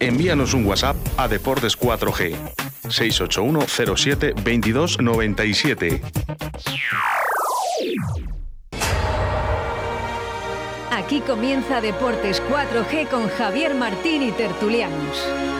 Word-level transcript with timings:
envíanos 0.00 0.54
un 0.54 0.66
WhatsApp 0.66 0.96
a 1.16 1.28
Deportes 1.28 1.78
4G 1.78 2.36
681 2.88 3.96
07 3.96 4.34
22 4.42 5.00
97. 5.00 6.02
Aquí 10.90 11.20
comienza 11.20 11.80
Deportes 11.80 12.42
4G 12.50 13.08
con 13.08 13.28
Javier 13.28 13.74
Martín 13.74 14.22
y 14.22 14.32
Tertulianos. 14.32 15.55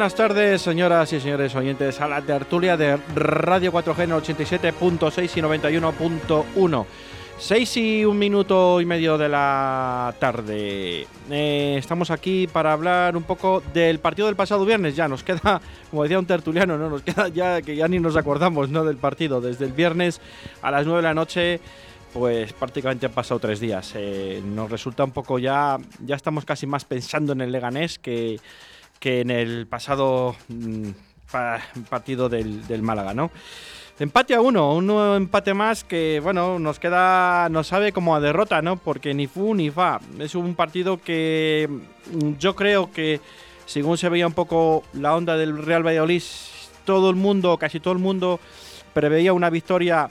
Buenas 0.00 0.14
tardes, 0.14 0.62
señoras 0.62 1.12
y 1.12 1.20
señores 1.20 1.54
oyentes, 1.54 2.00
a 2.00 2.08
la 2.08 2.22
tertulia 2.22 2.74
de 2.78 2.96
Radio 3.14 3.70
4G 3.70 4.04
en 4.04 4.10
87.6 4.12 5.36
y 5.36 5.42
91.1. 5.42 6.86
6 7.38 7.76
y 7.76 8.04
un 8.06 8.18
minuto 8.18 8.80
y 8.80 8.86
medio 8.86 9.18
de 9.18 9.28
la 9.28 10.14
tarde. 10.18 11.06
Eh, 11.30 11.76
estamos 11.78 12.10
aquí 12.10 12.46
para 12.50 12.72
hablar 12.72 13.14
un 13.14 13.24
poco 13.24 13.62
del 13.74 13.98
partido 13.98 14.26
del 14.26 14.36
pasado 14.36 14.64
viernes. 14.64 14.96
Ya 14.96 15.06
nos 15.06 15.22
queda, 15.22 15.60
como 15.90 16.04
decía 16.04 16.18
un 16.18 16.24
tertuliano, 16.24 16.78
¿no? 16.78 16.88
Nos 16.88 17.02
queda 17.02 17.28
ya 17.28 17.60
que 17.60 17.76
ya 17.76 17.86
ni 17.86 17.98
nos 17.98 18.16
acordamos 18.16 18.70
¿no? 18.70 18.86
del 18.86 18.96
partido. 18.96 19.42
Desde 19.42 19.66
el 19.66 19.72
viernes 19.72 20.22
a 20.62 20.70
las 20.70 20.86
9 20.86 21.02
de 21.02 21.08
la 21.08 21.12
noche 21.12 21.60
pues 22.14 22.54
prácticamente 22.54 23.04
han 23.04 23.12
pasado 23.12 23.38
tres 23.38 23.60
días. 23.60 23.92
Eh, 23.94 24.42
nos 24.44 24.70
resulta 24.70 25.04
un 25.04 25.12
poco 25.12 25.38
ya, 25.38 25.76
ya 26.04 26.16
estamos 26.16 26.46
casi 26.46 26.66
más 26.66 26.86
pensando 26.86 27.34
en 27.34 27.42
el 27.42 27.52
Leganés 27.52 27.98
que, 27.98 28.40
que 29.00 29.22
en 29.22 29.30
el 29.30 29.66
pasado 29.66 30.36
mm, 30.48 30.90
partido 31.88 32.28
del, 32.28 32.82
Málaga, 32.82 33.14
¿no? 33.14 33.30
Empate 33.98 34.34
a 34.34 34.40
uno, 34.40 34.74
un 34.74 34.86
nuevo 34.86 35.16
empate 35.16 35.52
más 35.52 35.84
que, 35.84 36.20
bueno, 36.22 36.58
nos 36.58 36.78
queda, 36.78 37.48
nos 37.50 37.66
sabe 37.66 37.92
como 37.92 38.14
a 38.14 38.20
derrota, 38.20 38.62
¿no? 38.62 38.76
Porque 38.76 39.12
ni 39.12 39.26
fu 39.26 39.54
ni 39.54 39.70
fa. 39.70 40.00
Es 40.18 40.34
un 40.34 40.54
partido 40.54 40.98
que 40.98 41.68
mm, 42.12 42.32
yo 42.38 42.54
creo 42.54 42.92
que, 42.92 43.20
según 43.66 43.98
se 43.98 44.08
veía 44.08 44.26
un 44.26 44.32
poco 44.32 44.84
la 44.92 45.14
onda 45.14 45.36
del 45.36 45.58
Real 45.58 45.86
Valladolid, 45.86 46.22
todo 46.84 47.10
el 47.10 47.16
mundo, 47.16 47.56
casi 47.58 47.80
todo 47.80 47.92
el 47.92 47.98
mundo, 47.98 48.40
preveía 48.94 49.32
una 49.32 49.50
victoria, 49.50 50.08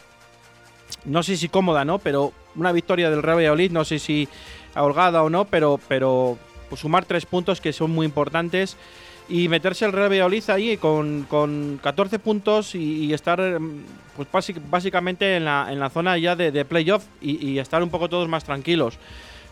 no 1.06 1.24
sé 1.24 1.38
si 1.38 1.50
cómoda, 1.50 1.86
¿no? 1.86 2.00
Pero 2.00 2.34
una 2.56 2.72
victoria 2.72 3.10
del 3.10 3.24
Real 3.24 3.38
Valladolid, 3.38 3.72
no 3.72 3.86
sé 3.86 4.00
si 4.00 4.28
holgada 4.76 5.24
o 5.24 5.30
no, 5.30 5.46
pero, 5.46 5.80
pero 5.88 6.38
pues, 6.70 6.82
sumar 6.82 7.06
tres 7.06 7.26
puntos 7.26 7.60
que 7.60 7.74
son 7.74 7.92
muy 7.92 8.06
importantes 8.06 8.78
y 9.30 9.48
meterse 9.48 9.86
el 9.86 9.92
Real 9.92 10.10
Valladolid 10.10 10.50
ahí 10.50 10.78
con, 10.78 11.26
con 11.30 11.80
14 11.84 12.20
puntos 12.20 12.74
y, 12.74 13.14
estar 13.14 13.40
mm, 13.40 13.84
pues 14.16 14.54
básicamente 14.70 15.38
en 15.38 15.46
la, 15.46 15.68
en 15.72 15.80
la 15.80 15.90
zona 15.90 16.18
ya 16.18 16.36
de, 16.36 16.66
playoff 16.66 17.06
y, 17.22 17.58
estar 17.60 17.84
un 17.84 17.90
poco 17.90 18.10
todos 18.10 18.28
más 18.28 18.44
tranquilos. 18.44 18.98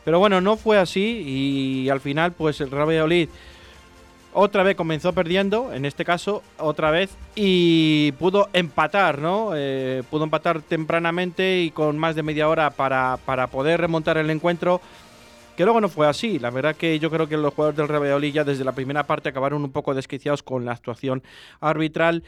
Pero 0.03 0.19
bueno, 0.19 0.41
no 0.41 0.57
fue 0.57 0.77
así 0.77 1.01
y 1.01 1.89
al 1.89 2.01
final 2.01 2.31
pues 2.31 2.59
el 2.61 2.71
Real 2.71 2.87
Valladolid 2.87 3.29
otra 4.33 4.61
vez 4.61 4.75
comenzó 4.75 5.13
perdiendo, 5.13 5.73
en 5.73 5.83
este 5.83 6.05
caso 6.05 6.43
otra 6.59 6.91
vez, 6.91 7.09
y 7.35 8.11
pudo 8.13 8.49
empatar, 8.53 9.17
¿no? 9.17 9.51
Eh, 9.55 10.03
pudo 10.11 10.25
empatar 10.25 10.61
tempranamente 10.61 11.61
y 11.61 11.71
con 11.71 11.97
más 11.97 12.15
de 12.15 12.23
media 12.23 12.47
hora 12.47 12.69
para, 12.69 13.17
para 13.25 13.47
poder 13.47 13.81
remontar 13.81 14.17
el 14.17 14.29
encuentro 14.29 14.79
que 15.57 15.63
luego 15.65 15.81
no 15.81 15.89
fue 15.89 16.07
así. 16.07 16.39
La 16.39 16.51
verdad 16.51 16.75
que 16.75 16.99
yo 16.99 17.09
creo 17.09 17.27
que 17.27 17.35
los 17.35 17.53
jugadores 17.53 17.77
del 17.77 17.87
Real 17.87 18.03
Valladolid 18.03 18.33
ya 18.33 18.43
desde 18.43 18.63
la 18.63 18.73
primera 18.73 19.05
parte 19.05 19.29
acabaron 19.29 19.63
un 19.63 19.71
poco 19.71 19.93
desquiciados 19.95 20.43
con 20.43 20.63
la 20.63 20.71
actuación 20.71 21.23
arbitral 21.59 22.23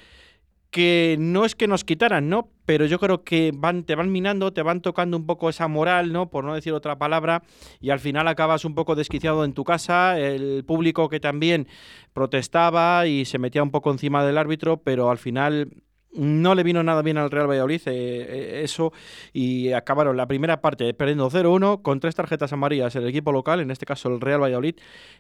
que 0.72 1.16
no 1.20 1.46
es 1.46 1.56
que 1.56 1.68
nos 1.68 1.84
quitaran, 1.84 2.30
¿no? 2.30 2.50
Pero 2.66 2.86
yo 2.86 3.00
creo 3.00 3.24
que 3.24 3.52
van, 3.56 3.84
te 3.84 3.96
van 3.96 4.12
minando, 4.12 4.54
te 4.54 4.62
van 4.62 4.82
tocando 4.82 5.18
un 5.18 5.26
poco 5.26 5.50
esa 5.50 5.68
moral, 5.68 6.12
¿no? 6.12 6.30
Por 6.30 6.44
no 6.44 6.54
decir 6.54 6.74
otra 6.74 6.98
palabra, 6.98 7.42
y 7.80 7.90
al 7.90 8.00
final 8.00 8.28
acabas 8.28 8.66
un 8.66 8.76
poco 8.76 8.96
desquiciado 8.96 9.46
en 9.46 9.54
tu 9.54 9.64
casa, 9.64 10.20
el 10.20 10.64
público 10.66 11.10
que 11.10 11.20
también 11.20 11.68
protestaba 12.14 13.08
y 13.08 13.26
se 13.26 13.40
metía 13.40 13.64
un 13.64 13.72
poco 13.72 13.92
encima 13.92 14.24
del 14.24 14.38
árbitro, 14.38 14.78
pero 14.78 15.10
al 15.10 15.18
final 15.18 15.70
no 16.14 16.56
le 16.56 16.64
vino 16.64 16.82
nada 16.84 17.02
bien 17.02 17.18
al 17.18 17.30
Real 17.30 17.50
Valladolid 17.50 17.82
eh, 17.86 17.92
eh, 17.92 18.62
eso 18.64 18.92
y 19.32 19.72
acabaron 19.74 20.18
la 20.18 20.28
primera 20.28 20.62
parte 20.62 20.94
perdiendo 20.94 21.30
0-1 21.30 21.82
con 21.82 22.00
tres 22.00 22.16
tarjetas 22.16 22.52
amarillas 22.54 22.96
el 22.96 23.08
equipo 23.08 23.32
local, 23.32 23.60
en 23.60 23.72
este 23.72 23.86
caso 23.86 24.10
el 24.10 24.20
Real 24.20 24.42
Valladolid, 24.42 24.76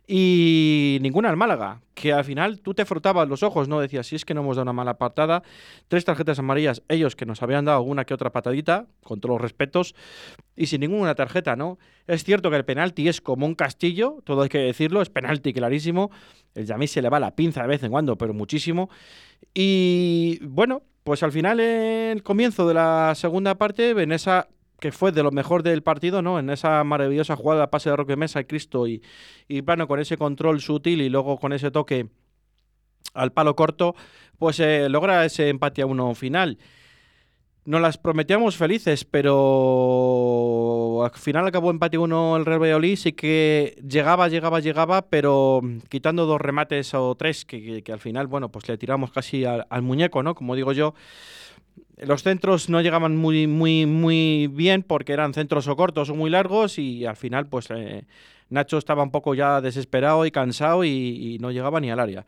y 0.07 0.97
ninguna 1.01 1.29
al 1.29 1.37
Málaga, 1.37 1.81
que 1.93 2.13
al 2.13 2.23
final 2.23 2.61
tú 2.61 2.73
te 2.73 2.85
frotabas 2.85 3.27
los 3.27 3.43
ojos, 3.43 3.67
¿no? 3.67 3.79
Decías, 3.79 4.07
si 4.07 4.15
es 4.15 4.25
que 4.25 4.33
no 4.33 4.41
hemos 4.41 4.55
dado 4.55 4.63
una 4.63 4.73
mala 4.73 4.97
patada, 4.97 5.43
tres 5.87 6.05
tarjetas 6.05 6.39
amarillas, 6.39 6.81
ellos 6.87 7.15
que 7.15 7.25
nos 7.25 7.43
habían 7.43 7.65
dado 7.65 7.77
alguna 7.77 8.05
que 8.05 8.13
otra 8.13 8.31
patadita, 8.31 8.87
con 9.03 9.19
todos 9.19 9.33
los 9.33 9.41
respetos, 9.41 9.95
y 10.55 10.67
sin 10.67 10.81
ninguna 10.81 11.13
tarjeta, 11.15 11.55
¿no? 11.55 11.77
Es 12.07 12.23
cierto 12.23 12.49
que 12.49 12.55
el 12.55 12.65
penalti 12.65 13.07
es 13.07 13.21
como 13.21 13.45
un 13.45 13.53
castillo, 13.53 14.17
todo 14.23 14.41
hay 14.41 14.49
que 14.49 14.59
decirlo, 14.59 15.01
es 15.01 15.09
penalti 15.09 15.53
clarísimo, 15.53 16.09
el 16.55 16.65
Yamí 16.65 16.87
se 16.87 17.01
le 17.01 17.09
va 17.09 17.19
la 17.19 17.35
pinza 17.35 17.61
de 17.61 17.67
vez 17.67 17.83
en 17.83 17.91
cuando, 17.91 18.17
pero 18.17 18.33
muchísimo, 18.33 18.89
y 19.53 20.39
bueno, 20.41 20.83
pues 21.03 21.23
al 21.23 21.31
final, 21.31 21.59
el 21.59 22.23
comienzo 22.23 22.67
de 22.67 22.73
la 22.73 23.13
segunda 23.15 23.55
parte, 23.55 23.91
en 23.91 24.11
esa 24.11 24.47
que 24.79 24.91
fue 24.91 25.11
de 25.11 25.23
lo 25.23 25.31
mejor 25.31 25.63
del 25.63 25.83
partido, 25.83 26.21
¿no? 26.21 26.39
En 26.39 26.49
esa 26.49 26.83
maravillosa 26.83 27.35
jugada, 27.35 27.69
pase 27.69 27.89
de 27.89 27.95
Roque 27.95 28.15
Mesa 28.15 28.39
y 28.41 28.45
Cristo 28.45 28.87
y, 28.87 29.01
y 29.47 29.61
con 29.61 29.99
ese 29.99 30.17
control 30.17 30.61
sutil 30.61 31.01
y 31.01 31.09
luego 31.09 31.37
con 31.37 31.53
ese 31.53 31.69
toque 31.71 32.07
al 33.13 33.31
palo 33.33 33.55
corto, 33.55 33.95
pues 34.37 34.59
eh, 34.59 34.87
logra 34.89 35.25
ese 35.25 35.49
empate 35.49 35.81
a 35.81 35.85
uno 35.85 36.13
final. 36.15 36.57
Nos 37.65 37.81
las 37.81 37.97
prometíamos 37.97 38.55
felices, 38.55 39.03
pero 39.05 40.78
al 41.03 41.11
final 41.11 41.47
acabó 41.47 41.71
empate 41.71 41.97
uno 41.97 42.37
el 42.37 42.45
Real 42.45 42.61
Valladolid. 42.61 42.95
Sí 42.95 43.13
que 43.13 43.81
llegaba, 43.87 44.27
llegaba, 44.27 44.59
llegaba, 44.59 45.03
pero 45.03 45.61
quitando 45.89 46.25
dos 46.25 46.39
remates 46.39 46.93
o 46.93 47.15
tres 47.15 47.45
que, 47.45 47.83
al 47.91 47.99
final, 47.99 48.27
bueno, 48.27 48.49
pues 48.49 48.67
le 48.67 48.77
tiramos 48.77 49.11
casi 49.11 49.45
al, 49.45 49.81
muñeco, 49.81 50.23
¿no? 50.23 50.35
Como 50.35 50.55
digo 50.55 50.71
yo. 50.71 50.93
Los 51.97 52.23
centros 52.23 52.69
no 52.69 52.81
llegaban 52.81 53.17
muy, 53.17 53.47
muy, 53.47 53.85
muy 53.85 54.47
bien 54.47 54.83
porque 54.83 55.11
eran 55.11 55.33
centros 55.33 55.67
o 55.67 55.75
cortos 55.75 56.09
o 56.09 56.15
muy 56.15 56.29
largos 56.29 56.79
y 56.79 57.05
al 57.05 57.17
final, 57.17 57.47
pues 57.47 57.67
eh, 57.71 58.05
Nacho 58.49 58.77
estaba 58.77 59.03
un 59.03 59.11
poco 59.11 59.35
ya 59.35 59.59
desesperado 59.59 60.25
y 60.25 60.31
cansado 60.31 60.83
y, 60.85 61.37
no 61.41 61.51
llegaba 61.51 61.79
ni 61.79 61.91
al 61.91 61.99
área. 61.99 62.25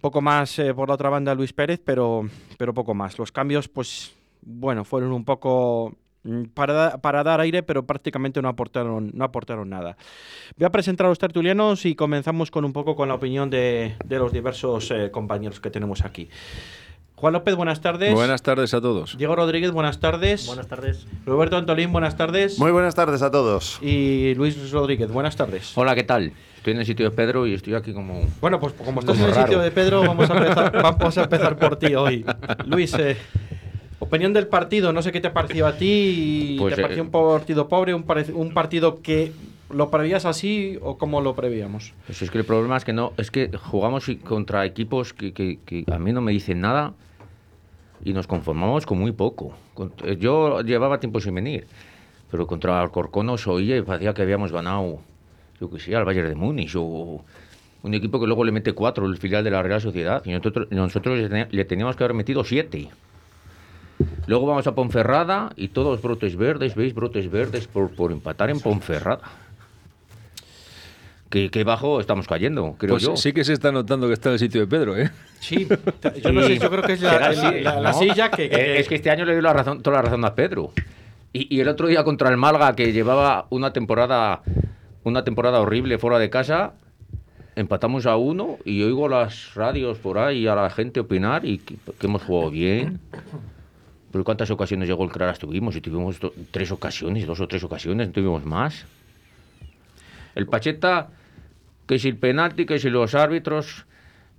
Poco 0.00 0.20
más 0.20 0.58
eh, 0.58 0.74
por 0.74 0.88
la 0.88 0.94
otra 0.94 1.10
banda 1.10 1.34
Luis 1.34 1.52
Pérez, 1.52 1.80
pero, 1.84 2.28
pero 2.58 2.74
poco 2.74 2.92
más. 2.92 3.18
Los 3.18 3.30
cambios, 3.30 3.68
pues 3.68 4.12
bueno, 4.42 4.84
fueron 4.84 5.12
un 5.12 5.24
poco 5.24 5.92
mm, 5.92 6.01
para, 6.54 6.98
para, 6.98 7.24
dar 7.24 7.40
aire, 7.40 7.62
pero 7.62 7.84
prácticamente 7.84 8.40
no 8.42 8.48
aportaron, 8.48 9.10
no 9.14 9.24
aportaron 9.24 9.68
nada. 9.70 9.96
Voy 10.56 10.66
a 10.66 10.70
presentar 10.70 11.06
a 11.06 11.08
los 11.08 11.18
tertulianos 11.18 11.84
y 11.86 11.94
comenzamos 11.94 12.50
con 12.50 12.64
un 12.64 12.72
poco 12.72 12.94
con 12.94 13.08
la 13.08 13.14
opinión 13.14 13.50
de, 13.50 13.96
los 14.08 14.32
diversos 14.32 14.90
eh, 14.90 15.10
compañeros 15.10 15.60
que 15.60 15.70
tenemos 15.70 16.04
aquí. 16.04 16.28
Juan 17.16 17.34
López, 17.34 17.54
buenas 17.54 17.80
tardes. 17.80 18.12
Buenas 18.12 18.42
tardes 18.42 18.74
a 18.74 18.80
todos. 18.80 19.16
Diego 19.16 19.36
Rodríguez, 19.36 19.70
buenas 19.70 20.00
tardes. 20.00 20.44
Buenas 20.48 20.66
tardes. 20.66 21.06
Roberto 21.24 21.56
Antolín, 21.56 21.92
buenas 21.92 22.16
tardes. 22.16 22.58
Muy 22.58 22.72
buenas 22.72 22.96
tardes 22.96 23.22
a 23.22 23.30
todos. 23.30 23.78
Y 23.80 24.34
Luis 24.34 24.72
Rodríguez, 24.72 25.08
buenas 25.08 25.36
tardes. 25.36 25.70
Hola, 25.78 25.94
¿qué 25.94 26.02
tal? 26.02 26.32
Estoy 26.56 26.72
en 26.72 26.80
el 26.80 26.86
sitio 26.86 27.08
de 27.08 27.14
Pedro 27.14 27.46
y 27.46 27.54
estoy 27.54 27.74
aquí 27.74 27.92
como. 27.92 28.26
Bueno, 28.40 28.58
pues 28.58 28.72
como 28.72 28.98
estás 28.98 29.20
en 29.20 29.26
el 29.26 29.34
sitio 29.34 29.60
de 29.60 29.70
Pedro, 29.70 30.00
vamos 30.02 30.28
a 30.30 30.36
empezar, 30.36 30.72
vamos 30.82 31.18
a 31.18 31.22
empezar 31.22 31.56
por 31.56 31.76
ti 31.76 31.94
hoy. 31.94 32.24
Luis, 32.66 32.92
eh, 32.94 33.16
Opinión 34.02 34.32
del 34.32 34.48
partido, 34.48 34.92
no 34.92 35.00
sé 35.00 35.12
qué 35.12 35.20
te 35.20 35.30
pareció 35.30 35.64
a 35.64 35.76
ti. 35.76 36.56
Pues, 36.58 36.74
¿Te 36.74 36.82
pareció 36.82 37.04
eh, 37.04 37.06
un 37.06 37.12
partido 37.12 37.68
pobre, 37.68 37.94
un, 37.94 38.04
un 38.34 38.52
partido 38.52 39.00
que 39.00 39.30
lo 39.70 39.90
prevías 39.90 40.24
así 40.26 40.76
o 40.82 40.98
cómo 40.98 41.20
lo 41.20 41.36
prevíamos? 41.36 41.94
Pues 42.06 42.20
es 42.20 42.28
que 42.28 42.38
el 42.38 42.44
problema 42.44 42.76
es 42.76 42.84
que 42.84 42.92
no, 42.92 43.12
es 43.16 43.30
que 43.30 43.48
jugamos 43.56 44.10
contra 44.24 44.66
equipos 44.66 45.12
que, 45.12 45.32
que, 45.32 45.84
a 45.88 46.00
mí 46.00 46.12
no 46.12 46.20
me 46.20 46.32
dicen 46.32 46.60
nada. 46.60 46.94
y 48.04 48.12
nos 48.12 48.26
conformamos 48.26 48.86
con 48.86 48.98
muy 48.98 49.12
poco. 49.12 49.54
Eh, 50.02 50.16
Yo 50.18 50.62
llevaba 50.62 50.98
tiempo 50.98 51.20
sin 51.20 51.36
venir, 51.36 51.68
pero 52.28 52.48
contra 52.48 52.80
Alcorcón 52.82 53.26
nos 53.26 53.46
oía 53.46 53.76
y 53.76 53.82
parecía 53.82 54.12
que 54.14 54.22
habíamos 54.22 54.50
ganado, 54.50 54.98
yo 55.60 55.70
que 55.70 55.78
sé, 55.78 55.94
al 55.94 56.04
Bayern 56.04 56.28
de 56.28 56.34
Múnich 56.34 56.74
o 56.76 57.24
un 57.84 57.94
equipo 57.94 58.18
que 58.18 58.26
luego 58.26 58.42
le 58.42 58.50
mete 58.50 58.72
cuatro, 58.72 59.06
el 59.06 59.16
filial 59.16 59.44
de 59.44 59.52
la 59.52 59.62
Real 59.62 59.80
Sociedad, 59.80 60.22
y 60.24 60.32
nosotros, 60.32 60.66
nosotros 60.72 61.30
le 61.50 61.64
teníamos 61.64 61.94
que 61.94 62.02
haber 62.02 62.14
metido 62.16 62.42
siete. 62.42 62.88
Luego 64.26 64.46
vamos 64.46 64.66
a 64.66 64.74
Ponferrada 64.74 65.52
y 65.56 65.68
todos 65.68 66.00
brotes 66.02 66.36
verdes, 66.36 66.74
¿veis? 66.74 66.94
Brotes 66.94 67.30
verdes 67.30 67.66
por, 67.66 67.90
por 67.90 68.12
empatar 68.12 68.50
en 68.50 68.60
Ponferrada. 68.60 69.22
Que, 71.30 71.50
que 71.50 71.64
bajo 71.64 71.98
estamos 71.98 72.26
cayendo, 72.28 72.74
creo 72.78 72.90
Pues 72.92 73.02
yo. 73.04 73.16
sí 73.16 73.32
que 73.32 73.42
se 73.42 73.54
está 73.54 73.72
notando 73.72 74.06
que 74.06 74.12
está 74.12 74.28
en 74.28 74.34
el 74.34 74.38
sitio 74.38 74.60
de 74.60 74.66
Pedro, 74.66 74.98
¿eh? 74.98 75.10
Sí, 75.40 75.66
yo 76.22 76.30
no 76.30 76.42
sé, 76.42 76.58
yo 76.58 76.68
creo 76.68 76.82
que 76.82 76.92
es 76.92 77.00
la, 77.00 77.18
la- 77.18 77.32
la- 77.52 77.80
la 77.80 77.92
¿no? 77.92 77.98
silla 77.98 78.30
que... 78.30 78.50
que- 78.50 78.54
Eh, 78.56 78.80
Es 78.80 78.86
que 78.88 78.96
este 78.96 79.10
año 79.10 79.24
le 79.24 79.32
doy 79.32 79.40
la 79.42 79.54
razón, 79.54 79.80
toda 79.82 79.96
la 79.96 80.02
razón 80.02 80.22
a 80.26 80.34
Pedro. 80.34 80.72
Y, 81.32 81.54
y 81.56 81.60
el 81.60 81.68
otro 81.68 81.86
día 81.88 82.04
contra 82.04 82.28
el 82.28 82.36
Malga, 82.36 82.76
que 82.76 82.92
llevaba 82.92 83.46
una 83.48 83.72
temporada, 83.72 84.42
una 85.04 85.24
temporada 85.24 85.58
horrible 85.60 85.96
fuera 85.96 86.18
de 86.18 86.28
casa, 86.28 86.74
empatamos 87.56 88.04
a 88.04 88.16
uno 88.16 88.58
y 88.66 88.82
oigo 88.82 89.08
las 89.08 89.54
radios 89.54 89.96
por 89.96 90.18
ahí 90.18 90.46
a 90.46 90.54
la 90.54 90.68
gente 90.68 91.00
opinar 91.00 91.46
y 91.46 91.58
que, 91.58 91.76
que 91.98 92.06
hemos 92.08 92.22
jugado 92.24 92.50
bien. 92.50 93.00
Pero 94.12 94.24
¿cuántas 94.24 94.50
ocasiones 94.50 94.88
llegó 94.88 95.04
el 95.04 95.10
Claras 95.10 95.38
tuvimos? 95.38 95.74
Y 95.74 95.80
tuvimos 95.80 96.20
tres 96.50 96.70
ocasiones, 96.70 97.26
dos 97.26 97.40
o 97.40 97.48
tres 97.48 97.64
ocasiones, 97.64 98.08
no 98.08 98.12
tuvimos 98.12 98.44
más. 98.44 98.84
El 100.34 100.46
Pacheta, 100.46 101.08
que 101.86 101.98
si 101.98 102.08
el 102.08 102.16
penalti, 102.16 102.66
que 102.66 102.78
si 102.78 102.90
los 102.90 103.14
árbitros... 103.14 103.86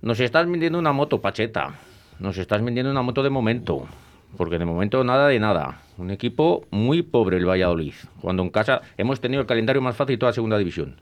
Nos 0.02 0.20
estás 0.20 0.46
vendiendo 0.46 0.78
una 0.78 0.92
moto, 0.92 1.22
Pacheta. 1.22 1.78
Nos 2.18 2.36
estás 2.36 2.62
vendiendo 2.62 2.90
una 2.90 3.00
moto 3.00 3.22
de 3.22 3.30
momento. 3.30 3.88
Porque 4.36 4.58
de 4.58 4.66
momento 4.66 5.02
nada 5.02 5.28
de 5.28 5.40
nada. 5.40 5.80
Un 5.96 6.10
equipo 6.10 6.66
muy 6.70 7.00
pobre 7.00 7.38
el 7.38 7.48
Valladolid. 7.48 7.94
Cuando 8.20 8.42
en 8.42 8.50
casa 8.50 8.82
hemos 8.98 9.20
tenido 9.20 9.40
el 9.40 9.46
calendario 9.46 9.80
más 9.80 9.96
fácil 9.96 10.16
de 10.16 10.18
toda 10.18 10.30
la 10.30 10.34
segunda 10.34 10.58
división. 10.58 11.00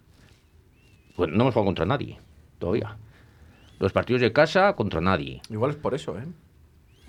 Pues 1.16 1.30
no 1.30 1.42
hemos 1.42 1.52
jugado 1.52 1.66
contra 1.66 1.84
nadie. 1.84 2.18
Todavía. 2.60 2.96
Los 3.80 3.92
partidos 3.92 4.22
de 4.22 4.32
casa 4.32 4.72
contra 4.74 5.00
nadie. 5.00 5.42
Igual 5.50 5.72
es 5.72 5.76
por 5.76 5.94
eso, 5.94 6.16
¿eh? 6.16 6.24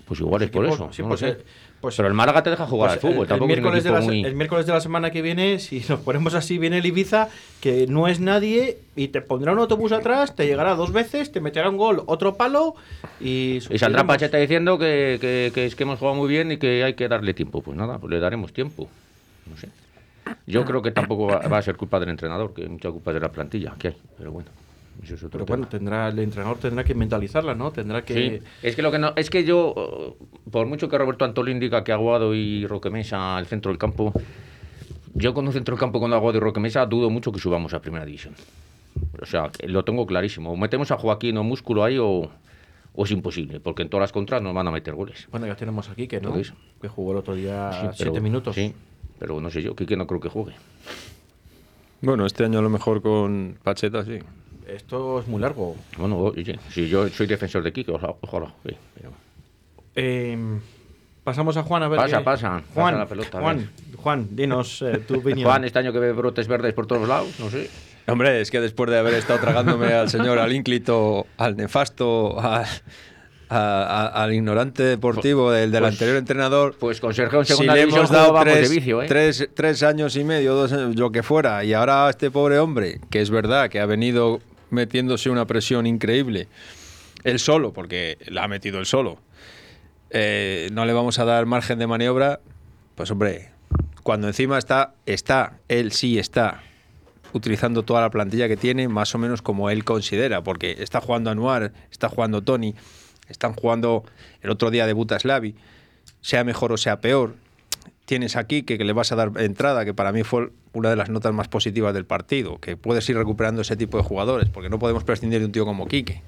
Pues 0.06 0.20
igual 0.20 0.42
es 0.42 0.50
por 0.50 0.66
eso. 0.66 0.90
Sí, 0.92 1.00
no 1.02 1.08
lo 1.08 1.16
pues, 1.16 1.20
sé. 1.20 1.38
pues- 1.80 1.96
Pero 1.96 2.08
el 2.08 2.14
Málaga 2.14 2.42
te 2.42 2.50
deja 2.50 2.66
jugar 2.66 2.90
Pues 2.90 3.04
al 3.04 3.10
fútbol. 3.10 3.26
el, 3.26 3.32
el 3.42 3.46
miércoles 3.46 3.84
de 3.84 3.90
la, 3.90 4.00
muy- 4.00 4.22
el 4.24 4.34
miércoles 4.34 4.66
de 4.66 4.72
la 4.72 4.80
semana 4.82 5.10
que 5.10 5.22
viene, 5.22 5.58
si 5.58 5.82
nos 5.88 6.00
ponemos 6.00 6.34
así, 6.34 6.58
viene 6.58 6.78
el 6.78 6.86
Ibiza, 6.86 7.28
que 7.62 7.86
no 7.86 8.06
es 8.06 8.20
nadie, 8.20 8.78
y 8.96 9.08
te 9.08 9.22
pondrá 9.22 9.52
un 9.52 9.60
autobús 9.60 9.92
atrás, 9.92 10.36
te 10.36 10.46
llegará 10.46 10.74
dos 10.74 10.92
veces, 10.92 11.32
te 11.32 11.40
meterá 11.40 11.70
un 11.70 11.78
gol, 11.78 12.02
otro 12.06 12.36
palo, 12.36 12.74
y... 13.20 13.60
Y 13.70 13.78
saldrá. 13.78 14.06
Pacheta 14.06 14.36
diciendo 14.36 14.78
que, 14.78 15.16
que- 15.20 15.50
que 15.54 15.64
es 15.66 15.74
que 15.74 15.84
hemos 15.84 15.98
jugado 15.98 16.16
muy 16.18 16.28
bien 16.28 16.52
y 16.52 16.58
que 16.58 16.84
hay 16.84 16.94
que 16.94 17.08
darle 17.08 17.32
tiempo. 17.32 17.62
Pues 17.62 17.76
nada, 17.76 17.98
pues 17.98 18.10
le 18.10 18.20
daremos 18.20 18.52
tiempo. 18.52 18.88
No 19.50 19.56
sé. 19.56 19.68
Yo 20.46 20.64
creo 20.64 20.80
que 20.82 20.90
tampoco 20.90 21.26
va, 21.26 21.38
va 21.48 21.58
a 21.58 21.62
ser 21.62 21.76
culpa 21.76 21.98
del 22.00 22.08
entrenador, 22.10 22.52
que 22.54 22.66
mucha 22.68 22.90
culpa 22.90 23.12
de 23.12 23.20
la 23.20 23.30
plantilla 23.30 23.74
que 23.78 23.88
hay. 23.88 23.96
Pero 24.18 24.32
bueno, 24.32 24.48
eso 25.02 25.14
es 25.14 25.22
otro 25.24 25.30
Pero 25.30 25.44
tema. 25.44 25.56
bueno, 25.56 25.68
tendrá, 25.68 26.08
el 26.08 26.18
entrenador 26.18 26.58
tendrá 26.58 26.84
que 26.84 26.94
mentalizarla, 26.94 27.54
¿no? 27.54 27.70
Tendrá 27.72 28.02
que... 28.04 28.14
Sí, 28.40 28.46
es 28.62 28.76
que 28.76 28.82
lo 28.82 28.90
que 28.90 28.98
no, 28.98 29.12
es 29.16 29.28
que 29.30 29.44
yo, 29.44 30.16
por 30.50 30.66
mucho 30.66 30.88
que 30.88 30.96
Roberto 30.96 31.24
Antolín 31.24 31.58
diga 31.60 31.84
que 31.84 31.92
Aguado 31.92 32.34
y 32.34 32.66
Roque 32.66 32.90
Mesa 32.90 33.36
al 33.36 33.46
centro 33.46 33.70
del 33.70 33.78
campo, 33.78 34.12
yo 35.14 35.34
con 35.34 35.46
un 35.46 35.52
centro 35.52 35.74
del 35.74 35.80
campo 35.80 36.00
con 36.00 36.12
Aguado 36.12 36.36
y 36.38 36.40
Roque 36.40 36.60
Mesa 36.60 36.86
dudo 36.86 37.10
mucho 37.10 37.32
que 37.32 37.38
subamos 37.40 37.74
a 37.74 37.80
primera 37.80 38.04
división. 38.04 38.34
O 39.20 39.26
sea, 39.26 39.50
lo 39.66 39.84
tengo 39.84 40.06
clarísimo. 40.06 40.52
O 40.52 40.56
metemos 40.56 40.90
a 40.90 40.96
Joaquín 40.96 41.36
o 41.36 41.42
Músculo 41.44 41.84
ahí 41.84 41.98
o, 41.98 42.30
o 42.94 43.04
es 43.04 43.10
imposible, 43.10 43.60
porque 43.60 43.82
en 43.82 43.88
todas 43.90 44.02
las 44.04 44.12
contras 44.12 44.40
nos 44.42 44.54
van 44.54 44.68
a 44.68 44.70
meter 44.70 44.94
goles. 44.94 45.26
Bueno, 45.30 45.46
ya 45.46 45.56
tenemos 45.56 45.88
aquí 45.90 46.06
que 46.08 46.20
no, 46.20 46.32
que 46.80 46.88
jugó 46.88 47.12
el 47.12 47.18
otro 47.18 47.34
día 47.34 47.70
Sí, 47.72 47.78
siete 47.96 48.10
pero- 48.12 48.22
minutos. 48.22 48.54
Sí, 48.54 48.72
pero 49.18 49.40
no 49.40 49.50
sé 49.50 49.62
yo, 49.62 49.74
que 49.74 49.96
no 49.96 50.06
creo 50.06 50.20
que 50.20 50.28
juegue. 50.28 50.52
Bueno, 52.02 52.26
este 52.26 52.44
año 52.44 52.58
a 52.58 52.62
lo 52.62 52.70
mejor 52.70 53.00
con 53.02 53.56
Pacheta, 53.62 54.04
sí. 54.04 54.18
Esto 54.66 55.20
es 55.20 55.26
muy 55.28 55.40
largo. 55.40 55.76
Bueno, 55.98 56.18
oye, 56.18 56.58
si 56.70 56.88
yo 56.88 57.08
soy 57.08 57.26
defensor 57.26 57.62
de 57.62 57.72
Kike, 57.72 57.92
ojalá, 57.92 58.14
ojalá 58.20 58.52
juegue, 58.62 58.78
pero- 58.94 59.12
Eh, 59.96 60.36
pasamos 61.22 61.56
a 61.56 61.62
Juan 61.62 61.82
a 61.82 61.88
ver. 61.88 61.98
Pasa, 62.00 62.18
qué- 62.18 62.24
pasa, 62.24 62.50
pasa 62.58 62.64
Juan, 62.74 62.98
la 62.98 63.06
pelota, 63.06 63.40
Juan, 63.98 64.28
dinos 64.30 64.82
eh, 64.82 64.98
tu 65.06 65.14
opinión. 65.18 65.48
Juan, 65.48 65.64
este 65.64 65.78
año 65.78 65.92
que 65.92 65.98
ve 65.98 66.12
brotes 66.12 66.48
verdes 66.48 66.72
por 66.74 66.86
todos 66.86 67.06
lados, 67.08 67.28
no 67.38 67.50
sé. 67.50 67.68
Hombre, 68.06 68.40
es 68.40 68.50
que 68.50 68.60
después 68.60 68.90
de 68.90 68.98
haber 68.98 69.14
estado 69.14 69.38
tragándome 69.40 69.86
al 69.92 70.10
señor, 70.10 70.38
al 70.38 70.52
ínclito, 70.52 71.26
al 71.38 71.56
nefasto, 71.56 72.38
al, 72.38 72.64
a- 73.48 73.82
a- 74.10 74.22
al 74.24 74.32
ignorante 74.34 74.82
deportivo 74.82 75.50
del, 75.52 75.70
del 75.70 75.82
pues- 75.82 75.92
anterior 75.94 76.16
entrenador, 76.16 76.74
Pues 76.78 77.00
con 77.00 77.14
Sergio 77.14 77.38
en 77.40 77.44
si 77.46 77.52
segunda 77.52 77.74
le 77.74 77.80
división 77.80 78.00
hemos 78.06 78.10
dado 78.10 78.40
tres, 78.40 78.68
de 78.68 78.74
vicio, 78.74 79.02
¿eh? 79.02 79.06
tres- 79.08 79.48
tres 79.54 79.82
años 79.82 80.16
y 80.16 80.24
medio, 80.24 80.54
dos 80.54 80.72
años, 80.72 80.96
lo 80.96 81.12
que 81.12 81.22
fuera, 81.22 81.64
y 81.64 81.72
ahora 81.74 82.10
este 82.10 82.30
pobre 82.30 82.58
hombre, 82.58 83.00
que 83.10 83.20
es 83.22 83.30
verdad 83.30 83.70
que 83.70 83.80
ha 83.80 83.86
venido 83.86 84.40
metiéndose 84.74 85.30
una 85.30 85.46
presión 85.46 85.86
increíble, 85.86 86.48
él 87.22 87.38
solo, 87.38 87.72
porque 87.72 88.18
la 88.26 88.44
ha 88.44 88.48
metido 88.48 88.78
él 88.78 88.86
solo, 88.86 89.18
eh, 90.10 90.68
no 90.72 90.84
le 90.84 90.92
vamos 90.92 91.18
a 91.18 91.24
dar 91.24 91.46
margen 91.46 91.78
de 91.78 91.86
maniobra, 91.86 92.40
pues 92.94 93.10
hombre, 93.10 93.50
cuando 94.02 94.26
encima 94.28 94.58
está, 94.58 94.94
está, 95.06 95.58
él 95.68 95.92
sí 95.92 96.18
está 96.18 96.62
utilizando 97.32 97.82
toda 97.82 98.00
la 98.00 98.10
plantilla 98.10 98.46
que 98.46 98.56
tiene, 98.56 98.86
más 98.88 99.14
o 99.14 99.18
menos 99.18 99.42
como 99.42 99.70
él 99.70 99.84
considera, 99.84 100.42
porque 100.44 100.76
está 100.78 101.00
jugando 101.00 101.30
Anuar, 101.30 101.72
está 101.90 102.08
jugando 102.08 102.42
Tony, 102.42 102.74
están 103.28 103.54
jugando 103.54 104.04
el 104.42 104.50
otro 104.50 104.70
día 104.70 104.86
debuta 104.86 105.18
Slavi, 105.18 105.56
sea 106.20 106.44
mejor 106.44 106.72
o 106.72 106.76
sea 106.76 107.00
peor. 107.00 107.36
Tienes 108.04 108.36
aquí 108.36 108.62
que, 108.62 108.76
que 108.76 108.84
le 108.84 108.92
vas 108.92 109.12
a 109.12 109.16
dar 109.16 109.32
entrada, 109.36 109.84
que 109.84 109.94
para 109.94 110.12
mí 110.12 110.24
fue 110.24 110.50
una 110.72 110.90
de 110.90 110.96
las 110.96 111.08
notas 111.08 111.32
más 111.32 111.48
positivas 111.48 111.94
del 111.94 112.04
partido, 112.04 112.58
que 112.58 112.76
puedes 112.76 113.08
ir 113.08 113.16
recuperando 113.16 113.62
ese 113.62 113.76
tipo 113.76 113.96
de 113.96 114.02
jugadores, 114.02 114.50
porque 114.50 114.68
no 114.68 114.78
podemos 114.78 115.04
prescindir 115.04 115.40
de 115.40 115.46
un 115.46 115.52
tío 115.52 115.64
como 115.64 115.86
Quique, 115.86 116.22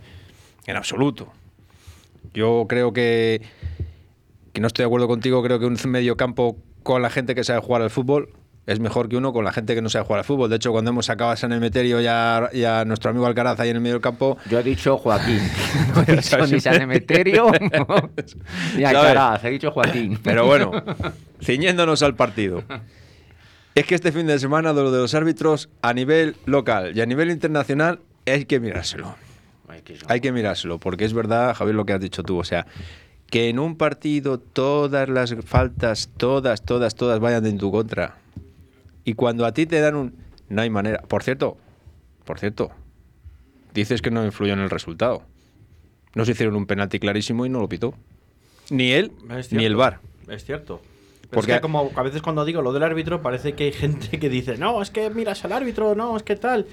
en 0.67 0.77
absoluto. 0.77 1.33
Yo 2.33 2.67
creo 2.69 2.93
que, 2.93 3.43
que 4.53 4.61
no 4.61 4.67
estoy 4.67 4.85
de 4.85 4.87
acuerdo 4.87 5.09
contigo, 5.09 5.43
creo 5.43 5.59
que 5.59 5.67
un 5.67 5.77
medio 5.87 6.17
campo 6.17 6.57
con 6.83 7.03
la 7.03 7.11
gente 7.11 7.35
que 7.35 7.45
sabe 7.45 7.61
jugar 7.61 7.83
al 7.83 7.91
fútbol 7.91 8.31
es 8.67 8.81
mejor 8.81 9.09
que 9.09 9.17
uno 9.17 9.33
con 9.33 9.45
la 9.45 9.53
gente 9.53 9.75
que 9.77 9.83
no 9.83 9.89
sabe 9.89 10.05
jugar 10.05 10.19
al 10.19 10.25
fútbol. 10.25 10.51
De 10.51 10.57
hecho, 10.57 10.73
cuando 10.73 10.91
hemos 10.91 11.07
sacado 11.07 11.31
a 11.31 11.37
San 11.37 11.53
Emeterio 11.53 12.01
y 12.01 12.07
a, 12.09 12.51
y 12.53 12.65
a 12.65 12.85
nuestro 12.85 13.11
amigo 13.11 13.27
Alcaraz 13.27 13.61
ahí 13.61 13.71
en 13.71 13.77
el 13.77 13.83
medio 13.83 13.95
del 13.95 14.03
campo, 14.03 14.39
Yo 14.51 14.59
he 14.59 14.63
dicho 14.65 14.99
Joaquín. 14.99 15.41
No 15.95 16.03
he 16.07 16.17
dicho 16.17 16.47
ni 16.47 16.61
San 16.61 16.83
Emeterio 16.83 17.53
ni 18.77 18.85
Alcaraz. 18.85 19.45
He 19.45 19.51
dicho 19.51 19.71
Joaquín. 19.71 20.19
Pero 20.23 20.47
bueno, 20.47 20.73
ciñéndonos 21.43 22.03
al 22.03 22.17
partido. 22.17 22.65
Es 23.77 23.87
que 23.87 23.95
este 23.95 24.11
fin 24.11 24.27
de 24.27 24.39
semana 24.39 24.73
lo 24.73 24.91
de 24.91 24.99
los 24.99 25.15
árbitros 25.15 25.69
a 25.83 25.93
nivel 25.95 26.35
local 26.47 26.97
y 26.97 27.01
a 27.03 27.07
nivel 27.07 27.31
internacional 27.31 28.01
hay 28.27 28.47
que 28.47 28.59
mirárselo. 28.59 29.15
Ay, 29.69 29.83
que 29.83 29.99
Hay 30.09 30.21
que 30.21 30.33
mirárselo, 30.33 30.79
porque 30.79 31.05
es 31.05 31.13
verdad, 31.13 31.55
Javier, 31.55 31.77
lo 31.77 31.85
que 31.87 31.93
has 31.93 32.01
dicho 32.01 32.23
tú. 32.25 32.39
O 32.39 32.45
sea, 32.45 32.67
que 33.31 33.49
en 33.49 33.59
un 33.59 33.77
partido 33.77 34.39
todas 34.39 35.09
las 35.09 35.35
faltas, 35.45 36.11
todas, 36.17 36.65
todas, 36.65 36.95
todas 36.95 37.21
vayan 37.21 37.47
en 37.47 37.59
tu 37.59 37.71
contra. 37.71 38.17
Y 39.07 39.15
cuando 39.15 39.47
a 39.47 39.53
ti 39.53 39.67
te 39.67 39.81
dan 39.81 39.95
un... 39.95 40.17
No 40.49 40.63
hay 40.63 40.69
manera. 40.69 41.01
Por 41.03 41.23
cierto, 41.23 41.57
por 42.25 42.41
cierto, 42.41 42.73
dices 43.73 44.03
que 44.03 44.11
no 44.11 44.25
influyó 44.25 44.53
en 44.53 44.59
el 44.59 44.69
resultado. 44.69 45.23
No 46.15 46.25
se 46.25 46.33
hicieron 46.33 46.57
un 46.57 46.67
penalti 46.67 46.99
clarísimo 46.99 47.47
y 47.47 47.49
no 47.49 47.61
lo 47.61 47.69
pitó. 47.69 47.95
Ni 48.69 48.91
él, 48.91 49.13
ni 49.53 49.65
el 49.65 49.77
VAR. 49.77 50.01
Es 50.29 50.45
cierto. 50.45 50.83
Porque- 51.31 51.53
es 51.53 51.59
que 51.59 51.63
como 51.63 51.91
a 51.95 52.03
veces 52.03 52.23
cuando 52.23 52.45
digo 52.45 52.63
lo 52.63 52.73
del 52.73 52.83
árbitro 52.83 53.23
parece 53.23 53.55
que 53.55 53.65
hay 53.65 53.73
gente 53.73 54.19
que 54.19 54.29
dice, 54.29 54.57
no, 54.59 54.81
es 54.83 54.91
que 54.91 55.11
miras 55.11 55.45
al 55.45 55.53
árbitro, 55.53 55.95
no, 55.95 56.17
es 56.17 56.23
que 56.23 56.37
tal. 56.37 56.67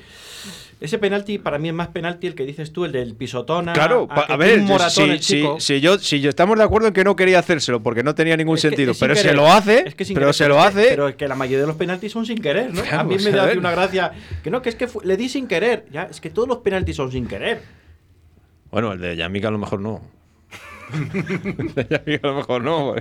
Ese 0.81 0.97
penalti 0.97 1.37
para 1.37 1.57
mí 1.59 1.69
es 1.69 1.73
más 1.73 1.87
penalti 1.87 2.27
el 2.27 2.35
que 2.35 2.45
dices 2.45 2.73
tú, 2.73 2.83
el 2.83 2.91
del 2.91 3.15
pisotón. 3.15 3.69
a- 3.69 3.73
Claro, 3.73 4.05
a 4.09 4.25
que 4.27 4.33
a 4.33 4.35
ver, 4.35 4.61
si, 4.89 5.17
si- 5.19 5.45
si 5.59 5.79
yo, 5.79 5.97
si 5.97 6.19
yo 6.19 6.27
estamos 6.29 6.57
de 6.57 6.63
acuerdo 6.65 6.89
en 6.89 6.93
que 6.93 7.05
no 7.05 7.15
quería 7.15 7.39
hacérselo 7.39 7.81
porque 7.81 8.03
no 8.03 8.13
tenía 8.15 8.35
ningún 8.35 8.57
Es 8.57 8.63
que 8.63 8.69
sentido, 8.69 8.93
sin 8.93 8.99
pero 8.99 9.15
se 9.15 9.21
querer. 9.21 9.35
lo 9.37 9.49
hace, 9.49 9.83
Es 9.87 9.95
que 9.95 10.03
pero 10.05 10.19
querer, 10.19 10.33
se 10.33 10.47
lo 10.49 10.55
que- 10.55 10.61
hace. 10.61 10.85
Pero 10.89 11.07
es 11.07 11.15
que 11.15 11.27
la 11.29 11.35
mayoría 11.35 11.61
de 11.61 11.67
los 11.67 11.77
penaltis 11.77 12.11
son 12.11 12.25
sin 12.25 12.39
querer, 12.41 12.73
¿no? 12.73 12.81
A 12.91 13.03
mí 13.05 13.15
me 13.23 13.31
da 13.31 13.53
una 13.57 13.71
gracia. 13.71 14.11
Que 14.43 14.49
no, 14.51 14.61
que 14.61 14.69
es 14.69 14.75
que 14.75 14.87
fu- 14.87 14.99
le 15.01 15.15
di 15.15 15.29
sin 15.29 15.47
querer. 15.47 15.85
Ya, 15.91 16.03
es 16.11 16.19
que 16.19 16.29
todos 16.29 16.49
los 16.49 16.57
penaltis 16.57 16.97
son 16.97 17.09
sin 17.11 17.27
querer. 17.27 17.61
Bueno, 18.69 18.91
el 18.91 18.99
de 18.99 19.15
Yamika 19.15 19.47
a 19.47 19.51
lo 19.51 19.59
mejor 19.59 19.79
no. 19.79 20.01
El 20.93 21.73
de 21.75 21.87
Yamika 21.89 22.27
a 22.27 22.31
lo 22.31 22.35
mejor 22.37 22.63
no. 22.63 22.95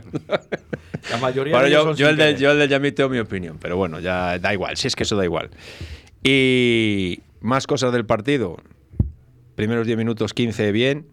La 1.11 1.17
mayoría 1.21 1.53
Bueno, 1.55 1.67
de 1.67 1.73
yo, 1.73 1.95
yo 1.95 2.09
el 2.09 2.17
de, 2.17 2.25
querer. 2.25 2.39
yo 2.41 2.51
el 2.53 2.59
de 2.59 2.69
Yamik 2.69 2.95
tengo 2.95 3.11
mi 3.11 3.19
opinión, 3.19 3.59
pero 3.61 3.77
bueno, 3.77 4.01
ya 4.01 4.39
da 4.39 4.53
igual, 4.53 4.77
si 4.77 4.89
es 4.89 4.97
que 4.97 5.03
eso 5.03 5.17
da 5.17 5.25
igual. 5.25 5.51
Y 6.23 7.21
más 7.41 7.67
cosas 7.67 7.93
del 7.93 8.07
partido. 8.07 8.57
Primeros 9.55 9.87
10 9.87 9.99
minutos, 9.99 10.33
15 10.33 10.73
bien, 10.73 11.07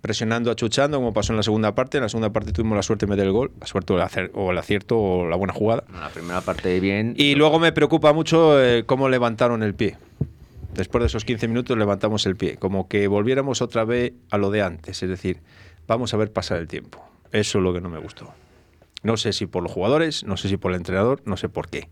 presionando, 0.00 0.50
achuchando, 0.50 0.96
como 0.98 1.12
pasó 1.12 1.32
en 1.32 1.36
la 1.36 1.42
segunda 1.42 1.74
parte. 1.74 1.98
En 1.98 2.02
la 2.02 2.08
segunda 2.08 2.30
parte 2.32 2.52
tuvimos 2.52 2.76
la 2.76 2.82
suerte 2.82 3.06
de 3.06 3.10
meter 3.10 3.26
el 3.26 3.32
gol, 3.32 3.52
la 3.60 3.66
suerte 3.66 3.92
o 3.92 3.96
el, 3.96 4.02
acer- 4.02 4.30
o 4.34 4.50
el 4.50 4.58
acierto 4.58 4.98
o 4.98 5.26
la 5.28 5.36
buena 5.36 5.52
jugada. 5.52 5.84
La 5.92 6.08
primera 6.08 6.40
parte 6.40 6.80
bien. 6.80 7.14
Y 7.16 7.34
luego 7.36 7.58
me 7.60 7.72
preocupa 7.72 8.12
mucho 8.12 8.60
eh, 8.62 8.84
cómo 8.86 9.08
levantaron 9.08 9.62
el 9.62 9.74
pie. 9.74 9.96
Después 10.74 11.00
de 11.02 11.06
esos 11.06 11.24
15 11.24 11.48
minutos 11.48 11.78
levantamos 11.78 12.26
el 12.26 12.36
pie, 12.36 12.56
como 12.56 12.88
que 12.88 13.06
volviéramos 13.08 13.62
otra 13.62 13.84
vez 13.84 14.12
a 14.30 14.36
lo 14.36 14.50
de 14.50 14.60
antes, 14.62 15.02
es 15.02 15.08
decir, 15.08 15.38
vamos 15.86 16.14
a 16.14 16.16
ver 16.16 16.32
pasar 16.32 16.58
el 16.58 16.68
tiempo. 16.68 17.04
Eso 17.32 17.58
es 17.58 17.64
lo 17.64 17.72
que 17.72 17.80
no 17.80 17.88
me 17.88 17.98
gustó. 17.98 18.32
No 19.02 19.16
sé 19.16 19.32
si 19.32 19.46
por 19.46 19.62
los 19.62 19.72
jugadores, 19.72 20.24
no 20.24 20.36
sé 20.36 20.48
si 20.48 20.56
por 20.56 20.72
el 20.72 20.78
entrenador, 20.78 21.22
no 21.24 21.36
sé 21.36 21.48
por 21.48 21.68
qué. 21.68 21.88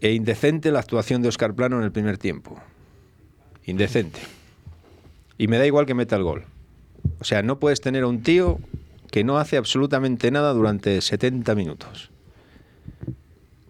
E 0.00 0.12
indecente 0.12 0.72
la 0.72 0.80
actuación 0.80 1.22
de 1.22 1.28
Oscar 1.28 1.54
Plano 1.54 1.78
en 1.78 1.84
el 1.84 1.92
primer 1.92 2.18
tiempo. 2.18 2.60
Indecente. 3.64 4.20
Y 5.38 5.46
me 5.46 5.58
da 5.58 5.66
igual 5.66 5.86
que 5.86 5.94
meta 5.94 6.16
el 6.16 6.24
gol. 6.24 6.44
O 7.20 7.24
sea, 7.24 7.42
no 7.42 7.58
puedes 7.58 7.80
tener 7.80 8.02
a 8.02 8.08
un 8.08 8.22
tío 8.22 8.58
que 9.10 9.24
no 9.24 9.38
hace 9.38 9.56
absolutamente 9.56 10.30
nada 10.30 10.52
durante 10.52 11.00
70 11.00 11.54
minutos. 11.54 12.10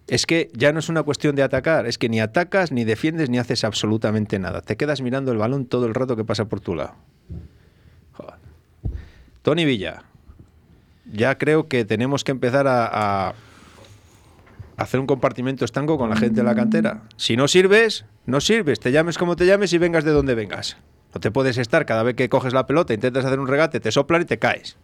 Es 0.07 0.25
que 0.25 0.49
ya 0.53 0.71
no 0.73 0.79
es 0.79 0.89
una 0.89 1.03
cuestión 1.03 1.35
de 1.35 1.43
atacar, 1.43 1.85
es 1.85 1.97
que 1.97 2.09
ni 2.09 2.19
atacas, 2.19 2.71
ni 2.71 2.83
defiendes, 2.83 3.29
ni 3.29 3.37
haces 3.37 3.63
absolutamente 3.63 4.39
nada. 4.39 4.61
Te 4.61 4.77
quedas 4.77 5.01
mirando 5.01 5.31
el 5.31 5.37
balón 5.37 5.65
todo 5.65 5.85
el 5.85 5.93
rato 5.93 6.15
que 6.15 6.25
pasa 6.25 6.45
por 6.45 6.59
tu 6.59 6.75
lado. 6.75 6.95
Tony 9.43 9.65
Villa, 9.65 10.03
ya 11.11 11.37
creo 11.37 11.67
que 11.67 11.85
tenemos 11.85 12.23
que 12.23 12.31
empezar 12.31 12.67
a, 12.67 12.87
a 12.87 13.35
hacer 14.77 14.99
un 14.99 15.05
compartimento 15.05 15.65
estanco 15.65 15.97
con 15.97 16.09
la 16.09 16.15
gente 16.15 16.37
de 16.37 16.43
la 16.43 16.55
cantera. 16.55 17.03
Si 17.17 17.37
no 17.37 17.47
sirves, 17.47 18.05
no 18.25 18.41
sirves. 18.41 18.79
Te 18.79 18.91
llames 18.91 19.17
como 19.17 19.35
te 19.35 19.45
llames 19.45 19.73
y 19.73 19.77
vengas 19.77 20.03
de 20.03 20.11
donde 20.11 20.33
vengas. 20.33 20.77
No 21.13 21.21
te 21.21 21.29
puedes 21.29 21.57
estar 21.57 21.85
cada 21.85 22.03
vez 22.03 22.15
que 22.15 22.29
coges 22.29 22.53
la 22.53 22.65
pelota, 22.65 22.93
intentas 22.93 23.25
hacer 23.25 23.39
un 23.39 23.47
regate, 23.47 23.79
te 23.79 23.91
soplan 23.91 24.23
y 24.23 24.25
te 24.25 24.39
caes. 24.39 24.77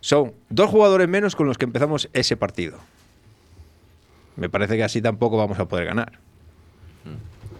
Son 0.00 0.34
dos 0.50 0.70
jugadores 0.70 1.08
menos 1.08 1.34
con 1.34 1.46
los 1.46 1.58
que 1.58 1.64
empezamos 1.64 2.08
ese 2.12 2.36
partido. 2.36 2.78
Me 4.36 4.50
parece 4.50 4.76
que 4.76 4.84
así 4.84 5.00
tampoco 5.00 5.36
vamos 5.38 5.58
a 5.58 5.66
poder 5.66 5.86
ganar. 5.86 6.25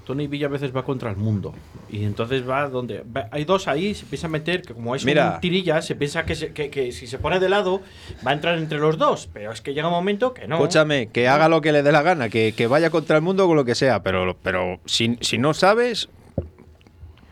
Tony 0.06 0.28
Villa 0.28 0.46
a 0.46 0.50
veces 0.50 0.74
va 0.74 0.84
contra 0.84 1.10
el 1.10 1.16
mundo. 1.16 1.52
Y 1.90 2.04
entonces 2.04 2.48
va 2.48 2.68
donde. 2.68 3.02
va- 3.04 3.28
hay 3.32 3.44
dos 3.44 3.66
ahí, 3.66 3.92
se 3.92 4.06
piensa 4.06 4.28
meter, 4.28 4.62
que 4.62 4.72
como 4.72 4.94
es 4.94 5.04
Mira. 5.04 5.32
un 5.34 5.40
tirilla, 5.40 5.82
se 5.82 5.96
piensa 5.96 6.24
que, 6.24 6.36
se- 6.36 6.52
que- 6.52 6.70
que 6.70 6.92
si 6.92 7.06
se 7.08 7.18
pone 7.18 7.40
de 7.40 7.48
lado, 7.48 7.82
va 8.26 8.30
a 8.30 8.34
entrar 8.34 8.56
entre 8.56 8.78
los 8.78 8.98
dos. 8.98 9.28
Pero 9.32 9.50
es 9.50 9.60
que 9.60 9.74
llega 9.74 9.88
un 9.88 9.94
momento 9.94 10.32
que 10.32 10.46
no. 10.46 10.56
Escúchame, 10.56 11.08
que 11.08 11.26
haga 11.26 11.48
lo 11.48 11.60
que 11.60 11.72
le 11.72 11.82
dé 11.82 11.90
la 11.90 12.02
gana, 12.02 12.28
que, 12.28 12.54
que 12.56 12.68
vaya 12.68 12.88
contra 12.90 13.16
el 13.16 13.22
mundo 13.22 13.46
con 13.48 13.56
lo 13.56 13.64
que 13.64 13.74
sea, 13.74 14.02
pero, 14.04 14.36
pero 14.42 14.78
si, 14.86 15.18
si 15.20 15.38
no 15.38 15.52
sabes. 15.54 16.08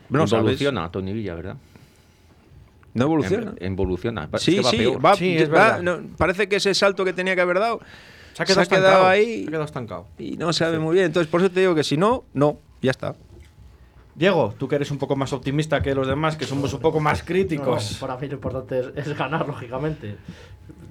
No 0.09 0.27
sabes. 0.27 0.41
Evoluciona 0.43 0.91
Tony 0.91 1.13
Villa, 1.13 1.33
¿verdad? 1.33 1.55
No 2.93 3.05
evoluciona. 3.05 3.53
Em- 3.59 3.73
Evoluciona. 3.73 4.29
Es 4.33 4.41
Sí, 4.41 4.55
que 4.55 4.61
va 4.61 4.69
sí, 4.71 4.77
peor. 4.77 5.05
va- 5.05 5.15
Sí, 5.15 5.35
es 5.37 5.49
va- 5.49 5.77
verdad. 5.77 5.81
no, 5.81 5.99
parece 6.17 6.47
que 6.47 6.57
ese 6.57 6.73
salto 6.73 7.03
que 7.03 7.11
tenía 7.13 7.35
que 7.35 7.41
haber 7.41 7.59
dado 7.59 7.79
Se 8.33 8.43
ha 8.43 8.45
quedado, 8.45 8.63
se 8.65 8.75
ha 8.75 8.77
quedado 8.77 8.87
estancado, 8.93 9.07
ahí. 9.09 9.35
Se 9.41 9.43
ha 9.43 9.47
quedado 9.47 9.63
estancado. 9.65 10.07
y 10.17 10.37
no 10.37 10.53
sabe 10.53 10.79
muy 10.79 10.93
bien. 10.93 11.07
Entonces, 11.07 11.29
por 11.29 11.41
eso 11.41 11.49
te 11.51 11.59
digo 11.59 11.75
que 11.75 11.83
si 11.83 11.97
no, 11.97 12.23
no, 12.33 12.59
ya 12.85 12.91
está. 12.91 13.15
Diego, 14.15 14.53
tú 14.57 14.67
que 14.69 14.75
eres 14.75 14.91
un 14.91 14.97
poco 14.97 15.17
más 15.17 15.33
optimista 15.33 15.81
que 15.81 15.93
los 15.93 16.07
demás, 16.07 16.37
que 16.37 16.45
somos 16.45 16.73
un 16.73 16.79
poco 16.79 17.01
más 17.01 17.21
críticos. 17.21 17.99
No, 17.99 18.07
para 18.07 18.17
mí 18.19 18.27
lo 18.27 18.35
importante 18.35 18.79
es, 18.79 19.07
es 19.07 19.17
ganar, 19.17 19.45
lógicamente. 19.45 20.15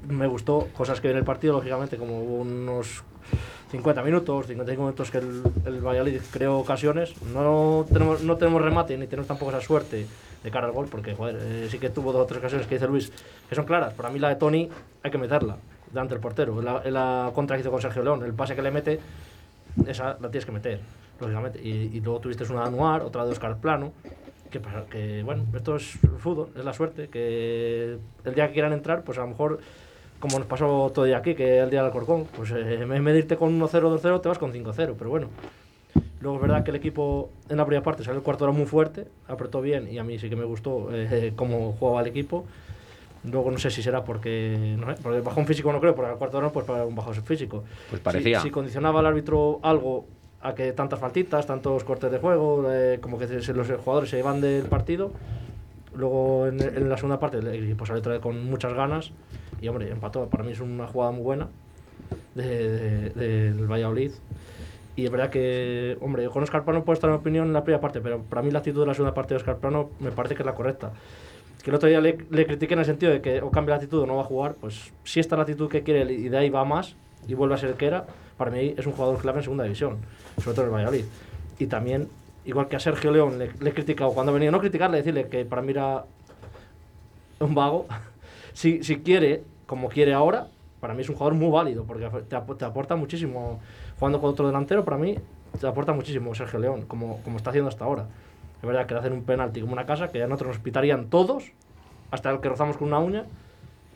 Me 0.07 0.27
gustó 0.27 0.69
cosas 0.77 1.01
que 1.01 1.11
en 1.11 1.17
el 1.17 1.25
partido, 1.25 1.55
lógicamente, 1.55 1.97
como 1.97 2.19
unos 2.23 3.03
50 3.71 4.03
minutos, 4.03 4.47
55 4.47 4.83
minutos 4.83 5.11
que 5.11 5.19
el, 5.19 5.43
el 5.65 5.81
Valladolid 5.81 6.21
creó 6.31 6.59
ocasiones. 6.59 7.15
No 7.33 7.87
tenemos, 7.91 8.23
no 8.23 8.37
tenemos 8.37 8.61
remate 8.61 8.97
ni 8.99 9.07
tenemos 9.07 9.27
tampoco 9.27 9.51
esa 9.53 9.63
suerte 9.63 10.07
de 10.43 10.51
cara 10.51 10.67
al 10.67 10.73
gol, 10.73 10.89
porque 10.91 11.15
joder, 11.15 11.39
eh, 11.41 11.69
sí 11.71 11.79
que 11.79 11.89
tuvo 11.89 12.13
dos 12.13 12.23
o 12.23 12.27
tres 12.27 12.41
ocasiones 12.41 12.67
que 12.67 12.75
dice 12.75 12.87
Luis 12.87 13.11
que 13.49 13.55
son 13.55 13.65
claras. 13.65 13.95
Para 13.95 14.11
mí 14.11 14.19
la 14.19 14.29
de 14.29 14.37
Tony 14.37 14.69
hay 15.03 15.11
que 15.11 15.17
meterla 15.19 15.57
delante 15.91 16.13
del 16.15 16.21
portero. 16.21 16.61
La, 16.61 16.83
la 16.91 17.33
contra 17.35 17.57
que 17.57 17.63
hizo 17.63 17.71
con 17.71 17.81
Sergio 17.81 18.03
León, 18.03 18.23
el 18.23 18.35
pase 18.35 18.55
que 18.55 18.61
le 18.61 18.71
mete, 18.71 19.01
esa 19.87 20.19
la 20.21 20.31
tienes 20.31 20.45
que 20.45 20.53
meter, 20.53 20.81
lógicamente. 21.25 21.61
Y, 21.63 21.91
y 21.97 22.01
luego 22.01 22.21
tuviste 22.21 22.45
una 22.53 22.63
de 22.63 22.69
Anuar, 22.69 23.03
otra 23.03 23.25
de 23.25 23.33
Oscar 23.33 23.57
Plano. 23.59 23.93
Que, 24.51 24.61
que 24.91 25.23
bueno, 25.25 25.45
esto 25.55 25.77
es 25.77 25.99
fútbol, 26.19 26.51
es 26.57 26.65
la 26.65 26.73
suerte. 26.73 27.09
Que 27.09 27.99
el 28.25 28.35
día 28.35 28.47
que 28.49 28.53
quieran 28.53 28.73
entrar, 28.73 29.03
pues 29.03 29.19
a 29.19 29.23
lo 29.23 29.29
mejor, 29.29 29.59
como 30.21 30.39
nos 30.39 30.47
pasó 30.47 30.91
todo 30.95 31.05
día 31.07 31.19
aquí, 31.19 31.35
que 31.35 31.59
el 31.59 31.71
día 31.71 31.81
del 31.81 31.87
Alcorcón, 31.91 32.27
pues 32.37 32.51
eh, 32.53 32.81
en 32.83 32.89
vez 33.05 33.15
de 33.15 33.19
irte 33.19 33.37
con 33.37 33.59
1-0 33.61 33.69
2-0, 34.01 34.21
te 34.21 34.29
vas 34.29 34.39
con 34.39 34.53
5-0. 34.53 34.95
Pero 34.97 35.11
bueno, 35.11 35.27
luego 36.21 36.37
es 36.37 36.43
verdad 36.43 36.63
que 36.65 36.71
el 36.71 36.77
equipo 36.77 37.31
en 37.49 37.57
la 37.57 37.65
primera 37.67 37.83
parte 37.83 38.05
salió 38.05 38.19
el 38.19 38.25
cuarto 38.25 38.45
hora 38.45 38.53
muy 38.53 38.67
fuerte, 38.67 39.09
apretó 39.27 39.61
bien 39.61 39.89
y 39.91 39.99
a 39.99 40.05
mí 40.05 40.19
sí 40.21 40.29
que 40.31 40.37
me 40.37 40.45
gustó 40.45 40.89
eh, 40.93 41.33
cómo 41.35 41.73
jugaba 41.79 42.03
el 42.03 42.07
equipo. 42.07 42.45
Luego 43.25 43.51
no 43.51 43.57
sé 43.59 43.71
si 43.71 43.83
será 43.83 44.05
porque, 44.05 44.77
no 44.79 44.87
sé, 44.95 45.01
porque 45.03 45.17
el 45.17 45.23
bajón 45.25 45.47
físico 45.47 45.73
no 45.73 45.81
creo, 45.81 45.95
porque 45.95 46.11
al 46.13 46.19
cuarto 46.19 46.37
hora 46.39 46.51
pues 46.51 46.67
para 46.67 46.85
un 46.85 46.95
bajón 46.95 47.15
físico. 47.15 47.65
Pues 47.89 47.99
Si- 48.01 48.05
parecía. 48.05 48.41
Si, 48.41 48.51
condicionaba 48.51 49.01
al 49.01 49.07
árbitro 49.07 49.61
algo 49.63 50.05
a 50.45 50.55
que 50.55 50.73
tantas 50.73 51.01
faltitas, 51.01 51.47
tantos 51.47 51.83
cortes 51.85 52.13
de 52.13 52.19
juego, 52.19 52.67
eh, 52.71 52.99
como 53.01 53.19
que 53.19 53.27
se- 53.43 53.53
los 53.55 53.67
jugadores 53.67 54.11
se 54.11 54.19
iban 54.19 54.41
del 54.41 54.65
partido. 54.67 55.11
Luego 55.97 56.47
en, 56.47 56.61
en 56.63 56.89
la 56.89 56.97
segunda 56.97 57.19
parte 57.19 57.39
el 57.39 57.47
equipo 57.47 57.87
salió 57.87 58.01
otra 58.01 58.13
vez 58.13 58.21
con 58.21 58.45
muchas 58.45 58.73
ganas 58.75 59.11
y 59.61 59.69
hombre, 59.69 59.91
empató. 59.91 60.27
Para 60.27 60.45
mí 60.45 60.53
es 60.53 60.61
una 60.61 60.87
jugada 60.87 61.13
muy 61.13 61.23
buena 61.23 61.49
de- 62.35 63.11
de- 63.11 63.53
del 63.55 63.67
Valladolid. 63.71 64.13
Y 64.97 65.05
es 65.07 65.11
verdad 65.11 65.31
que, 65.31 65.97
hombre, 66.01 66.23
yo 66.23 66.31
con 66.31 66.43
Oscar 66.45 66.65
Plano 66.65 66.85
puedo 66.85 66.95
estar 66.95 67.11
en 67.11 67.17
opinión 67.17 67.47
en 67.47 67.53
la 67.53 67.65
primera 67.65 67.81
parte, 67.81 68.01
pero 68.01 68.23
para 68.23 68.43
mí 68.43 68.51
la 68.53 68.59
actitud 68.61 68.81
de 68.81 68.87
la 68.87 68.95
segunda 68.95 69.13
parte 69.15 69.35
de 69.35 69.39
Oscar 69.39 69.57
Plano 69.57 69.91
me 69.99 70.13
parece 70.13 70.35
que 70.37 70.43
es 70.43 70.47
la 70.47 70.55
correcta. 70.55 70.93
Que 71.63 71.71
el 71.71 71.77
otro 71.77 71.89
día 71.89 72.01
le, 72.01 72.19
le 72.31 72.47
critiqué 72.47 72.75
en 72.75 72.81
el 72.81 72.85
sentido 72.87 73.11
de 73.11 73.21
que 73.21 73.41
o 73.41 73.51
cambia 73.51 73.71
la 73.71 73.77
actitud 73.77 74.01
o 74.03 74.07
no 74.07 74.17
va 74.17 74.23
a 74.23 74.27
jugar, 74.27 74.55
pues 74.61 74.93
si 75.05 75.19
esta 75.21 75.35
es 75.35 75.39
la 75.39 75.43
actitud 75.43 75.69
que 75.69 75.83
quiere 75.83 76.13
y 76.13 76.29
de 76.29 76.37
ahí 76.37 76.51
va 76.51 76.65
más 76.65 76.95
y 77.27 77.35
vuelve 77.35 77.55
a 77.55 77.59
ser 77.59 77.71
el 77.71 77.77
que 77.77 77.87
era, 77.87 78.05
para 78.37 78.51
mí 78.51 78.75
es 78.77 78.87
un 78.87 78.93
jugador 78.93 79.19
clave 79.19 79.39
en 79.39 79.45
segunda 79.45 79.65
división, 79.65 79.97
sobre 80.43 80.55
todo 80.55 80.63
en 80.63 80.69
el 80.69 80.75
Valladolid. 80.75 81.05
Y 81.59 81.67
también, 81.67 82.09
igual 82.45 82.69
que 82.69 82.77
a 82.77 82.81
Sergio 82.81 83.11
León 83.11 83.39
le, 83.39 83.51
le 83.61 83.71
he 83.71 83.75
criticado 83.75 84.13
cuando 84.13 84.31
ha 84.31 84.35
venido, 84.35 84.53
no 84.53 84.61
criticarle, 84.61 84.99
decirle 84.99 85.29
que 85.29 85.45
para 85.45 85.63
mí 85.63 85.71
era 85.73 86.05
un 87.41 87.55
vago. 87.55 87.87
si, 88.53 88.83
si 88.83 88.99
quiere, 88.99 89.43
como 89.67 89.89
quiere 89.89 90.15
ahora, 90.15 90.49
para 90.81 90.95
mí 90.95 91.03
es 91.03 91.09
un 91.09 91.15
jugador 91.17 91.35
muy 91.35 91.51
válido, 91.51 91.85
porque 91.85 92.09
te, 92.29 92.37
ap- 92.37 92.57
te 92.59 92.65
aporta 92.65 92.97
muchísimo. 92.97 93.61
Jugando 93.99 94.21
con 94.21 94.31
otro 94.31 94.47
delantero, 94.47 94.85
para 94.85 94.99
mí, 94.99 95.17
te 95.61 95.67
aporta 95.67 95.93
muchísimo 95.93 96.35
Sergio 96.35 96.59
León, 96.59 96.83
como, 96.87 97.21
como 97.23 97.37
está 97.37 97.51
haciendo 97.51 97.69
hasta 97.69 97.85
ahora. 97.85 98.07
Es 98.61 98.67
verdad 98.67 98.87
que 98.87 98.95
le 98.95 99.01
hacen 99.01 99.13
un 99.13 99.23
penalti 99.25 99.61
como 99.61 99.73
una 99.73 99.87
casa, 99.87 100.11
que 100.11 100.23
a 100.23 100.27
nosotros 100.27 100.57
nos 100.57 100.63
pitarían 100.63 101.09
todos, 101.11 101.45
hasta 102.11 102.31
el 102.31 102.41
que 102.41 102.49
rozamos 102.49 102.77
con 102.77 102.89
una 102.89 102.99
uña. 102.99 103.25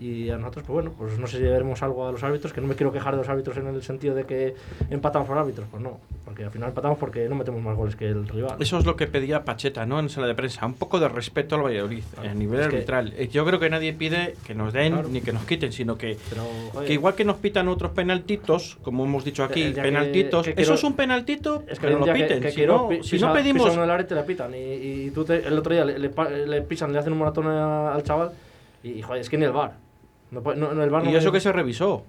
Y 0.00 0.30
a 0.30 0.38
nosotros, 0.38 0.64
pues 0.64 0.74
bueno, 0.74 0.92
pues 0.96 1.18
no 1.18 1.26
sé 1.26 1.38
si 1.38 1.42
veremos 1.42 1.82
algo 1.82 2.06
a 2.06 2.12
los 2.12 2.22
árbitros, 2.22 2.52
que 2.52 2.60
no 2.60 2.68
me 2.68 2.76
quiero 2.76 2.92
quejar 2.92 3.14
de 3.14 3.18
los 3.18 3.28
árbitros 3.28 3.56
en 3.56 3.66
el 3.66 3.82
sentido 3.82 4.14
de 4.14 4.24
que 4.24 4.54
empatamos 4.90 5.26
por 5.26 5.36
árbitros, 5.36 5.66
pues 5.70 5.82
no, 5.82 5.98
porque 6.24 6.44
al 6.44 6.52
final 6.52 6.68
empatamos 6.68 6.98
porque 6.98 7.28
no 7.28 7.34
metemos 7.34 7.60
más 7.62 7.76
goles 7.76 7.96
que 7.96 8.06
el 8.06 8.28
rival. 8.28 8.56
Eso 8.60 8.78
es 8.78 8.86
lo 8.86 8.94
que 8.94 9.08
pedía 9.08 9.44
Pacheta, 9.44 9.86
¿no? 9.86 9.98
En 9.98 10.08
sala 10.08 10.28
de 10.28 10.36
prensa. 10.36 10.64
Un 10.66 10.74
poco 10.74 11.00
de 11.00 11.08
respeto 11.08 11.56
al 11.56 11.62
Valladolid 11.64 12.04
a 12.16 12.32
nivel 12.32 12.60
Es 12.60 12.66
arbitral. 12.66 13.12
Eh, 13.16 13.26
Yo 13.28 13.44
creo 13.44 13.58
que 13.58 13.70
nadie 13.70 13.92
pide 13.92 14.36
que 14.46 14.54
nos 14.54 14.72
den 14.72 14.92
Claro. 14.92 15.08
ni 15.08 15.20
que 15.20 15.32
nos 15.32 15.44
quiten, 15.44 15.72
sino 15.72 15.98
que, 15.98 16.16
Pero, 16.30 16.84
que 16.86 16.92
igual 16.92 17.14
que 17.16 17.24
nos 17.24 17.38
pitan 17.38 17.66
otros 17.66 17.90
penaltitos, 17.90 18.78
como 18.82 19.04
hemos 19.04 19.24
dicho 19.24 19.42
aquí, 19.42 19.62
El 19.62 19.74
penaltitos, 19.74 20.46
que 20.46 20.54
eso 20.62 20.74
es 20.74 20.84
un 20.84 20.92
penaltito, 20.94 21.64
Es 21.66 21.80
que 21.80 21.90
no 21.90 21.98
lo 22.06 22.12
piten. 22.12 22.52
si, 22.52 22.66
no, 22.66 22.88
pi- 22.88 23.02
si 23.02 23.18
no 23.18 23.28
pisa- 23.28 23.32
pedimos... 23.32 23.68
pisa 23.70 24.06
te 24.06 24.14
la 24.14 24.24
pitan. 24.24 24.54
Y, 24.54 24.58
y 25.06 25.10
tú 25.10 25.24
te- 25.24 25.44
el 25.44 25.58
otro 25.58 25.72
día 25.74 25.84
le, 25.84 25.98
le 25.98 26.62
pisan, 26.62 26.92
le 26.92 27.00
hacen 27.00 27.12
un 27.12 27.18
maratón 27.18 27.48
al 27.48 28.02
chaval 28.04 28.30
y, 28.82 28.90
y, 28.90 29.02
joder, 29.02 29.20
es 29.22 29.28
que 29.28 29.36
ni 29.36 29.44
el 29.44 29.50
bar. 29.52 29.72
No, 30.30 30.42
puede- 30.42 30.58
no, 30.58 30.72
no, 30.74 30.82
el 30.82 30.90
bar 30.90 31.04
no 31.04 31.10
Y 31.10 31.16
eso 31.16 31.32
que 31.32 31.40
se 31.40 31.52
revisó. 31.52 32.04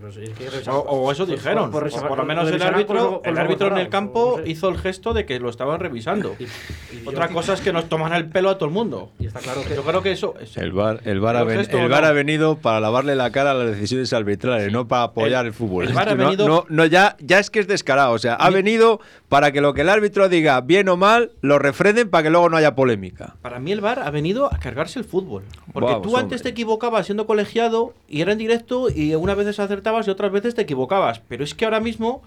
Pues 0.00 0.16
es 0.16 0.30
que 0.30 0.70
O, 0.70 0.76
o 0.78 1.12
eso 1.12 1.26
dijeron. 1.26 1.70
por- 1.70 1.90
por 1.90 2.08
por 2.08 2.18
lo 2.18 2.24
menos 2.24 2.50
el 2.50 2.62
árbitro, 2.62 3.20
el 3.24 3.36
árbitro 3.38 3.68
en 3.68 3.78
el 3.78 3.88
campo 3.88 4.36
no 4.38 4.44
sé. 4.44 4.50
hizo 4.50 4.68
el 4.68 4.78
gesto 4.78 5.12
de 5.12 5.26
que 5.26 5.38
lo 5.38 5.50
estaban 5.50 5.78
revisando. 5.80 6.34
Y- 6.38 6.44
y 6.44 7.06
Otra 7.06 7.28
yo- 7.28 7.34
cosa 7.34 7.52
es 7.54 7.60
que 7.60 7.72
nos 7.72 7.88
toman 7.88 8.12
el 8.14 8.28
pelo 8.28 8.50
a 8.50 8.54
todo 8.56 8.66
el 8.68 8.74
mundo. 8.74 9.10
Y 9.18 9.26
está 9.26 9.40
claro 9.40 9.62
que 9.66 9.74
Yo 9.74 9.82
creo 9.82 10.02
que 10.02 10.12
eso... 10.12 10.34
es- 10.40 10.56
El 10.56 10.72
VAR, 10.72 11.00
el 11.04 11.20
VAR, 11.20 11.36
ha, 11.36 11.40
¿El 11.40 11.46
ven- 11.48 11.58
gesto 11.58 11.78
el 11.78 11.86
o 11.86 11.88
VAR 11.88 12.02
no? 12.02 12.08
ha 12.08 12.12
venido 12.12 12.56
para 12.56 12.80
lavarle 12.80 13.14
la 13.16 13.30
cara 13.30 13.50
a 13.50 13.54
las 13.54 13.66
decisiones 13.68 14.12
arbitrales, 14.12 14.72
no 14.72 14.88
para 14.88 15.02
apoyar 15.04 15.42
El- 15.44 15.48
el, 15.48 15.52
fútbol. 15.52 15.84
el 15.86 15.92
que 15.92 15.98
ha 15.98 16.04
no- 16.06 16.16
venido- 16.16 16.48
no, 16.48 16.64
no, 16.68 16.86
ya, 16.86 17.16
ya 17.20 17.38
es 17.38 17.50
que 17.50 17.60
es 17.60 17.66
descarado. 17.68 18.12
O 18.12 18.18
sea, 18.18 18.34
ha 18.34 18.50
venido 18.50 19.00
para 19.28 19.52
que 19.52 19.60
lo 19.60 19.74
que 19.74 19.82
el 19.82 19.88
árbitro 19.90 20.28
diga, 20.28 20.60
bien 20.62 20.88
o 20.88 20.96
mal, 20.96 21.30
lo 21.42 21.58
refrenden 21.58 22.08
para 22.08 22.24
que 22.24 22.30
luego 22.30 22.48
no 22.48 22.56
haya 22.56 22.74
polémica. 22.74 23.36
Para 23.42 23.58
mí 23.60 23.70
el 23.72 23.80
VAR 23.80 24.00
ha 24.00 24.10
venido 24.10 24.52
a 24.52 24.58
cargarse 24.58 24.98
el 24.98 25.04
fútbol. 25.04 25.44
Porque 25.72 25.92
Vamos, 25.92 26.02
tú 26.06 26.16
antes 26.16 26.40
hombre. 26.40 26.42
te 26.42 26.48
equivocabas 26.48 27.06
siendo 27.06 27.26
colegiado 27.26 27.92
y 28.08 28.22
era 28.22 28.32
en 28.32 28.38
directo 28.38 28.88
y 28.90 29.14
unas 29.14 29.36
veces 29.36 29.58
acertabas 29.90 30.06
y 30.08 30.10
otras 30.10 30.32
veces 30.32 30.54
te 30.54 30.62
equivocabas. 30.62 31.20
Pero 31.20 31.44
es 31.44 31.54
que 31.54 31.64
ahora 31.64 31.80
mismo 31.80 32.22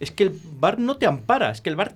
es 0.00 0.10
que 0.10 0.24
el 0.24 0.32
VAR 0.60 0.78
no 0.78 0.96
te 0.96 1.06
ampara, 1.06 1.50
es 1.50 1.60
que 1.60 1.70
el 1.70 1.76
VAR 1.76 1.94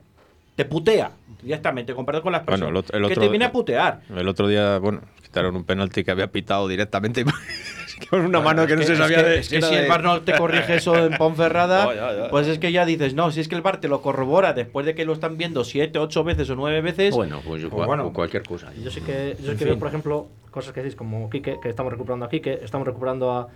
te 0.56 0.64
putea 0.64 1.12
directamente, 1.42 1.94
comparado 1.94 2.22
con 2.22 2.32
las 2.32 2.44
Bueno, 2.44 2.66
personas. 2.66 2.70
el 2.70 2.76
otro- 2.76 2.98
el 2.98 3.06
que 3.06 3.12
otro- 3.12 3.22
te 3.22 3.28
viene 3.30 3.44
a 3.46 3.52
putear. 3.52 4.00
El 4.14 4.28
otro 4.28 4.48
día, 4.48 4.78
bueno, 4.78 5.00
quitaron 5.22 5.56
un 5.56 5.64
penalti 5.64 6.04
que 6.04 6.10
había 6.10 6.26
pitado 6.30 6.68
directamente 6.68 7.24
con 8.10 8.20
una 8.20 8.38
Bueno, 8.38 8.42
mano 8.42 8.62
es 8.62 8.68
que 8.68 8.76
no 8.76 8.82
se 8.82 8.92
es 8.92 8.98
sabía 8.98 9.16
que- 9.18 9.22
de 9.22 9.38
Es 9.38 9.48
que 9.48 9.62
si 9.62 9.74
el 9.74 9.82
de- 9.82 9.88
VAR 9.88 10.02
no 10.02 10.20
te 10.22 10.36
corrige 10.36 10.74
eso 10.76 10.94
en 10.96 11.14
Ponferrada, 11.18 11.86
Oh, 11.88 11.94
ya, 11.94 12.12
ya. 12.24 12.28
pues 12.30 12.46
es 12.48 12.58
que 12.58 12.70
ya 12.70 12.84
dices, 12.84 13.14
no, 13.14 13.30
si 13.30 13.40
es 13.40 13.48
que 13.48 13.54
el 13.54 13.62
VAR 13.62 13.80
te 13.80 13.88
lo 13.88 14.02
corrobora 14.02 14.52
después 14.52 14.84
de 14.84 14.94
que 14.94 15.04
lo 15.06 15.12
están 15.14 15.38
viendo 15.38 15.64
siete, 15.64 15.98
ocho 15.98 16.22
veces 16.22 16.50
o 16.50 16.54
nueve 16.56 16.80
veces. 16.82 17.14
Bueno, 17.14 17.40
pues, 17.46 17.64
Pues 17.64 17.86
bueno. 17.86 18.12
cualquier 18.12 18.42
cosa. 18.42 18.72
yo 18.74 18.90
sí 18.90 19.00
que, 19.00 19.36
yo 19.38 19.44
sí 19.46 19.50
En 19.52 19.56
que 19.56 19.64
veo, 19.64 19.78
por 19.78 19.88
ejemplo, 19.88 20.28
cosas 20.50 20.74
que 20.74 20.82
decís 20.82 20.96
como 20.96 21.30
Quique, 21.30 21.56
que 21.62 21.68
estamos 21.70 21.90
recuperando 21.92 22.26
a 22.26 22.28
Quique, 22.28 22.60
estamos 22.62 22.86
recuperando 22.86 23.32
a, 23.32 23.48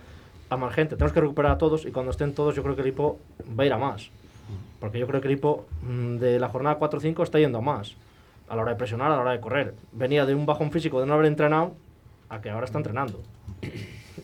a 0.49 0.57
más 0.57 0.73
gente. 0.73 0.95
Tenemos 0.95 1.13
que 1.13 1.21
recuperar 1.21 1.53
a 1.53 1.57
todos 1.57 1.85
y 1.85 1.91
cuando 1.91 2.11
estén 2.11 2.33
todos 2.33 2.55
yo 2.55 2.63
creo 2.63 2.75
que 2.75 2.81
el 2.81 2.87
equipo 2.87 3.19
va 3.57 3.63
a 3.63 3.65
ir 3.65 3.73
a 3.73 3.77
más. 3.77 4.09
Porque 4.79 4.99
yo 4.99 5.07
creo 5.07 5.21
que 5.21 5.27
el 5.27 5.33
equipo 5.33 5.65
mm, 5.81 6.17
de 6.17 6.39
la 6.39 6.49
jornada 6.49 6.79
4-5 6.79 7.23
está 7.23 7.39
yendo 7.39 7.57
a 7.57 7.61
más. 7.61 7.95
A 8.47 8.55
la 8.55 8.61
hora 8.61 8.71
de 8.71 8.77
presionar, 8.77 9.11
a 9.11 9.15
la 9.15 9.21
hora 9.21 9.31
de 9.31 9.39
correr. 9.39 9.73
Venía 9.91 10.25
de 10.25 10.35
un 10.35 10.45
bajón 10.45 10.71
físico 10.71 11.01
de 11.01 11.07
no 11.07 11.13
haber 11.13 11.25
entrenado 11.25 11.73
a 12.29 12.39
que 12.41 12.49
ahora 12.49 12.65
está 12.65 12.77
entrenando. 12.77 13.19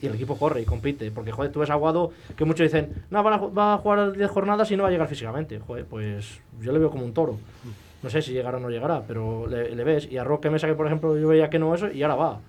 Y 0.02 0.08
el 0.08 0.16
equipo 0.16 0.38
corre 0.38 0.62
y 0.62 0.66
compite. 0.66 1.12
Porque, 1.12 1.32
joder, 1.32 1.52
tú 1.52 1.60
ves 1.60 1.70
Aguado 1.70 2.12
que 2.38 2.46
muchos 2.46 2.64
dicen, 2.64 3.06
no, 3.10 3.24
va 3.24 3.36
a, 3.36 3.38
va 3.38 3.74
a 3.74 3.78
jugar 3.78 4.14
10 4.14 4.32
jornadas 4.32 4.72
y 4.72 4.78
no 4.78 4.84
va 4.84 4.90
a 4.90 4.92
llegar 4.92 5.08
físicamente. 5.08 5.60
Joder, 5.60 5.86
pues 5.86 6.40
yo 6.62 6.72
le 6.72 6.80
veo 6.80 6.90
como 6.90 7.04
un 7.04 7.14
toro. 7.14 7.38
No 8.02 8.10
sé 8.10 8.22
si 8.22 8.34
llegará 8.34 8.58
o 8.58 8.60
no 8.60 8.70
llegará, 8.70 9.02
pero 9.08 9.48
le, 9.48 9.76
le 9.76 9.84
ves. 9.84 10.10
Y 10.12 10.18
a 10.18 10.24
Roque 10.24 10.50
Mesa, 10.50 10.68
que 10.68 10.74
por 10.74 10.86
ejemplo 10.88 11.18
yo 11.18 11.28
veía 11.28 11.50
que 11.50 11.60
no 11.60 11.74
eso, 11.74 11.92
y 11.92 12.04
ahora 12.04 12.16
va. 12.16 12.40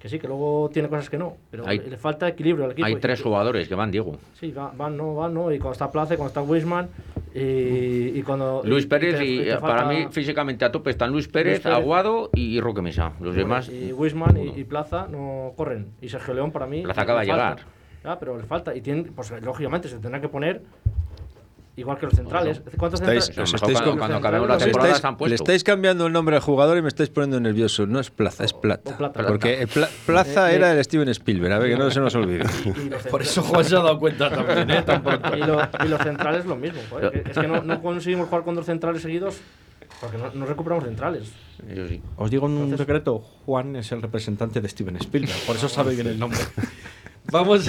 Que 0.00 0.08
sí, 0.08 0.18
que 0.18 0.26
luego 0.26 0.70
tiene 0.72 0.88
cosas 0.88 1.10
que 1.10 1.18
no. 1.18 1.36
Pero 1.50 1.64
Hay- 1.68 1.78
le, 1.78 1.98
falta 1.98 2.26
equilibrio 2.26 2.64
al 2.64 2.70
equipo. 2.72 2.86
Hay 2.86 2.96
tres 2.96 3.20
jugadores 3.20 3.68
que 3.68 3.74
van, 3.74 3.90
Diego. 3.90 4.16
Sí, 4.32 4.50
va- 4.50 4.72
van, 4.74 4.96
no, 4.96 5.14
van, 5.14 5.34
no. 5.34 5.52
Y 5.52 5.58
cuando 5.58 5.72
está 5.72 5.90
Place, 5.92 6.16
cuando 6.16 6.28
está 6.28 6.40
Wisman, 6.40 6.88
y, 7.34 8.18
y 8.18 8.22
cuando. 8.22 8.62
Luis 8.64 8.84
y- 8.84 8.88
Pérez 8.88 9.18
te- 9.18 9.24
y, 9.26 9.44
te 9.44 9.56
para 9.58 9.84
mí 9.84 10.06
físicamente 10.10 10.64
a 10.64 10.72
tope 10.72 10.88
están 10.90 11.10
Luis 11.10 11.28
Pérez, 11.28 11.60
Pérez. 11.60 11.76
Aguado 11.78 12.30
y 12.34 12.58
Roque 12.60 12.80
Mesa. 12.80 13.12
Los 13.20 13.34
demás. 13.34 13.68
Y 13.68 13.92
Wisman 13.92 14.36
y, 14.38 14.64
Plaza 14.64 15.06
no 15.10 15.52
corren. 15.54 15.88
Y 16.00 16.08
Sergio 16.08 16.32
León 16.32 16.50
para 16.50 16.66
mí. 16.66 16.82
Plaza 16.82 17.02
acaba 17.02 17.20
de 17.20 17.26
llegar. 17.26 17.58
Ya, 18.02 18.18
pero 18.18 18.38
le 18.38 18.44
falta. 18.44 18.74
Y 18.74 18.80
tiene, 18.80 19.02
pues 19.14 19.30
lógicamente 19.42 19.86
se 19.88 19.98
tendrá 19.98 20.18
que 20.20 20.28
poner 20.30 20.62
igual 21.80 21.98
que 21.98 22.06
los 22.06 22.14
centrales. 22.14 22.62
¿Cuántos 22.76 23.00
Estáis- 23.00 23.24
centrales? 23.24 23.54
estáis 23.54 23.80
cuando, 23.80 24.16
acabemos 24.16 24.48
la 24.48 24.58
temporada 24.58 24.90
estáis, 24.92 25.00
se 25.00 25.06
han 25.24 25.28
le 25.30 25.34
estáis 25.34 25.64
cambiando 25.64 26.06
el 26.06 26.12
nombre 26.12 26.36
al 26.36 26.42
jugador 26.42 26.78
y 26.78 26.82
me 26.82 26.88
estáis 26.88 27.10
poniendo 27.10 27.40
nervioso. 27.40 27.86
No 27.86 27.98
es 28.00 28.10
Plaza, 28.10 28.44
es 28.44 28.52
Plata. 28.52 28.92
O 28.92 28.96
Plata. 28.96 29.26
Porque 29.26 29.62
el 29.62 29.68
Pla- 29.68 29.88
Plaza 30.06 30.52
Eh, 30.52 30.56
era 30.56 30.72
eh. 30.72 30.78
el 30.78 30.84
Steven 30.84 31.08
Spielberg, 31.08 31.52
a 31.52 31.58
ver 31.58 31.70
que 31.70 31.76
no 31.76 31.90
se 31.90 32.00
nos 32.00 32.14
olvide. 32.14 32.44
Por 33.10 33.22
eso 33.22 33.42
Juan 33.42 33.64
se 33.64 33.74
ha 33.76 33.80
dado 33.80 33.98
cuenta 33.98 34.30
también, 34.30 34.70
¿eh? 34.70 34.84
Y, 35.36 35.40
lo- 35.40 35.60
y 35.84 35.88
los 35.88 36.00
centrales 36.02 36.44
lo 36.46 36.56
mismo. 36.56 36.80
joder, 36.90 37.24
es 37.28 37.36
que 37.38 37.48
no, 37.48 37.62
no 37.62 37.82
conseguimos 37.82 38.28
jugar 38.28 38.44
con 38.44 38.54
dos 38.54 38.66
centrales 38.66 39.02
seguidos 39.02 39.36
porque 40.00 40.16
no, 40.18 40.30
no 40.32 40.46
recuperamos 40.46 40.84
centrales. 40.84 41.32
Sí. 41.88 42.00
Os 42.16 42.30
digo 42.30 42.46
un 42.46 42.52
Entonces- 42.52 42.78
secreto, 42.78 43.18
Juan 43.44 43.76
es 43.76 43.90
el 43.92 44.00
representante 44.02 44.60
de 44.60 44.68
Steven 44.68 44.96
Spielberg, 44.96 45.38
por 45.46 45.56
eso 45.56 45.68
sabe 45.68 45.94
bien 45.94 46.06
el 46.06 46.18
nombre. 46.18 46.38
Vamos. 47.32 47.68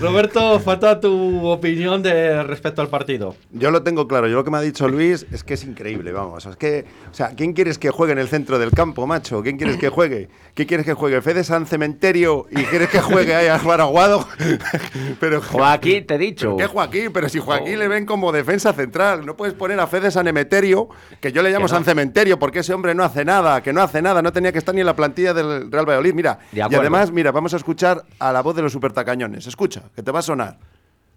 Roberto, 0.00 0.58
falta 0.60 1.00
tu 1.00 1.46
opinión 1.46 2.02
de 2.02 2.42
respecto 2.42 2.82
al 2.82 2.88
partido. 2.88 3.36
Yo 3.50 3.70
lo 3.70 3.82
tengo 3.82 4.08
claro. 4.08 4.28
Yo 4.28 4.36
lo 4.36 4.44
que 4.44 4.50
me 4.50 4.58
ha 4.58 4.60
dicho 4.60 4.88
Luis 4.88 5.26
es 5.30 5.44
que 5.44 5.54
es 5.54 5.64
increíble, 5.64 6.12
vamos. 6.12 6.46
Es 6.46 6.56
que, 6.56 6.84
o 7.10 7.14
sea, 7.14 7.30
¿quién 7.36 7.52
quieres 7.52 7.78
que 7.78 7.90
juegue 7.90 8.12
en 8.12 8.18
el 8.18 8.28
centro 8.28 8.58
del 8.58 8.70
campo, 8.70 9.06
macho? 9.06 9.42
¿Quién 9.42 9.56
quieres 9.56 9.76
que 9.76 9.88
juegue? 9.88 10.28
¿Quién 10.54 10.68
quieres 10.68 10.86
que 10.86 10.94
juegue? 10.94 11.22
¿Fede 11.22 11.44
San 11.44 11.66
Cementerio 11.66 12.46
y 12.50 12.62
quieres 12.64 12.88
que 12.88 13.00
juegue 13.00 13.34
ahí 13.34 13.46
a 13.46 13.58
Juan 13.58 13.80
Aguado? 13.80 14.26
Pero 15.20 15.40
Joaquín, 15.52 16.06
te 16.06 16.14
he 16.14 16.18
dicho. 16.18 16.56
¿Pero 16.56 16.68
qué 16.68 16.72
Joaquín? 16.72 17.10
Pero 17.12 17.28
si 17.28 17.38
Joaquín 17.38 17.78
le 17.78 17.88
ven 17.88 18.06
como 18.06 18.32
defensa 18.32 18.72
central, 18.72 19.24
no 19.24 19.36
puedes 19.36 19.54
poner 19.54 19.78
a 19.80 19.86
Fede 19.86 20.10
San 20.10 20.26
Emeterio, 20.28 20.88
que 21.20 21.32
yo 21.32 21.42
le 21.42 21.50
llamo 21.50 21.64
no. 21.64 21.68
San 21.68 21.84
Cementerio, 21.84 22.38
porque 22.38 22.60
ese 22.60 22.74
hombre 22.74 22.94
no 22.94 23.04
hace 23.04 23.24
nada, 23.24 23.62
que 23.62 23.72
no 23.72 23.82
hace 23.82 24.02
nada, 24.02 24.22
no 24.22 24.32
tenía 24.32 24.52
que 24.52 24.58
estar 24.58 24.74
ni 24.74 24.80
en 24.80 24.86
la 24.86 24.96
plantilla 24.96 25.32
del 25.34 25.70
Real 25.70 25.86
Valladolid. 25.86 26.14
Mira, 26.14 26.38
De 26.50 26.58
y 26.58 26.74
además, 26.74 27.10
mira, 27.12 27.30
vamos 27.32 27.54
a 27.54 27.56
escuchar 27.56 28.04
a 28.18 28.32
la 28.32 28.42
voz 28.42 28.56
de 28.56 28.62
los 28.62 28.72
supertacañones. 28.72 29.46
Escucha, 29.46 29.81
que 29.94 30.02
te 30.02 30.10
va 30.10 30.20
a 30.20 30.22
sonar. 30.22 30.58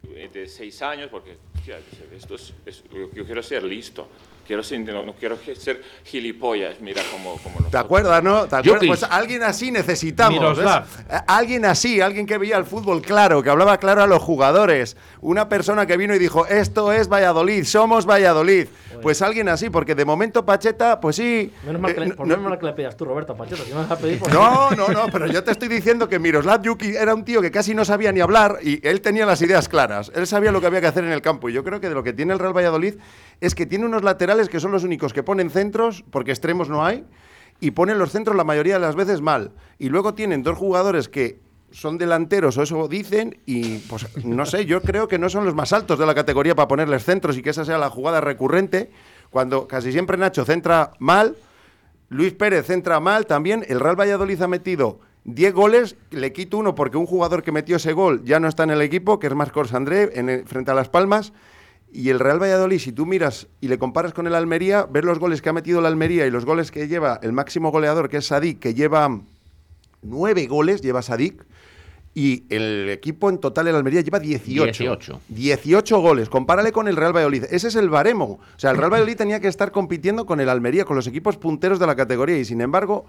de 0.03 0.47
seis 0.47 0.81
años, 0.81 1.09
porque 1.09 1.37
esto 2.15 2.35
es, 2.35 2.53
es- 2.65 2.83
yo 2.91 3.25
quiero 3.25 3.41
ser 3.41 3.63
listo, 3.63 4.07
quiero 4.45 4.63
ser, 4.63 4.79
no, 4.81 5.03
no 5.03 5.13
quiero 5.13 5.37
ser 5.57 5.81
gilipollas, 6.03 6.79
mira 6.79 7.01
como, 7.11 7.37
como 7.37 7.67
¿Te 7.69 7.77
acuerdas, 7.77 8.23
no? 8.23 8.41
¿Te 8.47 8.55
acuerdas? 8.55 8.65
Yupis. 8.65 8.87
Pues 8.87 9.03
alguien 9.03 9.43
así 9.43 9.71
necesitamos. 9.71 10.57
Alguien 11.27 11.65
así, 11.65 12.01
alguien 12.01 12.25
que 12.25 12.37
veía 12.37 12.57
el 12.57 12.65
fútbol 12.65 13.01
claro, 13.01 13.41
que 13.43 13.49
hablaba 13.49 13.77
claro 13.77 14.03
a 14.03 14.07
los 14.07 14.21
jugadores. 14.21 14.95
Una 15.21 15.49
persona 15.49 15.85
que 15.85 15.97
vino 15.97 16.15
y 16.15 16.19
dijo, 16.19 16.45
esto 16.47 16.91
es 16.91 17.07
Valladolid, 17.09 17.63
somos 17.65 18.05
Valladolid. 18.05 18.67
Pues 19.01 19.21
alguien 19.21 19.49
así, 19.49 19.69
porque 19.69 19.93
de 19.93 20.05
momento 20.05 20.45
Pacheta, 20.45 20.99
pues 21.01 21.17
sí. 21.17 21.51
Menos 21.65 21.81
mal 21.81 21.93
que, 21.93 22.01
eh, 22.03 22.13
no- 22.17 22.25
menos 22.25 22.41
mal 22.43 22.57
que 22.57 22.65
le 22.65 22.73
pidas 22.73 22.95
tú, 22.95 23.03
Roberto 23.05 23.35
Pacheta. 23.35 23.61
Si 23.63 23.69
no 23.71 23.75
me 23.75 23.81
vas 23.83 23.91
a 23.91 23.97
pedir, 23.97 24.19
pues 24.19 24.33
No, 24.33 24.71
no, 24.71 24.87
no, 24.87 25.07
pero 25.11 25.27
yo 25.27 25.43
te 25.43 25.51
estoy 25.51 25.67
diciendo 25.67 26.07
que 26.07 26.17
Miroslav 26.17 26.61
Yuki 26.61 26.95
era 26.95 27.13
un 27.13 27.25
tío 27.25 27.41
que 27.41 27.51
casi 27.51 27.75
no 27.75 27.83
sabía 27.83 28.11
ni 28.13 28.21
hablar 28.21 28.59
y 28.63 28.85
él 28.87 29.01
tenía 29.01 29.25
las 29.25 29.41
ideas 29.41 29.67
claras. 29.67 30.11
Él 30.15 30.25
sabía 30.27 30.51
lo 30.51 30.61
que 30.61 30.67
había 30.67 30.79
que 30.81 30.87
hacer 30.87 31.03
en 31.03 31.11
el 31.11 31.21
campo. 31.21 31.49
Y 31.49 31.53
yo 31.53 31.63
creo 31.63 31.81
que 31.81 31.89
de 31.89 31.93
lo 31.95 32.03
que 32.03 32.13
tiene 32.13 32.33
el 32.33 32.39
Real 32.39 32.55
Valladolid 32.55 32.95
es 33.41 33.55
que 33.55 33.65
tiene 33.65 33.85
unos 33.85 34.03
laterales 34.03 34.49
que 34.49 34.59
son 34.59 34.71
los 34.71 34.83
únicos 34.83 35.13
que 35.13 35.23
ponen 35.23 35.49
centros, 35.49 36.03
porque 36.11 36.31
extremos 36.31 36.69
no 36.69 36.85
hay, 36.85 37.05
y 37.59 37.71
ponen 37.71 37.99
los 37.99 38.11
centros 38.11 38.35
la 38.35 38.43
mayoría 38.43 38.75
de 38.75 38.81
las 38.81 38.95
veces 38.95 39.21
mal. 39.21 39.51
Y 39.79 39.89
luego 39.89 40.13
tienen 40.13 40.43
dos 40.43 40.57
jugadores 40.57 41.09
que 41.09 41.39
son 41.71 41.97
delanteros 41.97 42.57
o 42.57 42.63
eso 42.63 42.87
dicen 42.87 43.37
y 43.45 43.79
pues 43.79 44.07
no 44.23 44.45
sé, 44.45 44.65
yo 44.65 44.81
creo 44.81 45.09
que 45.09 45.19
no 45.19 45.29
son 45.29 45.43
los 45.43 45.55
más 45.55 45.73
altos 45.73 45.99
de 45.99 46.05
la 46.05 46.15
categoría 46.15 46.55
para 46.55 46.69
ponerles 46.69 47.03
centros 47.03 47.37
y 47.37 47.41
que 47.41 47.49
esa 47.49 47.65
sea 47.65 47.77
la 47.77 47.89
jugada 47.89 48.21
recurrente 48.21 48.91
cuando 49.29 49.67
casi 49.67 49.91
siempre 49.91 50.15
Nacho 50.15 50.45
centra 50.45 50.93
mal 50.99 51.35
Luis 52.09 52.33
Pérez 52.33 52.69
entra 52.69 52.99
mal 52.99 53.25
también. 53.25 53.65
El 53.67 53.79
Real 53.79 53.99
Valladolid 53.99 54.41
ha 54.41 54.47
metido 54.47 54.99
10 55.25 55.53
goles. 55.53 55.95
Le 56.11 56.33
quito 56.33 56.57
uno 56.57 56.75
porque 56.75 56.97
un 56.97 57.05
jugador 57.05 57.43
que 57.43 57.51
metió 57.51 57.77
ese 57.77 57.93
gol 57.93 58.23
ya 58.23 58.39
no 58.39 58.47
está 58.47 58.63
en 58.63 58.71
el 58.71 58.81
equipo, 58.81 59.19
que 59.19 59.27
es 59.27 59.35
Marcos 59.35 59.73
André, 59.73 60.11
en 60.13 60.45
frente 60.45 60.71
a 60.71 60.75
Las 60.75 60.89
Palmas. 60.89 61.33
Y 61.91 62.09
el 62.09 62.19
Real 62.19 62.41
Valladolid, 62.41 62.79
si 62.79 62.91
tú 62.91 63.05
miras 63.05 63.47
y 63.61 63.67
le 63.67 63.77
comparas 63.77 64.13
con 64.13 64.27
el 64.27 64.35
Almería, 64.35 64.83
ver 64.83 65.05
los 65.05 65.17
goles 65.17 65.41
que 65.41 65.49
ha 65.49 65.53
metido 65.53 65.79
el 65.79 65.85
Almería 65.85 66.27
y 66.27 66.31
los 66.31 66.45
goles 66.45 66.71
que 66.71 66.87
lleva 66.87 67.19
el 67.23 67.31
máximo 67.31 67.71
goleador, 67.71 68.09
que 68.09 68.17
es 68.17 68.25
Sadik, 68.27 68.59
que 68.59 68.73
lleva 68.73 69.21
nueve 70.01 70.45
goles, 70.47 70.81
lleva 70.81 71.01
Sadik. 71.01 71.45
Y 72.17 72.45
el 72.49 72.89
equipo 72.89 73.29
en 73.29 73.39
total, 73.39 73.67
el 73.67 73.75
Almería, 73.75 73.99
lleva 73.99 74.19
18. 74.19 74.83
18. 74.83 75.21
18 75.27 75.99
goles. 75.99 76.29
Compárale 76.29 76.71
con 76.71 76.87
el 76.87 76.95
Real 76.95 77.13
Valladolid. 77.13 77.43
Ese 77.51 77.67
es 77.67 77.75
el 77.75 77.89
baremo. 77.89 78.25
O 78.25 78.59
sea, 78.59 78.71
el 78.71 78.77
Real 78.77 78.89
Valladolid 78.93 79.17
tenía 79.17 79.41
que 79.41 79.49
estar 79.49 79.71
compitiendo 79.71 80.25
con 80.25 80.39
el 80.39 80.47
Almería, 80.47 80.85
con 80.85 80.95
los 80.95 81.07
equipos 81.07 81.35
punteros 81.35 81.77
de 81.77 81.87
la 81.87 81.95
categoría. 81.95 82.37
Y 82.37 82.45
sin 82.45 82.61
embargo, 82.61 83.05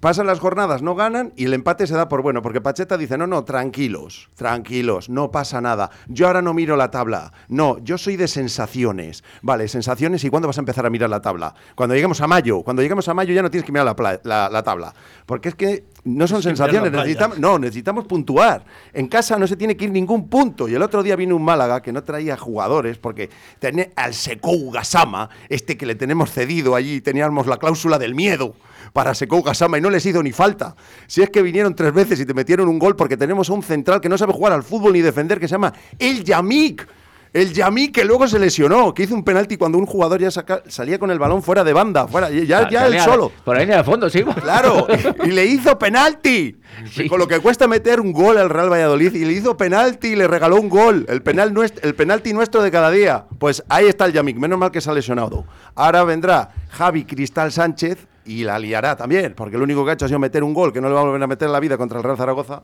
pasan 0.00 0.26
las 0.26 0.40
jornadas, 0.40 0.82
no 0.82 0.94
ganan 0.94 1.32
y 1.36 1.44
el 1.44 1.54
empate 1.54 1.86
se 1.86 1.94
da 1.94 2.08
por 2.08 2.22
bueno. 2.22 2.42
Porque 2.42 2.60
Pacheta 2.60 2.96
dice: 2.98 3.16
No, 3.18 3.26
no, 3.26 3.44
tranquilos, 3.44 4.28
tranquilos, 4.34 5.08
no 5.08 5.30
pasa 5.30 5.60
nada. 5.60 5.90
Yo 6.08 6.26
ahora 6.26 6.42
no 6.42 6.54
miro 6.54 6.76
la 6.76 6.90
tabla. 6.90 7.32
No, 7.48 7.78
yo 7.78 7.98
soy 7.98 8.16
de 8.16 8.28
sensaciones. 8.28 9.22
Vale, 9.42 9.68
sensaciones. 9.68 10.24
¿Y 10.24 10.30
cuándo 10.30 10.48
vas 10.48 10.58
a 10.58 10.60
empezar 10.62 10.86
a 10.86 10.90
mirar 10.90 11.10
la 11.10 11.20
tabla? 11.20 11.54
Cuando 11.74 11.94
lleguemos 11.94 12.20
a 12.20 12.26
mayo. 12.26 12.62
Cuando 12.62 12.82
lleguemos 12.82 13.08
a 13.08 13.14
mayo 13.14 13.32
ya 13.34 13.42
no 13.42 13.50
tienes 13.50 13.64
que 13.64 13.72
mirar 13.72 13.94
la, 14.00 14.20
la- 14.24 14.48
la 14.50 14.62
tabla. 14.62 14.94
Porque 15.26 15.50
es 15.50 15.54
que 15.54 15.84
no 16.04 16.26
son 16.26 16.42
sensaciones. 16.42 16.90
Necesitamos, 16.90 17.38
no, 17.38 17.58
necesitamos 17.58 18.06
puntuar. 18.06 18.64
En 18.92 19.06
casa 19.08 19.38
no 19.38 19.46
se 19.46 19.56
tiene 19.56 19.76
que 19.76 19.84
ir 19.84 19.90
ningún 19.90 20.28
punto. 20.28 20.68
Y 20.68 20.74
el 20.74 20.82
otro 20.82 21.02
día 21.02 21.16
vino 21.16 21.36
un 21.36 21.44
Málaga 21.44 21.82
que 21.82 21.92
no 21.92 22.02
traía 22.02 22.36
jugadores 22.36 22.98
porque 22.98 23.30
tenía 23.58 23.90
al 23.96 24.14
Sekou 24.14 24.70
Gasama, 24.70 25.28
este 25.48 25.76
que 25.76 25.86
le 25.86 25.94
tenemos 25.94 26.30
cedido 26.30 26.74
allí, 26.74 27.00
teníamos 27.00 27.46
la 27.46 27.58
cláusula 27.58 27.98
del 27.98 28.14
miedo 28.14 28.54
para 28.92 29.14
Sekou 29.14 29.42
Gasama 29.42 29.78
y 29.78 29.80
no 29.80 29.90
les 29.90 30.04
hizo 30.06 30.22
ni 30.22 30.32
falta. 30.32 30.74
Si 31.06 31.22
es 31.22 31.30
que 31.30 31.42
vinieron 31.42 31.74
tres 31.74 31.92
veces 31.92 32.20
y 32.20 32.26
te 32.26 32.34
metieron 32.34 32.68
un 32.68 32.78
gol 32.78 32.96
porque 32.96 33.16
tenemos 33.16 33.50
a 33.50 33.52
un 33.52 33.62
central 33.62 34.00
que 34.00 34.08
no 34.08 34.18
sabe 34.18 34.32
jugar 34.32 34.52
al 34.52 34.62
fútbol 34.62 34.92
ni 34.92 35.00
defender 35.00 35.38
que 35.40 35.48
se 35.48 35.52
llama 35.52 35.72
El 35.98 36.24
Yamik. 36.24 36.86
El 37.32 37.52
Yamik 37.52 37.94
que 37.94 38.04
luego 38.04 38.26
se 38.26 38.40
lesionó, 38.40 38.92
que 38.92 39.04
hizo 39.04 39.14
un 39.14 39.22
penalti 39.22 39.56
cuando 39.56 39.78
un 39.78 39.86
jugador 39.86 40.20
ya 40.20 40.32
saca- 40.32 40.64
salía 40.66 40.98
con 40.98 41.12
el 41.12 41.20
balón 41.20 41.44
fuera 41.44 41.62
de 41.62 41.72
banda, 41.72 42.08
fuera, 42.08 42.28
ya, 42.28 42.68
ya 42.68 42.88
él 42.88 42.98
solo. 43.02 43.30
Por 43.44 43.56
ahí 43.56 43.62
en 43.62 43.70
el 43.74 43.84
fondo, 43.84 44.10
sí. 44.10 44.24
Claro, 44.24 44.88
y 45.24 45.28
le 45.30 45.46
hizo 45.46 45.78
penalti. 45.78 46.56
Sí. 46.92 47.08
Con 47.08 47.20
lo 47.20 47.28
que 47.28 47.38
cuesta 47.38 47.68
meter 47.68 48.00
un 48.00 48.12
gol 48.12 48.36
al 48.36 48.50
Real 48.50 48.68
Valladolid 48.72 49.14
y 49.14 49.24
le 49.24 49.32
hizo 49.32 49.56
penalti 49.56 50.08
y 50.08 50.16
le 50.16 50.26
regaló 50.26 50.56
un 50.56 50.68
gol, 50.68 51.06
el 51.08 51.22
penal 51.22 51.54
nuest- 51.54 51.78
el 51.82 51.94
penalti 51.94 52.32
nuestro 52.32 52.62
de 52.62 52.70
cada 52.72 52.90
día. 52.90 53.26
Pues 53.38 53.62
ahí 53.68 53.86
está 53.86 54.06
el 54.06 54.12
Yamik, 54.12 54.36
menos 54.36 54.58
mal 54.58 54.72
que 54.72 54.80
se 54.80 54.90
ha 54.90 54.92
lesionado. 54.92 55.44
Ahora 55.76 56.02
vendrá 56.02 56.50
Javi 56.70 57.04
Cristal 57.04 57.52
Sánchez 57.52 58.08
y 58.24 58.44
la 58.44 58.58
liará 58.58 58.96
también, 58.96 59.34
porque 59.34 59.56
lo 59.56 59.64
único 59.64 59.84
que 59.84 59.90
ha 59.90 59.94
hecho 59.94 60.04
ha 60.04 60.08
sido 60.08 60.20
meter 60.20 60.42
un 60.44 60.54
gol 60.54 60.72
que 60.72 60.80
no 60.80 60.88
le 60.88 60.94
va 60.94 61.00
a 61.00 61.04
volver 61.04 61.22
a 61.22 61.26
meter 61.26 61.46
en 61.46 61.52
la 61.52 61.60
vida 61.60 61.76
contra 61.76 61.98
el 61.98 62.04
Real 62.04 62.16
Zaragoza. 62.16 62.62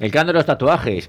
El 0.00 0.10
que 0.10 0.18
anda 0.18 0.32
de 0.32 0.38
los 0.38 0.46
tatuajes, 0.46 1.08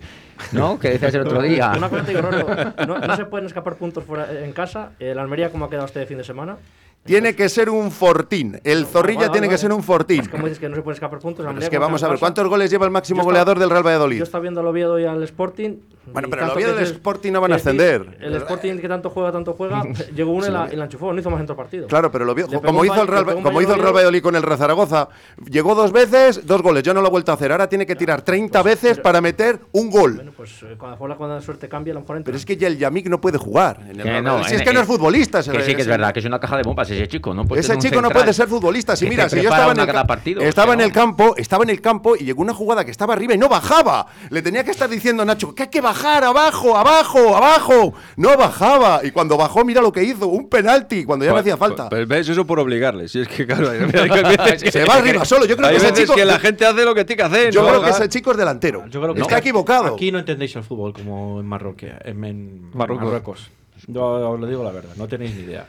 ¿no? 0.51 0.77
Que 0.77 0.91
decías 0.91 1.15
el 1.15 1.21
otro 1.21 1.41
día. 1.41 1.73
Una 1.75 1.89
cosa 1.89 2.03
te 2.03 2.11
digo, 2.11 2.21
Roberto, 2.21 2.85
no, 2.85 2.99
no 2.99 3.15
se 3.15 3.25
pueden 3.25 3.47
escapar 3.47 3.75
puntos 3.75 4.03
fuera, 4.03 4.27
en 4.43 4.53
casa. 4.53 4.91
El 4.99 5.17
Almería, 5.17 5.49
¿cómo 5.49 5.65
ha 5.65 5.69
quedado 5.69 5.87
este 5.87 6.05
fin 6.05 6.17
de 6.17 6.23
semana? 6.23 6.57
Tiene 7.03 7.35
que 7.35 7.49
ser 7.49 7.69
un 7.69 7.91
fortín. 7.91 8.59
El 8.63 8.85
Zorrilla 8.85 9.21
Vale, 9.21 9.31
tiene 9.31 9.47
vale, 9.47 9.55
que 9.55 9.61
ser 9.61 9.73
un 9.73 9.83
fortín. 9.83 10.19
Pues 10.19 10.29
como 10.29 10.43
dices 10.45 10.59
que 10.59 10.69
no 10.69 10.75
se 10.75 10.81
pueden 10.81 10.95
escapar 10.95 11.19
puntos, 11.19 11.45
el 11.45 11.57
es 11.61 11.69
que 11.69 11.75
¿cómo 11.75 11.87
vamos 11.87 12.03
a 12.03 12.07
ver, 12.07 12.15
en? 12.15 12.19
¿cuántos 12.19 12.47
goles 12.47 12.71
lleva 12.71 12.85
el 12.85 12.91
máximo 12.91 13.17
Yo 13.17 13.21
estaba- 13.21 13.31
goleador 13.31 13.59
del 13.59 13.69
Real 13.69 13.83
Valladolid? 13.85 14.17
Yo 14.19 14.23
estaba 14.23 14.41
viendo 14.41 14.61
el 14.61 14.67
Oviedo 14.67 14.97
y 14.99 15.05
al 15.05 15.21
Sporting. 15.23 15.77
Bueno, 16.05 16.27
y 16.27 16.31
pero 16.31 16.45
el 16.45 16.51
Oviedo 16.51 16.69
del 16.75 16.79
dices- 16.85 16.95
Sporting 16.97 17.31
no 17.31 17.39
van 17.41 17.53
a 17.53 17.55
ascender. 17.55 18.17
El 18.19 18.35
Sporting 18.35 18.77
que 18.77 18.87
tanto 18.89 19.09
juega, 19.09 19.31
tanto 19.31 19.53
juega, 19.53 19.83
llegó 20.15 20.31
uno 20.31 20.47
y 20.47 20.51
la, 20.51 20.69
y 20.71 20.75
la 20.75 20.85
enchufó, 20.85 21.11
no 21.13 21.19
hizo 21.19 21.29
más 21.29 21.39
dentro 21.39 21.55
partido. 21.55 21.87
Claro, 21.87 22.09
pero 22.11 22.23
lo 22.25 22.33
vio, 22.35 22.45
Le 22.45 22.51
pegó 22.59 22.63
como 22.63 22.85
hizo 22.85 23.01
el 23.01 23.07
Real, 23.07 23.25
como 23.25 23.61
hizo 23.61 23.71
el 23.73 23.79
Real 23.79 23.79
Oviedo. 23.79 23.93
Valladolid 23.93 24.21
con 24.21 24.35
el 24.35 24.43
Real 24.43 24.57
Zaragoza. 24.57 25.09
Llegó 25.49 25.75
dos 25.75 25.91
veces, 25.91 26.45
dos 26.45 26.61
goles. 26.61 26.83
Yo 26.83 26.93
no 26.93 27.01
lo 27.01 27.07
he 27.07 27.11
vuelto 27.11 27.31
a 27.31 27.35
hacer. 27.35 27.51
Ahora 27.51 27.67
tiene 27.67 27.85
que 27.85 27.95
tirar 27.97 28.21
30 28.21 28.61
veces 28.63 28.97
para 28.99 29.19
meter 29.21 29.59
un 29.73 29.89
gol. 29.89 30.15
Bueno, 30.15 30.31
pues 30.35 30.51
eh, 30.63 30.75
cuando 30.77 31.07
la 31.07 31.15
cuando 31.15 31.35
la 31.35 31.41
suerte 31.41 31.67
cambia, 31.69 31.91
a 31.91 31.95
lo 31.95 31.99
mejor 32.01 32.17
entra. 32.17 32.25
Pero 32.31 32.37
es 32.37 32.45
que 32.45 32.55
ya 32.57 32.67
el 32.67 32.77
Yamik 32.77 33.07
no 33.07 33.19
puede 33.21 33.37
jugar. 33.37 33.79
en 33.89 33.99
el 33.99 34.23
no, 34.23 34.43
si 34.43 34.53
en- 34.55 34.59
es 34.61 34.67
que 34.67 34.73
no 34.73 34.79
en- 34.79 34.83
es 34.83 34.87
futbolista. 34.87 35.41
Que 35.43 35.61
sí, 35.63 35.75
que 35.75 35.81
es 35.81 35.87
verdad, 35.87 36.13
que 36.13 36.19
es 36.19 36.25
una 36.25 36.39
caja 36.39 36.57
de 36.57 36.63
bombas. 36.63 36.92
Ese 36.97 37.07
chico, 37.07 37.33
¿no? 37.33 37.45
Puede 37.45 37.59
Ese 37.61 37.67
ser 37.67 37.75
un 37.77 37.81
chico 37.81 37.95
no 37.95 38.07
central 38.07 38.23
puede 38.23 38.33
ser 38.33 38.47
futbolista. 38.47 38.95
Si 38.95 39.07
mira, 39.07 39.29
si 39.29 39.37
yo 39.37 39.49
estaba 39.49 39.71
en 39.71 39.79
el, 39.79 40.05
partido, 40.07 40.41
estaba 40.41 40.71
o 40.71 40.73
en 40.73 40.81
el 40.81 40.91
campo, 40.91 41.35
estaba 41.37 41.63
en 41.63 41.69
el 41.69 41.81
campo 41.81 42.15
y 42.15 42.23
llegó 42.25 42.41
una 42.41 42.53
jugada 42.53 42.85
que 42.85 42.91
estaba 42.91 43.13
arriba 43.13 43.33
y 43.33 43.37
no 43.37 43.49
bajaba. 43.49 44.07
Le 44.29 44.41
tenía 44.41 44.63
que 44.63 44.71
estar 44.71 44.89
diciendo 44.89 45.23
a 45.23 45.25
Nacho 45.25 45.53
que 45.55 45.63
hay 45.63 45.69
que 45.69 45.81
bajar 45.81 46.23
abajo, 46.23 46.77
abajo, 46.77 47.35
abajo. 47.35 47.93
No 48.17 48.35
bajaba. 48.37 49.01
Y 49.03 49.11
cuando 49.11 49.37
bajó, 49.37 49.63
mira 49.65 49.81
lo 49.81 49.91
que 49.91 50.03
hizo, 50.03 50.27
un 50.27 50.49
penalti 50.49 51.03
cuando 51.05 51.25
ya 51.25 51.31
no 51.31 51.35
Pues- 51.35 51.41
hacía 51.41 51.57
falta. 51.57 51.89
Pues 51.89 52.07
ves 52.07 52.29
eso 52.29 52.45
por 52.45 52.59
obligarle. 52.59 53.07
Si 53.07 53.19
es 53.21 53.27
que, 53.27 53.45
claro, 53.45 53.69
hay 53.69 53.79
veces 53.85 54.63
que- 54.63 54.71
Se 54.71 54.85
va 54.85 54.95
arriba 54.95 55.25
solo. 55.25 55.45
Yo 55.45 55.55
creo 55.55 55.67
hay 55.69 55.75
que 55.75 55.77
ese 55.81 55.91
veces 55.91 56.05
chico. 56.05 56.15
que 56.15 56.25
la 56.25 56.39
gente 56.39 56.65
hace 56.65 56.85
lo 56.85 56.95
que 56.95 57.05
tiene 57.05 57.17
que 57.17 57.23
hacer. 57.23 57.51
yo 57.53 57.61
¿no? 57.63 57.67
creo 57.69 57.83
que 57.83 57.89
ese 57.89 58.09
chico 58.09 58.31
es 58.31 58.37
delantero. 58.37 58.85
Yo 58.89 59.01
creo 59.01 59.13
que 59.13 59.21
Está 59.21 59.37
equivocado. 59.37 59.95
Aquí 59.95 60.11
no 60.11 60.19
entendéis 60.19 60.55
el 60.55 60.63
fútbol 60.63 60.93
como 60.93 61.39
en 61.39 61.45
Marroquia, 61.45 61.99
en, 62.03 62.23
en 62.23 62.71
Marruecos. 62.73 63.05
Marruecos. 63.05 63.49
Yo 63.87 64.31
os 64.31 64.39
lo 64.39 64.47
digo 64.47 64.63
la 64.63 64.71
verdad, 64.71 64.91
no 64.95 65.07
tenéis 65.07 65.35
ni 65.35 65.41
idea. 65.43 65.67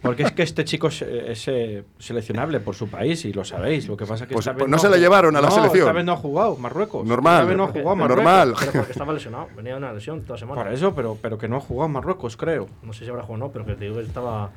Porque 0.00 0.22
es 0.22 0.32
que 0.32 0.42
este 0.42 0.64
chico 0.64 0.88
es, 0.88 1.02
es, 1.02 1.48
eh, 1.48 1.84
seleccionable 1.98 2.60
por 2.60 2.74
su 2.74 2.88
país 2.88 3.24
y 3.24 3.32
lo 3.32 3.44
sabéis. 3.44 3.88
Lo 3.88 3.96
que 3.96 4.06
pasa 4.06 4.24
es 4.24 4.28
que 4.28 4.34
Pues- 4.34 4.48
pues 4.56 4.68
no 4.68 4.78
se 4.78 4.88
le 4.88 4.98
llevaron 4.98 5.36
a 5.36 5.40
la 5.40 5.48
no, 5.48 5.54
selección. 5.54 5.82
Esta 5.82 5.92
vez 5.92 6.04
no 6.04 6.12
ha 6.12 6.16
jugado 6.16 6.56
Marruecos. 6.56 7.06
Normal. 7.06 7.34
Esta 7.42 7.48
vez 7.48 7.56
no 7.56 7.64
ha 7.64 7.68
jugado 7.68 7.96
Marruecos. 7.96 8.24
Normal. 8.24 8.54
Pero 8.58 8.72
porque 8.72 8.92
estaba 8.92 9.12
lesionado, 9.12 9.48
venía 9.56 9.72
de 9.72 9.78
una 9.78 9.92
lesión 9.92 10.22
toda 10.22 10.38
semana. 10.38 10.62
Por 10.62 10.72
eso, 10.72 10.94
pero, 10.94 11.18
pero 11.20 11.36
que 11.38 11.48
no 11.48 11.56
ha 11.56 11.60
jugado 11.60 11.88
Marruecos, 11.88 12.36
creo. 12.36 12.66
No 12.82 12.92
sé 12.92 13.04
si 13.04 13.10
habrá 13.10 13.22
jugado 13.22 13.44
o 13.44 13.46
no, 13.48 13.52
pero 13.52 13.66
que 13.66 13.74
te 13.74 13.84
digo 13.84 13.96
que 13.96 14.02
estaba 14.04 14.50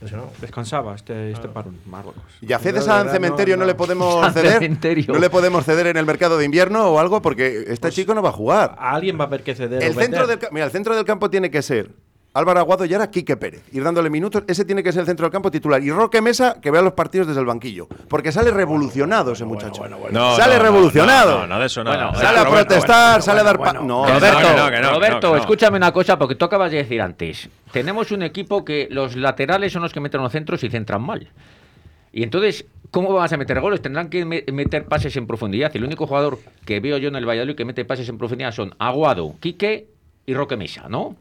lesionado. 0.00 0.30
Descansaba 0.42 0.94
este, 0.94 1.30
este 1.30 1.48
parón, 1.48 1.78
Marruecos. 1.86 2.22
Y 2.42 2.52
a 2.52 2.58
San 2.58 2.74
verdad, 2.74 3.10
Cementerio 3.12 3.56
no, 3.56 3.60
no- 3.62 3.66
le 3.66 3.74
podemos 3.74 4.30
ceder. 4.34 4.52
Cementerio. 4.54 5.14
No 5.14 5.18
le 5.18 5.30
podemos 5.30 5.64
ceder 5.64 5.86
en 5.86 5.96
el 5.96 6.04
mercado 6.04 6.36
de 6.36 6.44
invierno 6.44 6.86
o 6.90 6.98
algo 6.98 7.22
porque 7.22 7.64
este 7.68 7.90
chico 7.90 8.14
no 8.14 8.20
va 8.20 8.28
a 8.28 8.32
jugar. 8.32 8.76
A 8.78 8.92
alguien 8.92 9.18
va 9.18 9.24
a 9.24 9.26
haber 9.28 9.42
que 9.42 9.54
ceder. 9.54 9.82
El 9.82 9.96
o 9.96 10.00
centro, 10.00 10.26
del, 10.26 10.38
mira, 10.52 10.66
el 10.66 10.70
centro 10.72 10.94
del 10.94 11.04
campo 11.06 11.30
tiene 11.30 11.50
que 11.50 11.62
ser 11.62 11.90
Álvaro 12.36 12.60
Aguado 12.60 12.84
y 12.84 12.92
ahora 12.92 13.10
Quique 13.10 13.36
Pérez. 13.36 13.62
Ir 13.72 13.82
dándole 13.82 14.10
minutos. 14.10 14.44
Ese 14.46 14.64
tiene 14.64 14.82
que 14.82 14.92
ser 14.92 15.00
el 15.00 15.06
centro 15.06 15.24
del 15.24 15.32
campo 15.32 15.50
titular. 15.50 15.82
Y 15.82 15.90
Roque 15.90 16.20
Mesa, 16.20 16.56
que 16.60 16.70
vea 16.70 16.82
los 16.82 16.92
partidos 16.92 17.26
desde 17.26 17.40
el 17.40 17.46
banquillo. 17.46 17.88
Porque 18.08 18.30
sale 18.30 18.50
revolucionado 18.50 19.32
ese 19.32 19.44
muchacho. 19.44 19.82
No, 20.10 20.36
sale 20.36 20.56
no, 20.58 20.62
revolucionado. 20.62 21.30
No, 21.32 21.40
no, 21.46 21.54
no, 21.54 21.60
de 21.60 21.66
eso 21.66 21.82
nada. 21.82 22.06
Bueno, 22.10 22.20
Sale 22.20 22.38
a 22.38 22.48
protestar, 22.48 23.22
sale 23.22 23.40
a 23.40 23.44
dar... 23.44 23.58
pa- 23.58 23.72
no, 23.72 24.04
Roberto, 24.06 24.92
Roberto, 24.92 25.36
escúchame 25.36 25.78
una 25.78 25.92
cosa, 25.92 26.18
porque 26.18 26.34
tú 26.34 26.44
acabas 26.44 26.70
de 26.70 26.78
decir 26.78 27.00
antes. 27.00 27.48
Tenemos 27.72 28.10
un 28.12 28.22
equipo 28.22 28.64
que 28.64 28.86
los 28.90 29.16
laterales 29.16 29.72
son 29.72 29.82
los 29.82 29.92
que 29.92 30.00
meten 30.00 30.20
los 30.20 30.30
centros 30.32 30.62
y 30.62 30.68
centran 30.68 31.02
mal. 31.02 31.28
Y 32.12 32.22
entonces, 32.22 32.66
¿cómo 32.90 33.12
vas 33.12 33.32
a 33.32 33.36
meter 33.36 33.60
goles? 33.60 33.80
Tendrán 33.80 34.08
que 34.10 34.24
me- 34.24 34.44
meter 34.52 34.84
pases 34.86 35.16
en 35.16 35.26
profundidad. 35.26 35.70
Y 35.74 35.78
el 35.78 35.84
único 35.84 36.06
jugador 36.06 36.38
que 36.64 36.80
veo 36.80 36.98
yo 36.98 37.08
en 37.08 37.16
el 37.16 37.26
Valladolid 37.26 37.56
que 37.56 37.64
mete 37.64 37.84
pases 37.84 38.08
en 38.08 38.18
profundidad 38.18 38.52
son 38.52 38.74
Aguado, 38.78 39.34
Quique 39.40 39.88
y 40.26 40.34
Roque 40.34 40.56
Mesa, 40.56 40.84
¿no? 40.88 41.16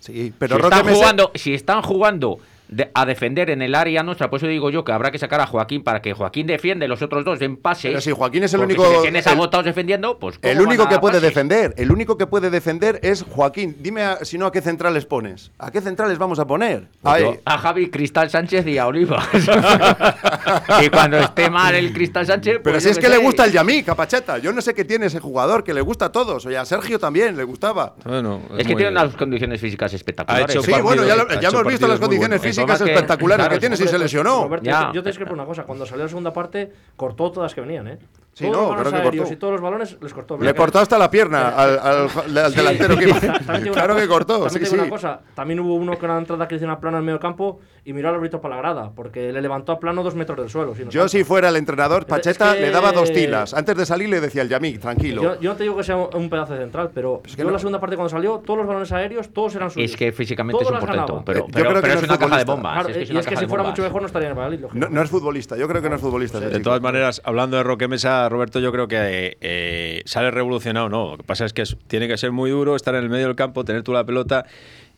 Sí, 0.00 0.32
pero 0.38 0.56
si, 0.56 0.62
están 0.62 0.94
jugando, 0.94 1.30
si 1.34 1.54
están 1.54 1.82
jugando 1.82 2.38
de- 2.68 2.90
a 2.94 3.06
defender 3.06 3.50
en 3.50 3.62
el 3.62 3.74
área 3.74 4.02
nuestra, 4.02 4.28
por 4.30 4.38
eso 4.38 4.46
digo 4.46 4.70
yo 4.70 4.84
que 4.84 4.92
habrá 4.92 5.10
que 5.10 5.18
sacar 5.18 5.40
a 5.40 5.46
Joaquín 5.46 5.82
para 5.82 6.00
que 6.02 6.12
Joaquín 6.12 6.46
defiende 6.46 6.86
los 6.88 7.00
otros 7.02 7.24
dos 7.24 7.40
en 7.40 7.56
pases. 7.56 7.90
Pero 7.90 8.00
si 8.00 8.10
Joaquín 8.12 8.44
es 8.44 8.54
el 8.54 8.60
único- 8.60 8.84
Si 8.96 9.02
tienes 9.02 9.26
agotados 9.26 9.64
defendiendo, 9.66 10.18
pues. 10.18 10.38
¿cómo 10.38 10.50
El 10.50 10.58
van 10.58 10.66
único 10.66 10.82
a 10.84 10.88
que 10.88 10.98
puede 10.98 11.14
pases? 11.16 11.28
defender, 11.30 11.74
el 11.76 11.90
único 11.90 12.16
que 12.18 12.26
puede 12.26 12.50
defender 12.50 13.00
es 13.02 13.22
Joaquín. 13.22 13.76
Dime 13.80 14.04
si 14.22 14.38
no 14.38 14.46
a 14.46 14.52
qué 14.52 14.60
centrales 14.60 15.06
pones. 15.06 15.50
¿A 15.58 15.70
qué 15.70 15.80
centrales 15.80 16.18
vamos 16.18 16.38
a 16.38 16.46
poner? 16.46 16.88
Ahí. 17.04 17.22
Yo 17.22 17.36
a 17.44 17.58
Javi 17.58 17.90
Cristal 17.90 18.30
Sánchez 18.30 18.66
y 18.66 18.78
a 18.78 18.86
Oliva. 18.86 19.22
y 20.84 20.88
cuando 20.90 21.18
esté 21.18 21.50
mal 21.50 21.74
el 21.74 21.92
Cristal 21.92 22.26
Sánchez. 22.26 22.60
Pero 22.62 22.74
pues 22.74 22.82
si 22.82 22.88
yo 22.88 22.92
es 22.92 22.98
que 22.98 23.08
le 23.08 23.18
gusta 23.18 23.44
el 23.44 23.52
Yamí, 23.52 23.82
Capacheta. 23.82 24.38
Yo 24.38 24.52
no 24.52 24.60
sé 24.60 24.74
qué 24.74 24.84
tiene 24.84 25.06
ese 25.06 25.20
jugador, 25.20 25.64
que 25.64 25.72
le 25.74 25.80
gusta 25.80 26.06
a 26.06 26.12
todos. 26.12 26.44
Oye, 26.46 26.56
a 26.58 26.64
Sergio 26.64 26.98
también 26.98 27.36
le 27.36 27.44
gustaba. 27.44 27.94
Bueno, 28.04 28.40
Es 28.56 28.66
que 28.66 28.74
tiene 28.74 28.90
unas 28.90 29.14
condiciones 29.16 29.60
físicas 29.60 29.92
espectaculares. 29.94 30.48
Ha 30.48 30.52
hecho 30.52 30.62
Sí, 30.62 30.70
partido- 30.70 30.84
bueno, 30.86 31.04
ya, 31.06 31.16
lo- 31.16 31.30
hemos 31.30 31.64
visto 31.66 31.88
las 31.88 31.98
condiciones 32.00 32.40
físicas 32.40 32.57
Problema 32.66 32.74
es 32.74 32.82
que- 32.82 32.92
espectaculares 32.92 33.44
que 33.44 33.48
claro, 33.48 33.60
tiene 33.60 33.76
si 33.76 33.86
se 33.88 33.98
lesionó. 33.98 34.42
Roberto, 34.44 34.64
Ya. 34.66 34.92
yo- 34.92 35.02
te 35.02 35.08
discrepo 35.10 35.32
una 35.34 35.44
cosa. 35.44 35.64
Cuando 35.64 35.86
salió 35.86 36.04
la 36.04 36.08
segunda 36.08 36.32
parte, 36.32 36.72
cortó 36.96 37.30
todas 37.32 37.54
que 37.54 37.60
venían, 37.60 37.88
¿eh? 37.88 37.98
Sí, 38.38 38.44
todos 38.52 38.56
no, 38.68 38.72
los 38.74 38.80
creo 38.80 38.90
que 38.92 38.96
aéreos 38.98 39.16
cortó. 39.24 39.32
y 39.34 39.36
todos 39.36 39.52
los 39.54 39.60
balones 39.60 39.96
les 40.00 40.14
cortó. 40.14 40.38
Le 40.38 40.46
que- 40.52 40.54
cortó 40.54 40.78
hasta 40.78 40.96
la 40.98 41.10
pierna 41.10 41.48
al, 41.48 41.78
al- 41.78 42.38
al 42.38 42.54
delantero 42.54 42.96
que 42.96 43.06
Claro 43.72 43.96
que 43.96 44.06
cortó, 44.06 44.44
También 44.44 44.50
sí, 44.50 44.58
te 44.58 44.64
digo 44.64 44.74
sí. 44.76 44.80
una 44.80 44.88
cosa. 44.90 45.20
También 45.34 45.60
hubo 45.60 45.74
uno 45.74 45.98
con 45.98 46.10
una 46.10 46.18
entrada 46.20 46.46
que 46.46 46.54
hizo 46.54 46.64
una 46.64 46.78
plana 46.78 46.98
en 46.98 47.04
medio 47.04 47.18
campo 47.18 47.60
y 47.84 47.92
miró 47.92 48.10
al 48.10 48.16
árbitro 48.16 48.40
para 48.40 48.56
la 48.56 48.60
grada, 48.62 48.90
porque 48.94 49.32
le 49.32 49.40
levantó 49.42 49.72
a 49.72 49.80
plano 49.80 50.02
dos 50.02 50.14
metros 50.14 50.38
del 50.38 50.50
suelo. 50.50 50.74
si 50.74 50.84
no 50.84 50.90
Yo 50.90 51.08
si 51.08 51.24
fuera 51.24 51.48
el 51.48 51.56
entrenador, 51.56 52.02
Es 52.02 52.06
Pacheta 52.06 52.54
que- 52.54 52.60
le 52.60 52.70
daba 52.70 52.92
dos 52.92 53.10
tilas. 53.12 53.54
Antes 53.54 53.76
de 53.76 53.86
salir 53.86 54.08
le 54.08 54.20
decía 54.20 54.42
al 54.42 54.48
Yamí, 54.48 54.78
tranquilo. 54.78 55.22
Yo, 55.22 55.40
yo 55.40 55.50
no 55.50 55.56
te 55.56 55.62
digo 55.64 55.76
que 55.76 55.82
sea 55.84 55.96
un 55.96 56.30
pedazo 56.30 56.52
de 56.54 56.60
central, 56.60 56.90
pero 56.94 57.22
que 57.24 57.30
yo 57.32 57.42
no. 57.44 57.48
en 57.48 57.52
la 57.54 57.58
segunda 57.58 57.80
parte 57.80 57.96
cuando 57.96 58.10
salió, 58.10 58.38
todos 58.44 58.58
los 58.58 58.66
balones 58.66 58.92
aéreos, 58.92 59.30
todos 59.32 59.54
eran 59.56 59.70
suyos. 59.70 59.90
Es 59.90 59.96
que 59.96 60.12
físicamente 60.12 60.62
es 60.62 60.70
un 60.70 60.78
portento. 60.78 61.22
Pero, 61.24 61.46
yo 61.46 61.52
creo 61.52 61.74
que 61.74 61.80
pero 61.80 61.94
es 61.94 62.02
una 62.04 62.18
caja 62.18 62.36
de 62.38 62.44
bombas. 62.44 62.86
Y 63.10 63.16
es 63.16 63.26
que 63.26 63.36
si 63.36 63.46
fuera 63.46 63.64
mucho 63.64 63.82
mejor 63.82 64.02
no 64.02 64.06
estaría 64.06 64.28
en 64.28 64.32
el 64.32 64.38
Valladolid, 64.38 64.88
No, 64.90 65.02
es 65.02 65.10
futbolista, 65.10 65.56
yo 65.56 65.66
creo 65.66 65.82
que 65.82 65.88
no 65.88 65.96
es 65.96 66.00
futbolista. 66.00 66.38
De 66.40 66.60
todas 66.60 66.80
maneras, 66.80 67.20
hablando 67.24 67.56
de 67.56 67.62
Roque 67.62 67.88
Mesa, 67.88 68.27
Roberto, 68.28 68.60
yo 68.60 68.72
creo 68.72 68.88
que 68.88 69.36
eh, 69.40 70.02
sale 70.04 70.30
revolucionado, 70.30 70.88
no. 70.88 71.12
Lo 71.12 71.16
que 71.18 71.24
pasa 71.24 71.44
es 71.44 71.52
que 71.52 71.64
tiene 71.86 72.08
que 72.08 72.16
ser 72.16 72.32
muy 72.32 72.50
duro 72.50 72.76
estar 72.76 72.94
en 72.94 73.02
el 73.02 73.10
medio 73.10 73.26
del 73.26 73.36
campo, 73.36 73.64
tener 73.64 73.82
tú 73.82 73.92
la 73.92 74.04
pelota 74.04 74.46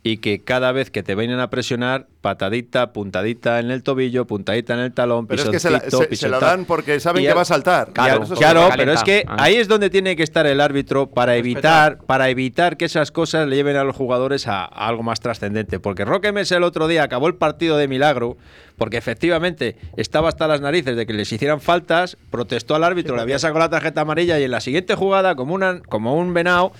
y 0.02 0.16
que 0.16 0.40
cada 0.42 0.72
vez 0.72 0.90
que 0.90 1.02
te 1.02 1.14
vienen 1.14 1.40
a 1.40 1.50
presionar, 1.50 2.06
patadita, 2.22 2.92
puntadita 2.94 3.58
en 3.60 3.70
el 3.70 3.82
tobillo, 3.82 4.26
puntadita 4.26 4.72
en 4.72 4.80
el 4.80 4.92
talón, 4.92 5.26
Pero 5.26 5.42
es 5.42 5.48
que 5.50 5.58
se, 5.60 5.70
la- 5.70 5.80
se- 5.80 6.16
se 6.16 6.28
dan 6.30 6.64
porque 6.64 6.98
saben 7.00 7.22
Y 7.22 7.26
que 7.26 7.34
va 7.34 7.42
a 7.42 7.44
saltar. 7.44 7.92
Claro, 7.92 8.22
Claro, 8.36 8.64
otra. 8.64 8.76
pero 8.78 8.92
es 8.94 9.02
que 9.02 9.24
Ah. 9.26 9.36
ahí 9.40 9.56
es 9.56 9.68
donde 9.68 9.90
tiene 9.90 10.16
que 10.16 10.22
estar 10.22 10.46
el 10.46 10.60
árbitro 10.62 11.10
para 11.10 11.36
evitar, 11.36 11.98
para 12.06 12.30
evitar 12.30 12.78
que 12.78 12.86
esas 12.86 13.10
cosas 13.12 13.46
le 13.46 13.56
lleven 13.56 13.76
a 13.76 13.84
los 13.84 13.94
jugadores 13.94 14.46
a, 14.46 14.64
a 14.64 14.88
algo 14.88 15.02
más 15.02 15.20
trascendente. 15.20 15.80
Porque 15.80 16.06
Roque 16.06 16.32
Mesa 16.32 16.56
el 16.56 16.62
otro 16.62 16.88
día 16.88 17.02
acabó 17.02 17.26
el 17.26 17.34
partido 17.34 17.76
de 17.76 17.86
milagro, 17.86 18.38
porque 18.78 18.96
efectivamente 18.96 19.76
estaba 19.98 20.30
hasta 20.30 20.48
las 20.48 20.62
narices 20.62 20.96
de 20.96 21.04
que 21.04 21.12
les 21.12 21.30
hicieran 21.30 21.60
faltas, 21.60 22.16
protestó 22.30 22.74
al 22.74 22.84
árbitro, 22.84 23.16
le 23.16 23.22
había 23.22 23.38
sacado 23.38 23.58
la 23.60 23.68
tarjeta 23.68 24.00
amarilla 24.00 24.38
y 24.40 24.44
en 24.44 24.50
la 24.50 24.60
siguiente 24.62 24.94
jugada, 24.94 25.34
como, 25.34 25.54
una, 25.54 25.80
como 25.80 26.14
un 26.14 26.32
venado, 26.32 26.72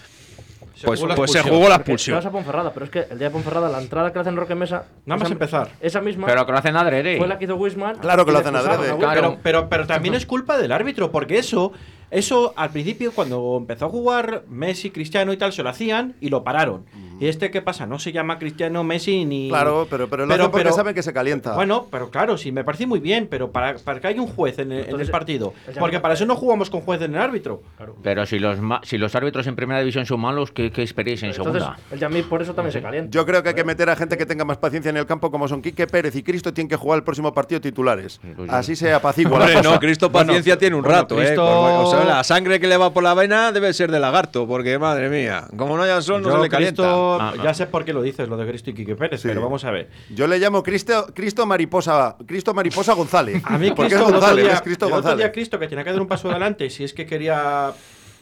pues, 0.87 1.01
jugó 1.01 1.09
la 1.09 1.14
pues 1.14 1.31
se 1.33 1.38
expulsión. 1.38 1.59
jugó 1.59 1.69
la 1.69 1.77
Porque 1.79 1.85
te 1.85 1.93
vas 1.93 2.01
expulsión. 2.01 2.27
a 2.27 2.31
Ponferrada, 2.31 2.73
pero 2.73 2.85
es 2.85 2.90
que 2.90 2.99
el 3.11 3.19
día 3.19 3.29
de 3.29 3.31
Ponferrada, 3.31 3.69
la 3.69 3.79
entrada 3.81 4.12
que 4.12 4.19
hacen 4.19 4.37
Roque 4.37 4.55
Mesa. 4.55 4.85
Nada 5.07 5.19
más 5.19 5.27
esa- 5.27 5.33
empezar. 5.33 5.69
Esa 5.81 6.01
misma 6.01 6.27
Pero 6.27 6.47
que 6.47 6.53
lo 6.53 6.59
hacen 6.59 6.77
adrede. 6.77 7.19
fue 7.19 7.29
la 7.29 7.38
que 7.38 7.45
hizo 7.45 7.57
Wisman. 7.57 7.97
Claro 7.99 8.25
que 8.25 8.33
lo 8.33 8.38
hacen 8.38 8.57
adrede. 8.57 8.97
Claro. 8.97 9.21
Pero, 9.21 9.38
pero, 9.43 9.69
pero 9.69 9.87
también 9.87 10.14
es 10.14 10.27
culpa 10.27 10.57
del 10.59 10.73
árbitro, 10.73 11.11
porque 11.11 11.38
eso, 11.38 11.73
eso 12.11 12.53
al 12.57 12.70
principio 12.70 13.12
cuando 13.12 13.57
empezó 13.59 13.87
a 13.87 13.88
jugar 13.88 14.44
Messi, 14.49 14.90
Cristiano 14.90 15.33
y 15.33 15.37
tal, 15.37 15.53
se 15.53 15.62
lo 15.62 15.68
hacían 15.68 16.14
y 16.20 16.29
lo 16.29 16.42
pararon. 16.44 16.85
Y 17.20 17.27
este, 17.29 17.51
¿qué 17.51 17.61
pasa? 17.61 17.87
No 17.87 17.99
se 17.99 18.12
llama 18.12 18.38
Cristiano 18.38 18.83
Messi 18.83 19.27
ni... 19.27 19.51
Claro, 19.51 19.87
pero, 19.90 20.09
pero 20.09 20.25
hacen 20.25 20.51
porque 20.51 20.73
saben 20.73 20.94
que 20.94 21.03
se 21.03 21.12
calienta. 21.12 21.55
Bueno, 21.55 21.87
pero 21.90 22.11
claro, 22.11 22.38
sí, 22.38 22.51
me 22.51 22.64
parece 22.64 22.87
muy 22.87 22.99
bien, 22.99 23.27
pero 23.31 23.53
para, 23.53 23.77
para 23.77 24.01
que 24.01 24.07
haya 24.07 24.23
un 24.23 24.27
juez 24.29 24.59
en 24.59 24.68
el, 24.73 24.73
en 24.73 24.79
el 24.79 24.85
Entonces, 24.87 25.11
partido. 25.11 25.53
Porque 25.79 26.01
para 26.01 26.14
eso 26.14 26.25
no 26.25 26.35
jugamos 26.35 26.70
con 26.70 26.81
juez 26.81 27.03
en 27.03 27.14
el 27.14 27.20
árbitro. 27.20 27.62
Pero 28.03 28.25
si 28.25 28.38
los, 28.38 28.59
ma- 28.61 28.81
si 28.85 28.96
los 28.96 29.14
árbitros 29.14 29.46
en 29.46 29.55
primera 29.55 29.81
división 29.81 30.07
son 30.07 30.20
malos, 30.20 30.51
¿qué, 30.51 30.70
qué 30.73 30.83
esperéis 30.83 31.23
en 31.23 31.31
Entonces, 31.31 31.62
segunda? 31.62 31.79
el 31.92 31.99
Yamir 31.99 32.27
por 32.27 32.40
eso 32.40 32.55
también 32.55 32.73
se 32.73 32.81
calienta. 32.81 33.11
Yo 33.11 33.27
creo 33.27 33.42
que 33.42 33.51
hay 33.51 33.55
que 33.55 33.64
meter 33.64 33.90
a 33.90 33.96
gente 33.96 34.16
que 34.16 34.25
tenga 34.25 34.46
más 34.46 34.57
paciencia 34.57 34.88
en 34.88 34.96
el 34.96 35.05
campo, 35.05 35.31
como 35.31 35.46
son 35.46 35.61
Quique 35.61 35.87
Pérez 35.87 36.16
y 36.16 36.23
Cristo, 36.23 36.55
tienen 36.55 36.70
que 36.70 36.77
jugar 36.77 36.96
el 37.01 37.05
próximo 37.05 37.35
partido 37.35 37.61
titulares. 37.61 38.18
pues 38.35 38.51
Así 38.51 38.75
se 38.77 38.94
apacigua 38.94 39.38
la 39.40 39.44
Hombre, 39.44 39.59
cosa. 39.59 39.70
no, 39.75 39.79
Cristo 39.79 40.11
paciencia 40.11 40.57
tiene 40.57 40.75
un 40.75 40.83
bueno, 40.83 40.96
rato, 41.01 41.16
Cristo- 41.16 41.33
¿eh? 41.35 41.75
Por- 41.75 41.85
o 41.87 41.90
sea, 41.90 42.00
la 42.05 42.25
sangre 42.25 42.59
que 42.61 42.67
le 42.67 42.77
va 42.77 42.93
por 42.93 43.03
la 43.03 43.15
vena 43.15 43.53
debe 43.53 43.73
ser 43.73 43.91
de 43.91 43.99
lagarto, 44.01 44.47
porque 44.47 44.79
madre 44.79 45.09
mía, 45.09 45.47
como 45.57 45.77
no 45.77 45.83
haya 45.83 46.01
sol, 46.03 46.23
no 46.23 46.29
Yo, 46.31 46.37
se 46.37 46.43
le 46.43 46.49
calienta. 46.49 46.83
Cristo, 46.83 47.19
Ah, 47.21 47.35
ya 47.43 47.55
sé 47.55 47.67
por 47.67 47.85
qué 47.85 47.93
lo 47.93 48.03
dices, 48.03 48.29
lo 48.29 48.37
de 48.37 48.47
Cristo 48.47 48.71
y 48.71 48.75
Quique 48.75 48.97
Pérez, 48.97 49.21
Sí. 49.23 49.29
pero 49.29 49.41
vamos 49.43 49.65
a 49.65 49.71
ver. 49.71 49.89
Yo 50.11 50.27
le 50.27 50.39
llamo 50.39 50.63
Cristo, 50.63 51.07
Cristo 51.15 51.47
Mariposa, 51.47 52.17
Cristo 52.27 52.55
Mariposa 52.55 52.95
González. 52.95 53.43
A 53.45 53.59
mí 53.59 53.71
Cristo, 53.73 53.85
es 53.97 54.13
González, 54.13 54.45
día- 54.45 54.55
es 54.55 54.63
Cristo 54.63 54.87
el 54.87 54.93
otro 54.93 55.03
día 55.03 55.11
González. 55.13 55.33
Cristo 55.33 55.59
que 55.59 55.69
tenía 55.69 55.85
que 55.85 55.93
dar 55.93 56.01
un 56.01 56.09
paso 56.09 56.31
adelante, 56.31 56.69
si 56.71 56.85
es 56.85 56.93
que 56.93 57.07
quería 57.07 57.73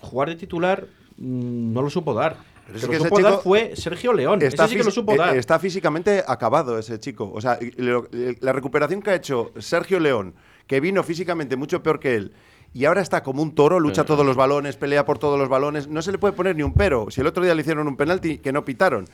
jugar 0.00 0.28
de 0.30 0.36
titular, 0.36 0.84
mm, 1.16 1.72
no 1.72 1.82
lo 1.82 1.90
supo 1.90 2.14
dar. 2.14 2.36
Pero 2.70 2.80
que 2.80 2.86
que 2.86 2.86
lo 2.86 2.98
ese 2.98 3.08
supo 3.08 3.20
dar 3.22 3.38
fue 3.40 3.72
Sergio 3.76 4.12
León. 4.12 4.42
Está, 4.42 4.64
Ese 4.64 4.72
sí 4.74 4.78
que 4.78 4.84
lo 4.84 4.90
supo 4.90 5.12
eh, 5.14 5.16
dar. 5.16 5.36
está 5.38 5.58
físicamente 5.58 6.22
acabado 6.26 6.78
ese 6.78 7.00
chico. 7.00 7.30
O 7.34 7.40
sea, 7.40 7.58
eh, 7.60 8.36
la 8.40 8.52
recuperación 8.52 9.00
que 9.00 9.10
ha 9.10 9.14
hecho 9.14 9.52
Sergio 9.58 9.98
León, 9.98 10.34
que 10.66 10.78
vino 10.80 11.02
físicamente 11.02 11.56
mucho 11.56 11.82
peor 11.82 11.98
que 11.98 12.14
él, 12.14 12.32
y 12.74 12.84
ahora 12.84 13.00
está 13.00 13.22
como 13.22 13.42
un 13.42 13.54
toro, 13.54 13.80
lucha 13.80 14.04
todos 14.04 14.24
los 14.24 14.36
balones, 14.36 14.76
pelea 14.76 15.04
por 15.04 15.18
todos 15.18 15.38
los 15.38 15.48
balones, 15.48 15.88
no 15.88 16.02
se 16.02 16.12
le 16.12 16.18
puede 16.18 16.32
poner 16.34 16.54
ni 16.56 16.62
un 16.62 16.72
pero. 16.74 17.10
Si 17.10 17.20
el 17.20 17.26
otro 17.26 17.42
día 17.42 17.54
le 17.54 17.62
hicieron 17.62 17.88
un 17.88 17.96
penalti 17.96 18.38
que 18.38 18.52
no 18.52 18.64
pitaron. 18.64 19.06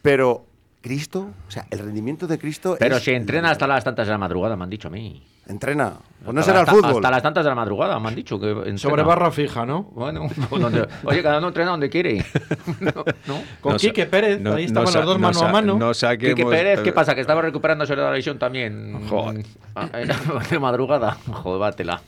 Pero 0.00 0.44
Cristo, 0.80 1.28
o 1.46 1.50
sea, 1.50 1.66
el 1.70 1.78
rendimiento 1.78 2.26
de 2.26 2.38
Cristo 2.38 2.76
Pero 2.78 2.96
es- 2.96 3.04
si 3.04 3.12
entrena 3.12 3.50
hasta 3.50 3.66
las 3.68 3.84
tantas 3.84 4.06
de 4.06 4.12
la 4.12 4.18
madrugada, 4.18 4.56
me 4.56 4.64
han 4.64 4.70
dicho 4.70 4.88
a 4.88 4.90
mí. 4.90 5.22
Entrena. 5.48 5.92
Pues 6.24 6.34
no 6.34 6.40
Hasta 6.40 6.52
será 6.52 6.60
el 6.60 6.66
fútbol. 6.68 6.94
Hasta 6.98 7.10
las 7.10 7.22
tantas 7.22 7.42
de 7.44 7.50
la 7.50 7.56
madrugada, 7.56 7.98
me 7.98 8.06
han 8.06 8.14
dicho. 8.14 8.38
que 8.38 8.50
entrena. 8.50 8.78
Sobre 8.78 9.02
barra 9.02 9.32
fija, 9.32 9.66
¿no? 9.66 9.82
Bueno, 9.92 10.28
pues 10.48 10.62
donde- 10.62 10.86
oye, 11.02 11.20
cada 11.20 11.38
uno 11.38 11.48
entrena 11.48 11.72
donde 11.72 11.90
quiere. 11.90 12.24
¿No? 12.80 12.92
¿No? 13.26 13.42
Con 13.60 13.72
No 13.72 13.78
Quique 13.78 14.06
Pérez, 14.06 14.40
no- 14.40 14.54
ahí 14.54 14.66
estaban 14.66 14.84
los 14.94 15.04
dos 15.04 15.18
no 15.18 15.28
mano 15.32 15.40
a 15.42 15.50
mano. 15.50 15.76
No 15.76 15.92
saquemos, 15.92 16.36
Quique 16.36 16.48
Pérez, 16.48 16.78
¿qué 16.82 16.90
eh, 16.90 16.92
pasa? 16.92 17.16
Que 17.16 17.22
estaba 17.22 17.42
recuperándose 17.42 17.96
de 17.96 18.02
la 18.02 18.12
lesión 18.12 18.38
también. 18.38 19.04
Joder. 19.08 19.44
Ah, 19.74 19.88
era 19.94 20.14
De 20.50 20.58
madrugada. 20.60 21.16
Joder, 21.26 21.58
bátela. 21.58 22.00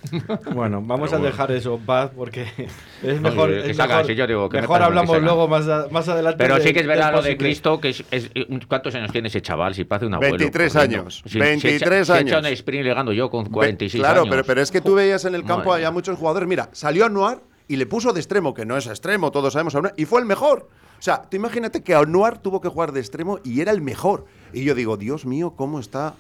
Bueno, 0.53 0.81
vamos 0.81 1.13
a 1.13 1.19
dejar 1.19 1.51
eso 1.51 1.81
paz 1.85 2.11
porque 2.17 2.47
es 3.03 3.21
mejor. 3.21 3.51
que 3.51 3.71
es 3.71 3.77
saca, 3.77 3.95
mejor, 3.95 4.07
si 4.07 4.15
yo 4.15 4.27
digo 4.29 4.49
que 4.49 4.61
mejor 4.61 4.79
que 4.79 4.85
hablamos 4.85 5.11
sacan. 5.11 5.25
luego 5.25 5.49
más, 5.49 5.67
a- 5.67 5.89
más 5.91 6.09
adelante. 6.09 6.39
Pero 6.39 6.59
sí 6.59 6.67
de- 6.67 6.73
que 6.75 6.81
es 6.81 6.87
verdad 6.87 7.13
lo 7.13 7.21
de. 7.21 7.37
Cristo, 7.37 7.81
que 7.81 7.89
es, 7.89 8.05
es- 8.13 8.31
¿Cuántos 8.69 8.95
años 8.95 9.11
tiene 9.11 9.27
ese 9.27 9.43
chaval? 9.43 9.75
Si 9.75 9.83
parece 9.83 10.07
un 10.07 10.15
abuelo. 10.15 10.37
23 10.37 10.73
corriendo. 10.73 10.99
años, 11.01 11.21
Si- 11.25 11.31
si 11.31 11.39
23 11.41 11.83
echa- 12.09 12.15
si 12.15 12.23
echa 12.23 12.37
años. 12.37 12.47
un 12.49 12.53
sprint 12.53 12.85
llegando 12.85 13.13
yo 13.13 13.24
con 13.31 13.45
Ve- 13.45 13.51
46 13.51 14.01
claro, 14.03 14.21
años. 14.23 14.31
pero, 14.31 14.45
pero 14.45 14.61
es 14.63 14.71
que 14.71 14.81
tú 14.81 14.95
veías 14.95 15.25
en 15.25 15.35
el 15.35 15.45
campo 15.45 15.71
Madre 15.71 15.85
a 15.87 15.91
mía. 15.91 15.95
muchos 15.95 16.19
jugadores. 16.19 16.49
Mira, 16.49 16.69
salió 16.73 17.05
Anuar 17.07 17.43
y 17.69 17.77
le 17.77 17.87
puso 17.87 18.13
de 18.13 18.21
extremo, 18.21 18.53
que 18.55 18.65
no 18.67 18.77
es 18.77 18.87
extremo, 18.87 19.31
todos 19.31 19.53
sabemos, 19.55 19.75
y 19.97 20.05
fue 20.05 20.21
el 20.21 20.27
mejor. 20.27 20.69
O 20.99 21.03
sea, 21.05 21.23
tú 21.23 21.37
imagínate 21.37 21.83
que 21.83 21.95
Anuar 21.95 22.39
tuvo 22.39 22.61
que 22.61 22.69
jugar 22.69 22.93
de 22.93 23.01
extremo 23.01 23.39
y 23.45 23.61
era 23.61 23.73
el 23.73 23.83
mejor. 23.83 24.25
Y 24.53 24.65
yo 24.65 24.75
digo, 24.75 24.97
Dios 24.97 25.27
mío, 25.27 25.55
¿cómo 25.57 25.79
está 25.81 26.15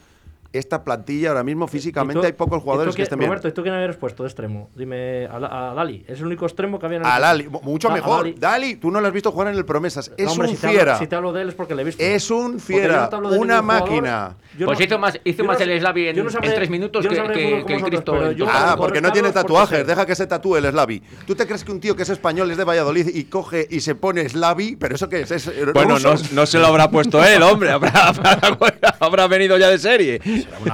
esta 0.59 0.85
plantilla 0.85 1.29
ahora 1.29 1.43
mismo? 1.45 1.67
¿Y 1.67 1.69
Físicamente 1.69 2.21
tú- 2.21 2.27
hay 2.27 2.33
pocos 2.33 2.63
jugadores 2.63 2.95
que 2.95 2.99
qué- 2.99 3.03
estén 3.05 3.19
bien. 3.19 3.29
Roberto, 3.31 3.49
¿y 3.49 3.53
tú 3.53 3.63
quién 3.63 3.75
habías 3.75 3.97
puesto 3.97 4.23
de 4.23 4.29
extremo? 4.29 4.71
Dime, 4.75 5.27
a, 5.27 5.71
a 5.71 5.75
Dali. 5.75 6.05
Es 6.09 6.21
el 6.21 6.27
único 6.27 6.47
extremo 6.47 6.79
que 6.79 6.87
había 6.87 6.99
en 6.99 7.05
el 7.05 7.09
A 7.11 7.35
mu- 7.51 7.61
mucho 7.63 7.91
mejor. 7.91 8.19
Dali. 8.19 8.35
Dali, 8.39 8.77
tú 8.77 8.91
no 8.91 9.01
lo 9.01 9.07
has 9.09 9.13
visto 9.13 9.31
jugar 9.33 9.49
en 9.49 9.55
el 9.57 9.65
Promesas. 9.65 10.11
Es 10.17 10.27
No, 10.27 10.33
hombre, 10.33 10.49
un 10.49 10.55
si 10.55 10.61
te 10.61 10.67
hablo- 10.69 10.79
fiera. 10.79 10.99
si 10.99 11.07
te 11.07 11.17
hablo 11.17 11.33
de 11.33 11.43
él 11.43 11.49
es 11.49 11.55
porque 11.55 11.75
le 11.75 11.83
he 11.83 11.85
visto. 11.85 12.03
Es 12.03 12.31
un 12.31 12.61
fiera, 12.61 13.09
no 13.13 13.19
una 13.19 13.61
jugador. 13.61 13.63
máquina. 13.65 14.37
Pues 14.65 14.81
hizo 14.81 14.99
más- 14.99 15.19
hizo 15.25 15.45
más 15.45 15.61
el 15.61 15.79
Slavi 15.81 16.09
en- 16.09 16.17
sabré- 16.31 16.49
en 16.49 16.55
tres 16.55 16.71
minutos 16.71 17.07
que- 17.07 17.17
sabré 17.17 17.35
que- 17.35 17.65
que 17.67 17.83
Cristo. 17.83 18.15
Ah, 18.49 18.75
porque 18.79 19.01
no 19.01 19.11
tiene 19.13 19.33
tatuajes. 19.33 19.87
Deja 19.87 20.07
que 20.07 20.15
se 20.15 20.27
tatúe 20.27 20.57
el 20.57 20.71
Slavi. 20.71 21.03
¿Tú 21.27 21.35
te 21.35 21.47
crees 21.47 21.65
que 21.65 21.73
un 21.73 21.81
tío 21.81 21.97
que 21.97 22.03
es 22.05 22.09
español 22.11 22.51
es 22.51 22.57
de 22.57 22.65
Valladolid 22.65 23.09
y 23.15 23.25
coge 23.25 23.67
y 23.71 23.81
se 23.81 23.95
pone 23.95 24.29
Slavi? 24.29 24.77
¿Pero 24.77 24.95
eso 24.95 25.09
qué 25.09 25.23
es? 25.23 25.31
¿Es 25.31 25.49
eh, 25.49 25.67
Bueno, 25.75 25.97
no 26.33 26.47
se 26.47 26.59
lo 26.59 26.67
habrá 26.67 26.91
puesto 26.91 27.23
él, 27.25 27.43
hombre. 27.43 27.71
Habrá, 27.71 28.13
habrá- 29.01 29.27
venido 29.29 29.57
ya 29.59 29.71
de 29.71 29.79
serie. 29.79 30.21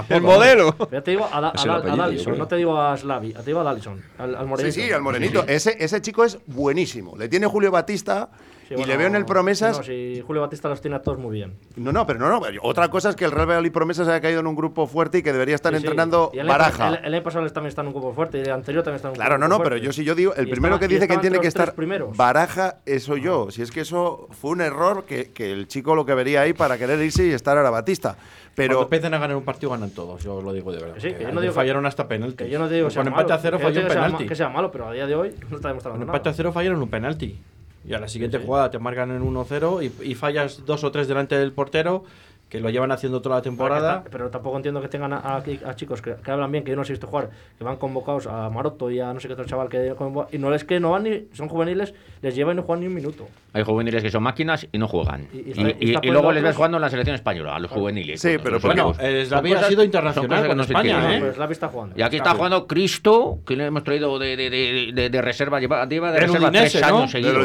El 0.08 0.20
modelo. 0.22 0.74
Ya 0.90 1.00
te 1.02 1.12
digo 1.12 1.28
a, 1.30 1.40
Da- 1.40 1.52
Dallison, 1.96 2.36
no 2.38 2.46
te 2.48 2.56
digo 2.56 2.80
a 2.80 2.96
Slavi, 2.96 3.32
te 3.32 3.42
digo 3.44 3.60
a 3.60 3.64
Dallison, 3.64 4.02
al, 4.18 4.34
al 4.34 4.42
Sí, 4.44 4.48
morenito. 4.48 4.74
sí, 4.74 4.92
al 4.92 5.02
morenito. 5.02 5.44
Ese, 5.46 5.76
ese 5.78 6.00
chico 6.02 6.24
es 6.24 6.38
buenísimo. 6.46 7.16
Le 7.16 7.28
tiene 7.28 7.46
Julio 7.46 7.70
Batista 7.70 8.28
Sí, 8.70 8.74
y 8.74 8.76
bueno, 8.76 8.92
le 8.92 8.96
veo 8.98 9.06
en 9.08 9.16
el 9.16 9.24
Promesas. 9.24 9.78
No, 9.78 9.82
si 9.82 10.22
Julio 10.24 10.42
Batista 10.42 10.68
los 10.68 10.80
tiene 10.80 10.96
a 10.96 11.02
todos 11.02 11.18
muy 11.18 11.32
bien. 11.34 11.54
No, 11.74 11.90
no, 11.90 12.06
pero 12.06 12.20
no, 12.20 12.28
no. 12.28 12.40
Otra 12.62 12.88
cosa 12.88 13.10
es 13.10 13.16
que 13.16 13.24
el 13.24 13.32
Real 13.32 13.48
Valladolid 13.48 13.72
Promesas 13.72 14.06
haya 14.06 14.20
caído 14.20 14.38
en 14.38 14.46
un 14.46 14.54
grupo 14.54 14.86
fuerte 14.86 15.18
y 15.18 15.22
que 15.24 15.32
debería 15.32 15.56
estar 15.56 15.72
Sí, 15.72 15.78
entrenando 15.78 16.30
Y 16.32 16.38
el 16.38 16.42
año- 16.48 16.50
Baraja. 16.56 16.88
El, 16.98 17.04
el 17.04 17.14
año 17.14 17.22
pasado 17.24 17.50
también 17.50 17.70
está 17.70 17.80
en 17.80 17.88
un 17.88 17.94
grupo 17.94 18.12
fuerte 18.14 18.38
y 18.38 18.42
el 18.42 18.52
anterior 18.52 18.84
también 18.84 18.96
está 18.96 19.08
en 19.08 19.12
un 19.12 19.16
Claro, 19.16 19.38
no, 19.38 19.46
grupo 19.46 19.58
no, 19.58 19.64
pero 19.64 19.70
fuerte. 19.74 19.86
yo 19.86 19.92
sí 19.92 20.04
yo 20.04 20.14
digo, 20.14 20.34
el 20.36 20.46
Y 20.46 20.50
primero 20.52 20.76
estaba- 20.76 20.86
que 20.88 20.94
dice 20.94 21.08
que 21.08 21.18
tiene 21.18 21.40
que 21.40 21.48
estar 21.48 21.74
primeros. 21.74 22.16
Baraja, 22.16 22.76
eso 22.86 23.16
yo. 23.16 23.50
Si 23.50 23.60
es 23.60 23.72
que 23.72 23.80
eso 23.80 24.28
fue 24.30 24.52
un 24.52 24.60
error 24.60 25.04
que, 25.04 25.32
que 25.32 25.50
el 25.50 25.66
chico 25.66 25.96
lo 25.96 26.06
que 26.06 26.14
vería 26.14 26.42
ahí 26.42 26.52
para 26.52 26.78
querer 26.78 27.00
irse 27.00 27.26
y 27.26 27.32
estar 27.32 27.56
ahora 27.56 27.70
Batista. 27.70 28.10
Cuando 28.14 28.54
Pero 28.54 28.82
empiecen 28.82 29.14
a 29.14 29.18
ganar 29.18 29.36
un 29.36 29.42
partido 29.44 29.70
ganan 29.70 29.90
todos, 29.90 30.22
yo 30.22 30.40
lo 30.42 30.52
digo 30.52 30.70
de 30.70 30.78
verdad. 30.80 30.94
Sí, 30.98 31.12
que 31.12 31.22
yo 31.24 31.32
no 31.32 31.40
digo 31.40 31.52
que- 31.52 31.56
fallaron 31.56 31.86
hasta 31.86 32.06
penalti. 32.06 32.44
Que 32.44 32.50
yo 32.50 32.60
no 32.60 32.68
digo 32.68 32.86
Con 32.88 32.96
malo, 32.98 33.08
empate 33.10 33.32
a 33.32 33.38
cero 33.38 33.58
que 33.58 33.64
yo 33.64 33.68
falló 33.70 33.80
un 33.82 33.88
penalti. 33.88 34.26
Que 34.26 34.34
sea 34.36 34.48
malo, 34.48 34.70
pero 34.70 34.88
a 34.88 34.92
día 34.92 35.06
de 35.08 35.14
hoy 35.16 35.34
no 35.48 35.56
está 35.56 35.68
demostrando 35.68 35.98
Con 35.98 36.06
nada. 36.06 36.16
empate 36.16 36.28
a 36.28 36.32
cero 36.34 36.52
fallaron 36.52 36.80
un 36.80 36.88
penalti. 36.88 37.40
Y 37.84 37.94
a 37.94 37.98
la 37.98 38.08
siguiente 38.08 38.36
Sí, 38.38 38.42
sí. 38.42 38.46
jugada 38.46 38.70
te 38.70 38.78
marcan 38.78 39.10
en 39.10 39.22
1-0 39.22 39.82
y, 40.02 40.10
y 40.10 40.14
fallas 40.14 40.64
dos 40.66 40.84
o 40.84 40.90
tres 40.92 41.08
delante 41.08 41.38
del 41.38 41.52
portero, 41.52 42.04
que 42.50 42.60
lo 42.60 42.68
llevan 42.68 42.90
haciendo 42.92 43.22
toda 43.22 43.36
la 43.36 43.42
temporada. 43.42 44.04
Pero 44.10 44.28
tampoco 44.28 44.56
entiendo 44.56 44.82
que 44.82 44.88
tengan 44.88 45.12
a, 45.14 45.18
a- 45.18 45.42
a 45.66 45.74
chicos 45.76 46.02
que, 46.02 46.16
que 46.16 46.30
hablan 46.30 46.50
bien, 46.52 46.64
que 46.64 46.70
yo 46.72 46.76
no 46.76 46.84
sé 46.84 46.92
visto 46.92 47.06
jugar, 47.06 47.30
que 47.56 47.64
van 47.64 47.76
convocados 47.76 48.26
a 48.26 48.50
Maroto 48.50 48.90
y 48.90 49.00
a 49.00 49.12
no 49.14 49.20
sé 49.20 49.28
qué 49.28 49.34
otro 49.34 49.46
chaval 49.46 49.68
que 49.68 49.94
y 50.32 50.38
no 50.38 50.52
es 50.54 50.64
que 50.64 50.80
no 50.80 50.90
van 50.90 51.04
ni, 51.04 51.28
son 51.32 51.48
juveniles, 51.48 51.94
les 52.20 52.34
llevan 52.34 52.54
y 52.54 52.56
no 52.56 52.62
juegan 52.64 52.80
ni 52.80 52.86
un 52.88 52.94
minuto. 52.94 53.26
Hay 53.52 53.62
juveniles 53.64 54.02
que 54.02 54.10
son 54.10 54.22
máquinas 54.22 54.66
y 54.70 54.78
no 54.78 54.86
juegan. 54.88 55.28
Y- 55.32 55.38
y 55.38 55.40
Y, 55.46 55.50
está- 55.50 55.60
y 55.62 55.64
y- 55.64 55.68
está 55.68 55.78
y 55.80 55.92
poniendo 55.94 56.12
luego 56.12 56.32
les 56.32 56.42
ves 56.42 56.56
jugando 56.56 56.76
en 56.76 56.82
la 56.82 56.90
selección 56.90 57.14
española, 57.14 57.56
a 57.56 57.58
los 57.60 57.70
juveniles. 57.70 58.20
Sí, 58.20 58.36
pero. 58.42 58.58
Bueno, 58.60 58.94
Slavi 58.94 59.52
ha 59.52 59.54
cosas- 59.54 59.68
sido 59.68 59.84
internacional 59.84 60.46
con 60.48 60.56
no 60.56 60.62
España. 60.64 61.16
¿eh? 61.16 61.20
Pues 61.20 61.34
Slavi 61.36 61.52
está 61.52 61.68
jugando. 61.68 61.96
Y 61.98 62.02
aquí 62.02 62.16
está 62.16 62.34
jugando 62.34 62.66
Cristo, 62.66 63.38
que 63.46 63.56
le 63.56 63.66
hemos 63.66 63.84
traído 63.84 64.18
de, 64.18 64.36
de, 64.36 64.50
de, 64.50 64.90
de, 64.92 65.10
de 65.10 65.22
reserva. 65.22 65.60
Lleva, 65.60 65.86
lleva 65.86 66.10
de 66.12 66.20
reserva 66.20 66.48
Udinese, 66.48 66.78
tres 66.78 66.90
¿no? 66.90 66.96
años 66.98 67.12
Del 67.12 67.22
seguidos. 67.22 67.32
Pero, 67.32 67.44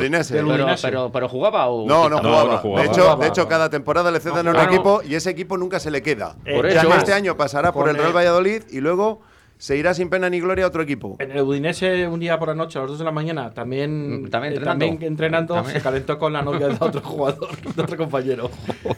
Udinese. 0.55 0.87
pero, 0.87 1.11
pero 1.11 1.29
jugaba 1.29 1.67
o. 1.67 1.87
No, 1.87 2.09
no 2.09 2.17
jugaba. 2.19 2.51
no 2.53 2.57
jugaba. 2.57 2.81
De 2.81 2.87
No 2.87 2.91
hecho, 2.93 3.01
jugaba. 3.03 3.23
de 3.23 3.29
hecho 3.29 3.47
cada 3.47 3.69
temporada 3.69 4.11
le 4.11 4.19
ceden 4.19 4.37
a 4.47 4.51
un 4.51 4.55
jugaba. 4.55 4.65
Equipo 5.01 5.11
y 5.11 5.15
ese 5.15 5.29
equipo 5.29 5.57
nunca 5.57 5.79
se 5.79 5.91
le 5.91 6.01
queda. 6.01 6.35
Por 6.55 6.67
Ya 6.71 6.81
eso. 6.81 6.89
que 6.89 6.97
este 6.97 7.13
año 7.13 7.35
pasará 7.37 7.71
por 7.71 7.89
el 7.89 7.95
Real 7.95 8.15
Valladolid 8.15 8.63
y 8.69 8.79
luego 8.81 9.21
se 9.57 9.77
irá 9.77 9.93
sin 9.93 10.09
pena 10.09 10.29
ni 10.29 10.39
gloria 10.41 10.65
a 10.65 10.67
otro 10.67 10.81
equipo. 10.81 11.15
En 11.19 11.31
el 11.31 11.41
Udinese, 11.41 12.07
un 12.07 12.19
día 12.19 12.37
por 12.37 12.49
la 12.49 12.55
noche, 12.55 12.77
a 12.77 12.81
las 12.81 12.89
2 12.91 12.99
de 12.99 13.05
la 13.05 13.11
mañana, 13.11 13.53
también, 13.53 14.23
Mm, 14.23 14.29
también 14.29 14.53
eh, 14.53 14.57
entrenando. 14.57 14.85
también 14.85 15.03
entrenando, 15.11 15.53
También. 15.53 15.77
se 15.77 15.81
calentó 15.81 16.19
con 16.19 16.33
la 16.33 16.41
novia 16.41 16.67
de 16.67 16.75
otro 16.79 17.01
jugador, 17.01 17.49
de 17.75 17.81
otro 17.81 17.95
compañero. 17.97 18.51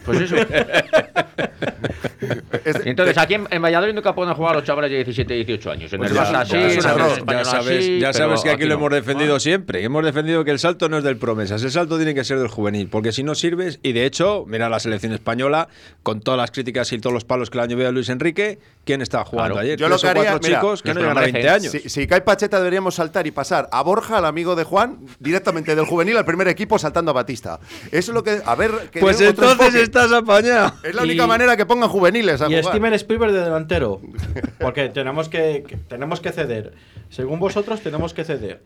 Pues 0.04 0.20
eso. 0.22 0.34
Entonces, 2.84 3.16
aquí 3.18 3.34
en, 3.34 3.46
en 3.50 3.62
Valladolid 3.62 3.94
nunca 3.94 4.14
pueden 4.14 4.34
jugar 4.34 4.54
los 4.56 4.64
chavales 4.64 4.90
de 4.90 4.96
17 4.98 5.34
y 5.34 5.44
18 5.44 5.70
años. 5.70 5.92
En 5.92 5.98
Pues 5.98 6.10
el 6.10 6.16
ya, 6.16 6.22
Barça 6.24 6.32
ya 6.32 6.44
sí, 6.46 6.56
es 6.56 6.72
en 6.72 6.78
un 6.78 6.96
el 6.96 7.00
error. 7.00 7.18
español 7.18 7.44
Ya 7.44 7.50
sabes, 7.50 7.78
así, 7.78 7.98
ya 8.00 8.12
pero 8.12 8.24
sabes 8.24 8.40
que 8.42 8.50
aquí 8.50 8.62
lo 8.64 8.68
no. 8.70 8.74
hemos 8.74 8.90
defendido 8.92 9.40
siempre. 9.40 9.82
Hemos 9.84 10.04
defendido 10.04 10.44
que 10.44 10.50
el 10.50 10.58
salto 10.58 10.88
no 10.88 10.98
es 10.98 11.04
del 11.04 11.16
promesas, 11.16 11.62
el 11.62 11.70
salto 11.70 11.96
tiene 11.96 12.14
que 12.14 12.24
ser 12.24 12.38
del 12.38 12.48
juvenil, 12.48 12.88
porque 12.88 13.12
si 13.12 13.22
no 13.22 13.34
sirves, 13.34 13.78
y 13.82 13.92
de 13.92 14.04
hecho, 14.06 14.44
mira 14.46 14.68
la 14.68 14.80
selección 14.80 15.12
española, 15.12 15.68
con 16.02 16.20
todas 16.20 16.38
las 16.38 16.50
críticas 16.50 16.92
y 16.92 16.98
todos 16.98 17.12
los 17.14 17.24
palos 17.24 17.50
que 17.50 17.58
le 17.58 17.64
han 17.64 17.70
llovido 17.70 17.88
a 17.88 17.92
Luis 17.92 18.08
Enrique, 18.08 18.58
¿quién 18.84 19.02
estaba 19.02 19.24
jugando 19.24 19.54
Claro. 19.54 19.64
ayer? 19.64 19.78
Yo 19.78 19.88
lo 19.88 19.98
que 19.98 20.08
haría, 20.08 20.22
cuatro 20.32 20.40
mira, 20.48 20.60
chicos 20.60 20.82
que 20.82 20.94
no 20.94 21.00
llegan 21.00 21.18
a 21.18 21.20
20 21.22 21.38
merecen. 21.38 21.60
años. 21.60 21.72
Si, 21.72 21.88
si 21.88 22.06
cae 22.06 22.20
Pacheta 22.22 22.58
deberíamos 22.58 22.94
saltar 22.94 23.26
y 23.26 23.30
pasar 23.30 23.68
a 23.72 23.82
Borja, 23.82 24.18
al 24.18 24.24
amigo 24.24 24.56
de 24.56 24.64
Juan, 24.64 24.98
directamente 25.18 25.74
del 25.74 25.84
juvenil 25.86 26.16
al 26.16 26.24
primer 26.24 26.48
equipo 26.48 26.78
saltando 26.78 27.10
a 27.10 27.14
Batista. 27.14 27.60
Eso 27.92 28.10
es 28.12 28.14
lo 28.14 28.22
que... 28.22 28.40
A 28.44 28.54
ver... 28.54 28.70
que 28.90 29.00
Pues 29.00 29.20
entonces 29.20 29.74
estás 29.74 30.12
apañado. 30.12 30.72
Es 30.82 30.94
la 30.94 31.02
única 31.02 31.24
Y- 31.24 31.26
manera 31.28 31.56
que 31.56 31.66
pongan 31.66 31.88
juveniles 32.20 32.40
a 32.42 32.46
Y 32.46 32.48
jugar. 32.60 32.64
Steven 32.74 32.94
Spielberg 32.94 33.32
de 33.32 33.40
delantero. 33.44 34.00
Porque 34.58 34.88
tenemos 34.88 35.28
que, 35.28 35.64
que- 35.66 35.76
tenemos 35.76 36.20
que 36.20 36.32
ceder. 36.32 36.72
Según 37.10 37.38
vosotros, 37.38 37.80
tenemos 37.80 38.12
que 38.14 38.24
ceder 38.24 38.62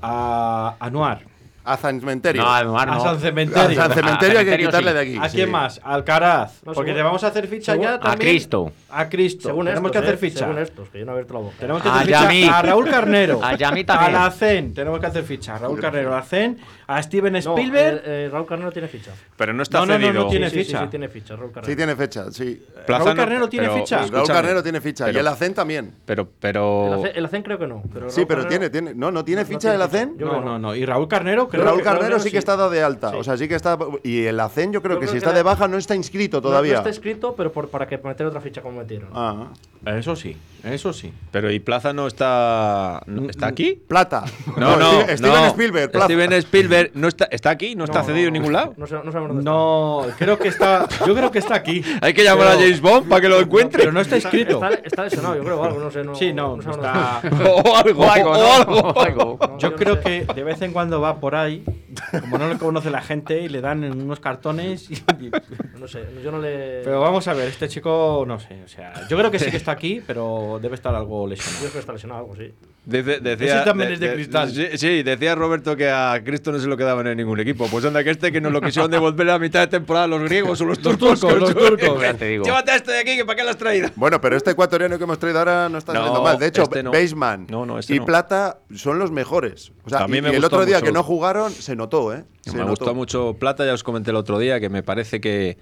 a 0.00 0.76
Anuar. 0.80 1.22
A 1.64 1.76
San 1.76 2.00
Cementerio. 2.00 2.42
No, 2.42 2.76
A 2.76 2.86
no. 2.86 3.00
San 3.00 3.20
Cementerio. 3.20 3.80
A 3.80 3.84
San 3.86 3.92
Cementerio 3.96 4.38
hay 4.40 4.44
que 4.46 4.58
quitarle 4.58 4.88
sí. 4.90 4.94
de 4.96 5.00
aquí. 5.00 5.16
¿A 5.20 5.28
quién 5.28 5.48
más? 5.48 5.80
Alcaraz. 5.84 6.54
No, 6.64 6.72
porque 6.72 6.90
según- 6.90 6.96
te 6.98 7.02
vamos 7.04 7.22
a 7.22 7.26
hacer 7.28 7.46
ficha 7.46 7.72
según- 7.72 7.84
ya 7.86 7.94
a 7.94 8.00
también. 8.00 8.32
Cristo. 8.32 8.72
A 8.90 9.08
Cristo. 9.08 9.48
Según 9.48 9.66
Tenemos 9.66 9.90
estos, 9.90 9.92
que 9.92 9.98
hacer 10.08 10.14
eh, 10.14 10.18
ficha. 10.30 10.38
Según 10.40 10.58
estos, 10.58 10.88
que 10.88 10.98
yo 10.98 11.04
no 11.06 11.12
abierto 11.12 11.34
la 11.34 11.40
boca. 11.40 11.54
Tenemos 11.60 11.80
que 11.82 11.88
A 11.88 11.94
hacer 11.94 12.06
ficha 12.08 12.20
Yamí. 12.22 12.42
a 12.48 12.62
Raúl 12.62 12.88
Carnero. 12.90 13.40
A 13.44 13.54
Yamí 13.54 13.84
también. 13.84 14.16
A 14.16 14.24
la 14.24 14.30
CEN. 14.32 14.74
Tenemos 14.74 14.98
que 14.98 15.06
hacer 15.06 15.22
ficha. 15.22 15.54
A 15.54 15.58
Raúl 15.58 15.80
Carnero, 15.80 16.12
a 16.12 16.16
la 16.16 16.22
CEN. 16.24 16.58
A 16.96 17.02
Steven 17.02 17.32
No, 17.32 17.38
Spielberg. 17.38 17.96
eh, 18.04 18.24
eh, 18.26 18.28
Raúl 18.30 18.46
Carnero 18.46 18.70
tiene 18.72 18.88
ficha. 18.88 19.12
Pero 19.36 19.52
no 19.52 19.62
está 19.62 19.78
No, 19.80 19.86
no, 19.86 19.94
no, 19.94 19.98
cedido. 20.06 20.24
no 20.24 20.28
tiene 20.30 20.50
sí, 20.50 20.56
ficha. 20.64 20.78
Sí, 20.78 20.84
sí, 20.84 20.90
tiene 20.90 21.08
ficha, 21.08 21.36
Raúl 21.36 21.52
Carnero. 21.52 21.70
Sí 21.72 21.76
tiene 21.76 21.96
fecha, 21.96 22.30
sí. 22.32 22.62
Plaza 22.86 23.04
Raúl 23.04 23.16
no- 23.16 23.22
Carnero 23.22 23.48
tiene 23.48 23.66
pero- 23.68 23.78
ficha. 23.78 24.06
Raúl 24.06 24.26
Carnero 24.28 24.62
tiene 24.62 24.80
ficha. 24.80 25.04
pero- 25.06 25.16
y 25.16 25.20
el 25.20 25.28
ACEN 25.28 25.54
también. 25.54 25.92
Pero, 26.04 26.22
El 26.22 26.28
pero. 26.40 26.94
ACEN, 26.94 27.12
el 27.14 27.24
ACEN 27.24 27.42
creo 27.42 27.58
que 27.58 27.66
no. 27.66 27.82
Pero 27.92 28.10
Sí, 28.10 28.24
pero 28.26 28.42
Carnero- 28.42 28.48
tiene, 28.48 28.70
tiene. 28.70 28.94
No, 28.94 29.10
no 29.10 29.24
tiene 29.24 29.42
No 29.42 29.46
ficha 29.48 29.58
tiene 29.60 29.74
el. 29.76 29.82
ACEN. 29.82 30.16
No, 30.18 30.40
no, 30.40 30.58
no. 30.58 30.74
Y 30.74 30.84
Raúl 30.84 31.08
Carnero, 31.08 31.48
creo 31.48 31.64
Raúl 31.64 31.78
que- 31.78 31.84
Carnero 31.84 32.18
sí 32.18 32.24
sí. 32.24 32.30
que 32.32 32.38
está 32.38 32.56
dado 32.56 32.70
de 32.70 32.82
alta. 32.82 33.10
Sí. 33.10 33.16
O 33.18 33.24
sea, 33.24 33.36
sí 33.36 33.48
que 33.48 33.54
está. 33.54 33.78
Y 34.02 34.24
el 34.24 34.38
ACEN 34.40 34.72
yo 34.72 34.82
creo 34.82 34.96
Yo 34.96 35.00
que 35.00 35.06
creo 35.06 35.12
si 35.14 35.20
que 35.20 35.26
está 35.26 35.32
de 35.32 35.42
baja 35.42 35.68
no 35.68 35.78
está 35.78 35.94
inscrito 35.94 36.42
todavía. 36.42 36.72
No 36.74 36.78
está 36.78 36.90
escrito, 36.90 37.34
pero 37.36 37.52
por, 37.52 37.68
para 37.68 37.86
que 37.86 37.98
meter 37.98 38.26
otra 38.26 38.40
ficha 38.40 38.60
como 38.62 38.80
metieron. 38.80 39.08
Ah. 39.14 39.48
Eso 39.84 40.14
sí, 40.14 40.36
eso 40.62 40.92
sí. 40.92 41.12
Pero 41.32 41.50
¿y 41.50 41.58
Plaza 41.58 41.92
no 41.92 42.06
está. 42.06 43.02
¿Está 43.28 43.48
aquí? 43.48 43.80
Plata. 43.88 44.24
No, 44.56 44.76
no. 44.76 45.00
Steven-. 45.02 45.46
Spielberg. 45.48 45.90
Steven 46.04 46.32
Spielberg 46.34 46.81
no 46.94 47.08
está, 47.08 47.26
está 47.30 47.50
aquí, 47.50 47.74
no 47.74 47.84
está 47.84 48.00
No, 48.00 48.04
cedido 48.06 48.22
no, 48.22 48.26
en 48.28 48.32
ningún 48.34 48.52
lado. 48.52 48.74
No, 48.76 48.86
sé- 48.86 48.94
no 48.96 49.12
sabemos 49.12 49.28
dónde 49.28 49.44
No, 49.44 50.06
creo 50.18 50.38
que 50.38 50.48
está. 50.48 50.88
Yo 51.06 51.14
creo 51.14 51.30
que 51.30 51.38
está 51.38 51.54
aquí. 51.54 51.82
Hay 52.00 52.12
que 52.14 52.24
llamar 52.24 52.46
Pero- 52.48 52.58
a 52.58 52.62
James 52.62 52.80
Bond 52.80 53.08
para 53.08 53.20
que 53.20 53.28
lo 53.28 53.40
encuentre. 53.40 53.78
Pero 53.80 53.92
no 53.92 54.00
está 54.00 54.16
escrito. 54.16 54.54
Está, 54.54 54.70
está 54.84 55.04
lesionado, 55.04 55.36
yo 55.36 55.44
creo, 55.44 55.60
o 55.60 55.64
algo, 55.64 55.80
no 55.80 55.90
sé. 55.90 56.02
No, 56.04 56.14
Sí, 56.14 56.32
no, 56.32 56.58
está. 56.58 57.20
o 57.64 57.76
algo, 57.76 58.02
O 58.04 58.10
algo, 58.10 58.30
o 58.30 58.34
¿no? 58.38 58.52
algo. 58.52 58.74
O 58.80 59.00
algo. 59.00 59.38
No, 59.40 59.58
Yo 59.58 59.70
no 59.70 59.76
creo 59.76 59.96
sé. 59.96 60.02
que 60.26 60.34
de 60.34 60.44
vez 60.44 60.60
en 60.62 60.72
cuando 60.72 61.00
va 61.00 61.20
por 61.20 61.34
ahí, 61.34 61.64
como 62.20 62.38
no 62.38 62.48
le 62.48 62.58
conoce 62.58 62.90
la 62.90 63.02
gente, 63.02 63.40
y 63.40 63.48
le 63.48 63.60
dan 63.60 63.84
en 63.84 64.00
unos 64.02 64.20
cartones. 64.20 64.90
y- 64.90 65.02
No 65.78 65.88
sé, 65.88 66.04
yo 66.22 66.30
no 66.30 66.38
le. 66.38 66.82
Pero 66.84 67.00
vamos 67.00 67.26
a 67.28 67.34
ver, 67.34 67.48
este 67.48 67.68
chico, 67.68 68.24
no 68.26 68.38
sé, 68.38 68.62
o 68.64 68.68
sea, 68.68 68.92
yo 69.08 69.16
creo 69.18 69.30
que 69.30 69.38
sí 69.38 69.50
que 69.50 69.56
está 69.56 69.72
aquí, 69.72 70.00
pero 70.06 70.58
debe 70.62 70.74
estar 70.76 70.94
algo 70.94 71.22
Yo 71.24 71.28
lesionado. 71.28 71.58
creo 71.60 71.72
que 71.72 71.78
está 71.80 71.92
lesionado, 71.92 72.20
algo, 72.20 72.36
sí. 72.36 72.52
Dice- 72.84 73.20
decía, 73.20 73.56
Ese 73.58 73.64
también 73.64 73.92
es 73.92 74.00
de 74.00 74.12
cristal. 74.14 74.50
Sí, 74.50 74.66
sí, 74.74 75.04
decía 75.04 75.36
Roberto 75.36 75.76
que 75.76 75.88
a 75.88 76.20
Cristo 76.24 76.50
no 76.50 76.58
se 76.58 76.66
lo 76.66 76.76
quedaban 76.76 77.06
en 77.06 77.16
ningún 77.16 77.38
equipo. 77.38 77.68
Pues 77.68 77.84
anda 77.84 78.02
que 78.02 78.10
este 78.10 78.32
que 78.32 78.40
nos 78.40 78.50
lo 78.52 78.60
quisieron 78.60 78.90
devolver 78.90 79.30
a 79.30 79.38
mitad 79.38 79.60
de 79.60 79.68
temporada 79.68 80.08
los 80.08 80.20
griegos 80.22 80.60
o 80.60 80.64
los 80.64 80.80
turcos. 80.80 81.20
turcos, 81.20 81.38
los 81.40 81.54
turcos. 81.54 82.02
Ya 82.02 82.14
te 82.14 82.26
digo. 82.26 82.44
Llévate 82.44 82.72
a 82.72 82.76
este 82.76 82.90
de 82.90 82.98
aquí, 82.98 83.16
que 83.16 83.24
para 83.24 83.36
qué 83.36 83.44
lo 83.44 83.50
has 83.50 83.56
traído. 83.56 83.88
Bueno, 83.94 84.20
pero 84.20 84.36
este 84.36 84.50
ecuatoriano 84.50 84.98
que 84.98 85.04
hemos 85.04 85.18
traído 85.20 85.38
ahora 85.38 85.68
no 85.68 85.78
está 85.78 85.92
No, 85.92 86.00
saliendo 86.00 86.22
mal. 86.24 86.38
De 86.40 86.46
hecho, 86.48 86.62
este 86.62 86.82
no. 86.82 86.90
Baseman 86.90 87.46
No, 87.48 87.64
no, 87.66 87.78
este 87.78 87.94
y 87.94 88.00
no. 88.00 88.04
Plata 88.04 88.58
son 88.74 88.98
los 88.98 89.12
mejores. 89.12 89.70
O 89.84 89.88
sea, 89.88 90.00
A 90.00 90.08
mí 90.08 90.18
y, 90.18 90.22
me 90.22 90.32
y 90.32 90.34
el 90.34 90.44
otro 90.44 90.66
día 90.66 90.78
mucho. 90.78 90.86
que 90.86 90.92
no 90.92 91.04
jugaron 91.04 91.52
se 91.52 91.76
notó, 91.76 92.12
¿eh? 92.12 92.24
Se 92.40 92.50
me 92.50 92.58
notó. 92.58 92.70
gustó 92.70 92.94
mucho 92.96 93.36
Plata, 93.38 93.64
ya 93.64 93.74
os 93.74 93.84
comenté 93.84 94.10
el 94.10 94.16
otro 94.16 94.40
día 94.40 94.58
que 94.58 94.68
me 94.68 94.82
parece 94.82 95.20
que, 95.20 95.56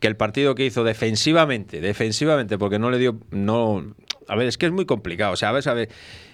que 0.00 0.08
el 0.08 0.16
partido 0.16 0.56
que 0.56 0.64
hizo 0.66 0.82
defensivamente, 0.82 1.80
defensivamente, 1.80 2.58
porque 2.58 2.80
no 2.80 2.90
le 2.90 2.98
dio, 2.98 3.18
no, 3.30 3.84
A 4.28 4.36
ver, 4.36 4.48
es 4.48 4.58
que 4.58 4.66
es 4.66 4.72
muy 4.72 4.86
complicado. 4.86 5.32
O 5.32 5.36
sea, 5.36 5.50
a 5.50 5.52
ver, 5.52 5.68
a 5.68 5.74
ver, 5.74 5.88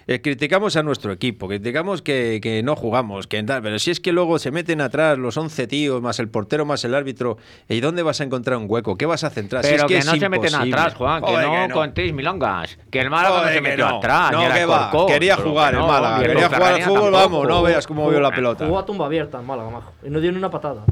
eh, 0.07 0.21
criticamos 0.21 0.77
a 0.77 0.83
nuestro 0.83 1.13
equipo, 1.13 1.47
criticamos 1.47 2.03
que, 2.03 2.41
que 2.43 2.63
no 2.63 2.75
jugamos, 2.75 3.27
que 3.27 3.41
tal, 3.45 3.63
pero 3.63 3.79
si 3.79 3.91
es 3.91 4.01
que 4.01 4.13
luego 4.13 4.39
se 4.39 4.51
meten 4.51 4.81
atrás 4.81 5.17
los 5.19 5.37
11 5.37 5.67
tíos, 5.67 6.03
más 6.03 6.19
el 6.19 6.29
portero, 6.29 6.65
más 6.65 6.85
el 6.85 6.95
árbitro, 6.95 7.37
¿y 7.69 7.81
dónde 7.81 8.03
vas 8.03 8.21
a 8.21 8.25
encontrar 8.25 8.57
un 8.59 8.67
hueco? 8.69 8.97
¿Qué 8.97 9.07
vas 9.07 9.23
a 9.25 9.31
centrar? 9.31 9.63
Si 9.63 9.71
Pero 9.71 9.83
es 9.83 9.87
que, 9.87 9.95
que, 9.95 9.99
es 10.01 10.07
no 10.07 10.17
se 10.17 10.29
meten 10.29 10.55
atrás, 10.55 10.95
Juan, 10.95 11.23
que 11.23 11.31
Joder, 11.31 11.47
no, 11.47 11.53
que 11.53 11.69
no. 11.69 11.75
contéis 11.75 12.13
milongas. 12.13 12.79
Que 12.91 13.01
el 13.01 13.11
Málaga 13.11 13.43
no 13.43 13.53
se 13.53 13.61
metió 13.61 13.89
no. 13.89 13.97
atrás. 13.99 14.33
No, 14.33 14.41
que 14.41 14.63
el 14.63 14.71
va. 14.71 15.07
Quería 15.07 15.37
jugar 15.37 15.75
el 15.75 15.81
Málaga, 15.81 16.17
el 16.19 16.27
quería 16.27 16.49
jugar 16.49 16.73
al 16.75 16.83
fútbol, 16.83 17.13
tampoco. 17.13 17.31
vamos, 17.31 17.49
no 17.49 17.63
veas 17.63 17.87
cómo 17.87 18.05
movió 18.05 18.21
la 18.21 18.31
pelota. 18.31 18.67
Jugó 18.67 18.79
a 18.79 18.87
tumba 18.87 19.07
abierta 19.07 19.39
en 19.39 19.47
Málaga, 19.47 19.71
majo. 19.71 19.93
Y 20.05 20.11
no 20.11 20.21
dio 20.21 20.33
ni 20.33 20.39
una 20.39 20.51
patada. 20.51 20.85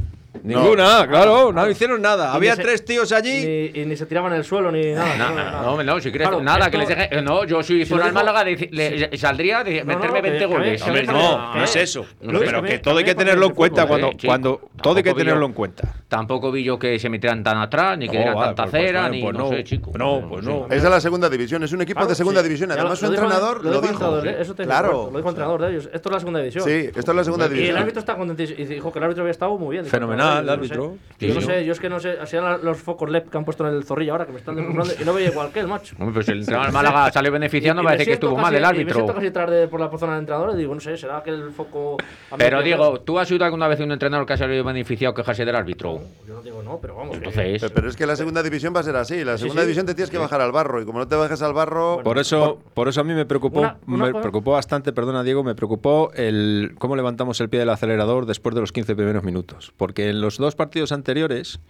Ninguna, 0.43 1.07
claro, 1.09 1.53
no 1.53 1.69
hicieron 1.69 2.01
nada. 2.01 2.33
Había 2.33 2.55
se- 2.55 2.63
tres 2.63 2.85
tíos 2.85 3.11
allí. 3.13 3.45
Ni, 3.75 3.81
y 3.81 3.85
ni 3.87 3.97
se 3.97 4.07
tiraban 4.07 4.33
en 4.33 4.39
el 4.39 4.45
suelo 4.45 4.71
ni 4.71 4.93
nada. 4.93 5.17
No, 5.17 5.35
nada. 5.35 5.63
no, 5.63 5.77
no, 5.77 5.83
no, 5.83 6.01
si 6.01 6.11
quieres 6.11 6.29
Claro, 6.29 6.43
nada, 6.43 6.71
que 6.71 6.79
les 6.79 6.89
deje. 6.89 7.23
No, 7.23 7.45
yo 7.45 7.63
si 7.63 7.81
si 7.81 7.87
fuera 7.87 8.05
digo- 8.07 8.15
Málaga 8.15 8.45
de- 8.45 8.69
le- 8.71 9.19
saldría 9.19 9.65
de 9.65 9.83
No, 9.85 9.93
no, 9.93 9.99
meterme 9.99 10.23
que- 10.23 10.31
20 10.31 10.39
que 10.39 10.45
a 10.45 10.49
mí- 10.49 10.55
goles. 10.55 10.83
Hombre, 10.83 11.03
no, 11.07 11.55
no 11.55 11.65
es 11.65 11.77
eso. 11.77 12.07
No 12.21 12.39
Pero 12.39 12.63
que 12.63 12.79
todo 12.79 12.99
hay 12.99 13.05
que 13.05 13.15
tenerlo 13.15 13.47
en 13.47 13.53
cuenta 13.55 13.83
fútbol, 13.87 14.01
cuando, 14.01 14.19
sí, 14.21 14.27
cuando 14.27 14.61
todo 14.83 14.97
hay 14.97 15.03
que 15.03 15.15
tenerlo 15.15 15.41
yo- 15.41 15.47
en 15.47 15.53
cuenta. 15.53 15.95
Tampoco 16.09 16.53
vi 16.53 16.63
yo 16.63 16.79
que 16.79 16.99
se 16.99 17.09
metieran 17.09 17.43
tan 17.43 17.59
atrás, 17.59 17.99
ni 17.99 18.09
que 18.09 18.17
No, 18.19 18.23
dieran 18.25 18.39
tanta 18.55 18.67
pues, 18.67 18.83
cera, 18.85 19.09
ni 19.09 19.23
pues 19.23 19.37
no 19.37 19.49
sé, 19.49 19.65
chico. 19.65 19.93
No, 19.97 20.27
pues 20.29 20.45
no. 20.45 20.67
Esa 20.67 20.75
es 20.77 20.83
la 20.91 21.01
segunda 21.01 21.29
división, 21.29 21.63
es 21.65 21.73
un 21.73 21.83
equipo 21.83 22.07
de 22.07 22.15
segunda 22.15 22.43
división. 22.43 22.71
Además, 22.73 22.99
su 22.99 23.07
entrenador 23.07 23.65
lo 23.65 23.81
dijo 23.81 24.19
¿eh? 24.25 24.37
Eso 24.41 24.55
te 24.55 24.63
dijo 24.63 24.71
Claro. 24.73 24.93
Lo 24.93 25.19
dijo 25.19 25.19
el 25.19 25.27
entrenador 25.29 25.61
de 25.63 25.71
ellos. 25.71 25.89
Esto 25.93 26.09
es 26.09 26.13
la 26.13 26.19
segunda 26.21 26.41
división. 26.41 26.65
Sí, 26.65 26.91
esto 26.95 27.11
es 27.11 27.17
la 27.17 27.25
segunda 27.25 27.47
Y 27.47 27.49
el 27.49 27.55
división. 27.55 27.79
árbitro 27.79 28.01
está 28.01 28.15
contentísimo. 28.17 28.61
Y 28.61 28.65
dijo 28.67 28.93
que 28.93 28.99
el 28.99 29.03
árbitro 29.05 29.23
había 29.23 29.31
estado 29.33 29.57
muy 29.59 29.73
bien. 29.77 29.85
Fenomenal, 29.87 30.18
yo 30.25 30.31
no 30.35 30.39
el 30.41 30.47
sé. 30.47 30.53
árbitro. 30.53 30.97
Yo 31.21 31.35
no 31.35 31.41
sé, 31.41 31.65
yo 31.65 31.73
es 31.73 31.81
que 31.81 31.89
no 31.89 31.99
sé. 31.99 32.17
Así 32.21 32.37
eran 32.37 32.61
los 32.65 32.79
focos 32.79 33.11
LED 33.11 33.25
que 33.25 33.37
han 33.37 33.45
puesto 33.45 33.67
en 33.67 33.75
el 33.75 33.83
zorrillo 33.83 34.13
ahora, 34.13 34.25
que 34.27 34.31
me 34.33 34.39
están 34.39 34.55
demostrando. 34.55 35.03
Y 35.03 35.05
no 35.05 35.13
veía 35.15 35.31
igual 35.31 35.51
que 35.51 35.59
el 35.59 35.67
macho. 35.67 35.97
Hombre, 35.99 36.15
pues 36.15 36.29
el 36.29 36.39
entrenador 36.41 36.67
del 36.67 36.75
Málaga 36.75 37.11
salió 37.11 37.33
beneficiando, 37.33 37.83
Y- 37.83 37.85
y 37.85 37.87
me 37.87 37.91
parece 37.91 38.05
que 38.07 38.13
estuvo 38.13 38.37
mal 38.37 38.55
el 38.55 38.61
Y 38.61 38.63
me 38.63 38.67
árbitro. 38.69 38.95
siento 38.95 39.15
casi 39.15 39.25
detrás 39.27 39.51
de, 39.51 39.67
por 39.67 39.81
la 39.81 39.89
zona 39.91 40.13
del 40.13 40.21
entrenador 40.21 40.55
y 40.55 40.59
digo, 40.59 40.75
no 40.75 40.81
sé, 40.81 40.97
será 40.97 41.21
que 41.25 41.31
el 41.31 41.51
foco. 41.51 41.97
a 42.31 42.37
Pero 42.37 42.63
digo, 42.63 43.01
¿tú 43.01 43.19
has 43.19 43.29
oído 43.33 43.45
alguna 43.45 43.67
vez 43.67 43.81
un 43.81 43.91
entrenador 43.91 44.27
que 44.27 44.35
ha 44.35 44.37
salido 44.37 44.63
beneficiado 44.63 45.13
quejarse 45.13 45.45
del 45.45 45.57
árbitro? 45.57 45.99
Yo 46.27 46.35
no 46.35 46.43
digo 46.43 46.63
no, 46.63 46.79
pero 46.81 46.95
vamos. 46.95 47.17
Entonces, 47.17 47.61
Pero- 47.63 47.75
Pero 47.75 47.89
es 47.89 47.97
que 47.97 48.07
la 48.07 48.15
segunda 48.15 48.43
división 48.45 48.73
va 48.75 48.81
a 48.81 48.85
ser 48.85 48.95
así. 48.95 49.25
La 49.25 49.37
segunda 49.39 49.63
sí. 49.63 49.67
división 49.67 49.87
te 49.87 49.95
tienes 49.97 50.11
que 50.11 50.19
bajar 50.19 50.41
al 50.41 50.53
barro. 50.53 50.81
Y 50.81 50.85
como 50.85 51.01
no 51.01 51.09
te 51.09 51.17
bajes 51.17 51.43
al 51.43 51.53
barro. 51.53 52.01
Por 52.05 52.19
eso, 52.19 52.61
por 52.75 52.87
eso 52.87 53.01
a 53.01 53.05
mí 53.05 53.13
me 53.15 53.27
preocupó, 53.27 53.61
Una- 53.61 53.77
una 53.89 54.05
me 54.07 54.13
cosa- 54.13 54.23
preocupó 54.23 54.53
bastante, 54.53 54.93
perdona 54.93 55.25
Diego, 55.25 55.43
me 55.43 55.57
preocupó 55.57 56.13
el 56.15 56.77
cómo 56.79 56.95
levantamos 56.95 57.41
el 57.41 57.49
pie 57.49 57.59
del 57.59 57.71
acelerador 57.71 58.25
después 58.27 58.55
de 58.55 58.61
los 58.61 58.71
15 58.71 58.95
primeros 58.95 59.25
minutos. 59.25 59.73
Porque 59.77 60.08
en 60.09 60.21
los 60.21 60.39
dos 60.39 60.55
partidos 60.55 60.93
anteriores, 60.93 61.61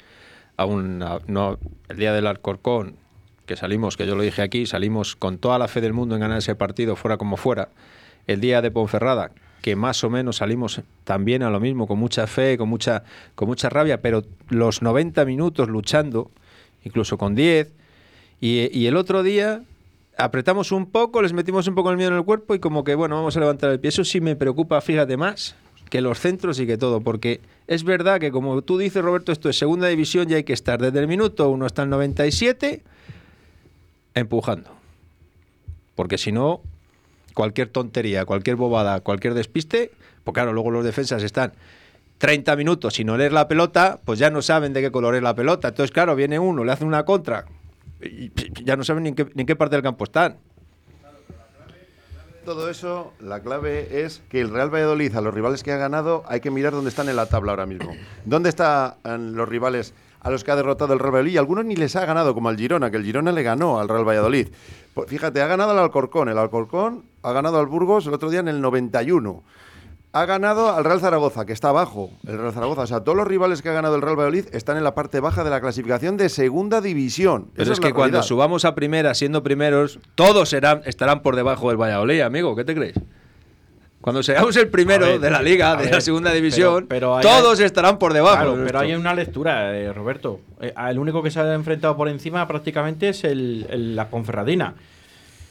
aún 0.57 0.99
no, 1.27 1.59
el 1.89 1.97
día 1.97 2.13
del 2.13 2.27
Alcorcón, 2.27 2.97
que 3.47 3.57
salimos, 3.57 3.97
que 3.97 4.07
yo 4.07 4.15
lo 4.15 4.23
dije 4.23 4.43
aquí, 4.43 4.67
salimos 4.67 5.17
con 5.17 5.39
toda 5.39 5.59
la 5.59 5.69
fe 5.69 5.81
del 5.81 5.95
mundo 5.95 6.15
en 6.15 6.21
ganar 6.21 6.39
ese 6.39 6.55
partido, 6.55 6.97
fuera 6.97 7.17
como 7.17 7.37
fuera. 7.37 7.71
El 8.27 8.41
día 8.41 8.61
de 8.61 8.71
Ponferrada, 8.71 9.31
que 9.63 9.75
más 9.75 10.05
o 10.05 10.11
menos 10.11 10.37
salimos 10.37 10.83
también 11.05 11.43
a 11.43 11.51
lo 11.51 11.59
mismo, 11.59 11.87
con 11.87 11.99
mucha 11.99 12.27
fe, 12.27 12.59
con 12.59 12.69
mucha, 12.69 13.05
con 13.35 13.49
mucha 13.49 13.71
rabia, 13.71 14.03
pero 14.03 14.25
los 14.51 14.83
90 14.83 15.25
minutos 15.25 15.69
luchando, 15.69 16.31
incluso 16.85 17.17
con 17.17 17.35
10, 17.35 17.73
y, 18.41 18.79
y 18.79 18.87
el 18.87 18.97
otro 18.97 19.23
día 19.23 19.63
apretamos 20.19 20.73
un 20.73 20.87
poco, 20.91 21.23
les 21.23 21.33
metimos 21.33 21.67
un 21.69 21.75
poco 21.75 21.91
el 21.91 21.97
miedo 21.97 22.11
en 22.11 22.17
el 22.19 22.25
cuerpo 22.25 22.55
y 22.55 22.59
como 22.59 22.85
que, 22.85 22.95
bueno, 22.95 23.17
vamos 23.17 23.37
a 23.37 23.41
levantar 23.41 23.71
el 23.71 23.81
pie. 23.81 23.89
Eso 23.89 24.05
sí 24.05 24.21
me 24.21 24.37
preocupa, 24.37 24.81
fíjate, 24.81 25.17
más 25.17 25.57
que 25.91 26.01
los 26.01 26.19
centros 26.19 26.61
y 26.61 26.67
que 26.67 26.77
todo, 26.77 27.01
porque 27.01 27.41
es 27.67 27.85
verdad 27.85 28.21
que 28.21 28.31
como 28.31 28.63
tú 28.63 28.79
dices, 28.79 29.03
Roberto, 29.03 29.33
esto 29.33 29.49
es 29.49 29.59
segunda 29.59 29.89
división 29.89 30.31
y 30.31 30.35
hay 30.35 30.45
que 30.45 30.53
estar 30.53 30.81
desde 30.81 31.01
el 31.01 31.09
minuto 31.09 31.49
1 31.51 31.67
hasta 31.67 31.83
el 31.83 31.91
97 31.91 32.83
empujando. 34.15 34.71
Porque 35.95 36.19
si 36.19 36.33
no, 36.33 36.61
cualquier 37.35 37.69
tontería, 37.69 38.25
cualquier 38.25 38.57
bobada, 38.57 39.01
cualquier 39.01 39.35
despiste, 39.35 39.91
pues 40.25 40.35
claro, 40.35 40.53
luego 40.53 40.71
los 40.71 40.85
defensas 40.85 41.23
están 41.23 41.53
30 42.19 42.57
minutos 42.57 42.95
sin 42.95 43.09
oler 43.11 43.33
la 43.33 43.49
pelota, 43.49 44.01
pues 44.05 44.19
ya 44.19 44.31
no 44.31 44.43
saben 44.43 44.73
de 44.73 44.81
qué 44.81 44.91
color 44.91 45.15
es 45.15 45.23
la 45.23 45.35
pelota. 45.35 45.69
Entonces, 45.69 45.93
claro, 45.93 46.17
viene 46.17 46.39
uno, 46.39 46.65
le 46.65 46.73
hace 46.73 46.85
una 46.85 47.05
contra 47.05 47.47
y 48.03 48.31
ya 48.65 48.77
no 48.77 48.85
saben 48.85 49.07
en 49.07 49.15
qué, 49.15 49.25
ni 49.35 49.43
en 49.43 49.47
qué 49.47 49.57
parte 49.57 49.77
del 49.77 49.83
campo 49.83 50.05
están. 50.05 50.37
Todo 52.49 52.71
eso, 52.71 53.13
la 53.21 53.43
clave 53.43 54.07
es 54.07 54.23
que 54.31 54.41
el 54.41 54.49
Real 54.49 54.73
Valladolid, 54.73 55.15
a 55.15 55.21
los 55.21 55.35
rivales 55.35 55.63
que 55.63 55.71
ha 55.71 55.77
ganado, 55.77 56.23
hay 56.27 56.41
que 56.41 56.51
mirar 56.51 56.73
dónde 56.73 56.89
están 56.89 57.11
en 57.11 57.17
la 57.17 57.27
tabla 57.27 57.53
ahora 57.53 57.67
mismo. 57.67 57.95
¿Dónde 58.25 58.49
están 58.49 58.95
los 59.05 59.47
rivales 59.47 59.93
a 60.23 60.31
los 60.31 60.45
que 60.45 60.51
ha 60.51 60.57
derrotado 60.57 60.95
el 60.95 60.99
Real 60.99 61.13
Valladolid? 61.13 61.35
Y 61.35 61.37
algunos 61.37 61.67
ni 61.67 61.77
les 61.77 61.95
ha 61.95 62.07
ganado, 62.07 62.33
como 62.33 62.49
al 62.49 62.57
Girona, 62.57 62.91
que 62.91 62.97
el 62.97 63.05
Girona 63.05 63.33
le 63.33 63.43
ganó 63.43 63.79
al 63.79 63.91
Real 63.91 64.09
Valladolid. 64.09 64.49
Pues 64.95 65.11
fíjate, 65.11 65.43
ha 65.43 65.47
ganado 65.47 65.73
al 65.73 65.79
Alcorcón. 65.79 66.31
El 66.31 66.39
Alcorcón 66.39 67.05
ha 67.23 67.33
ganado 67.33 67.59
al 67.59 67.67
Burgos 67.67 68.07
el 68.07 68.15
otro 68.15 68.31
día 68.31 68.41
en 68.41 68.49
el 68.49 68.63
91. 68.63 69.43
Ha 70.21 70.27
ganado 70.27 70.71
al 70.75 70.85
Real 70.85 71.01
Zaragoza, 71.01 71.47
que 71.47 71.53
está 71.53 71.69
abajo, 71.69 72.11
el 72.27 72.39
Real 72.39 72.53
Zaragoza. 72.53 72.83
O 72.83 72.87
sea, 72.87 73.01
todos 73.01 73.17
los 73.17 73.27
rivales 73.27 73.63
que 73.63 73.69
ha 73.69 73.73
ganado 73.73 73.95
el 73.97 74.03
Real 74.03 74.17
Valladolid 74.17 74.47
están 74.53 74.77
en 74.77 74.85
la 74.85 74.95
parte 74.95 75.21
baja 75.21 75.45
de 75.45 75.51
la 75.51 75.61
clasificación 75.61 76.17
de 76.17 76.29
segunda 76.29 76.81
división. 76.81 77.49
Pero 77.53 77.63
Esa 77.65 77.73
es 77.75 77.81
que 77.81 77.93
cuando 77.93 78.23
subamos 78.23 78.65
a 78.65 78.75
primera 78.75 79.15
siendo 79.15 79.43
primeros, 79.43 79.99
todos 80.15 80.49
serán, 80.49 80.83
estarán 80.87 81.23
por 81.23 81.37
debajo 81.37 81.69
del 81.69 81.77
Valladolid, 81.81 82.21
amigo. 82.23 82.57
¿Qué 82.57 82.65
te 82.65 82.75
crees? 82.75 82.95
Cuando 84.01 84.23
seamos 84.23 84.57
el 84.57 84.69
primero 84.69 85.07
ver, 85.07 85.21
de 85.21 85.31
la 85.31 85.43
liga, 85.43 85.77
de 85.77 85.85
ver, 85.85 85.95
la 85.95 86.01
segunda 86.01 86.33
división, 86.33 86.87
pero- 86.89 87.13
pero 87.13 87.17
hay- 87.17 87.23
todos 87.23 87.59
estarán 87.61 87.99
por 87.99 88.13
debajo. 88.15 88.37
Claro, 88.55 88.63
pero 88.65 88.79
hay 88.79 88.95
una 88.95 89.13
lectura, 89.13 89.77
eh, 89.77 89.93
Roberto. 89.93 90.41
Eh, 90.61 90.73
el 90.89 90.99
único 90.99 91.23
que 91.23 91.31
se 91.33 91.41
ha 91.41 91.53
enfrentado 91.55 91.97
por 91.97 92.09
encima 92.09 92.47
prácticamente 92.47 93.09
es 93.09 93.25
el, 93.25 93.67
el- 93.69 93.97
la 93.97 94.09
Ponferradina. 94.09 94.75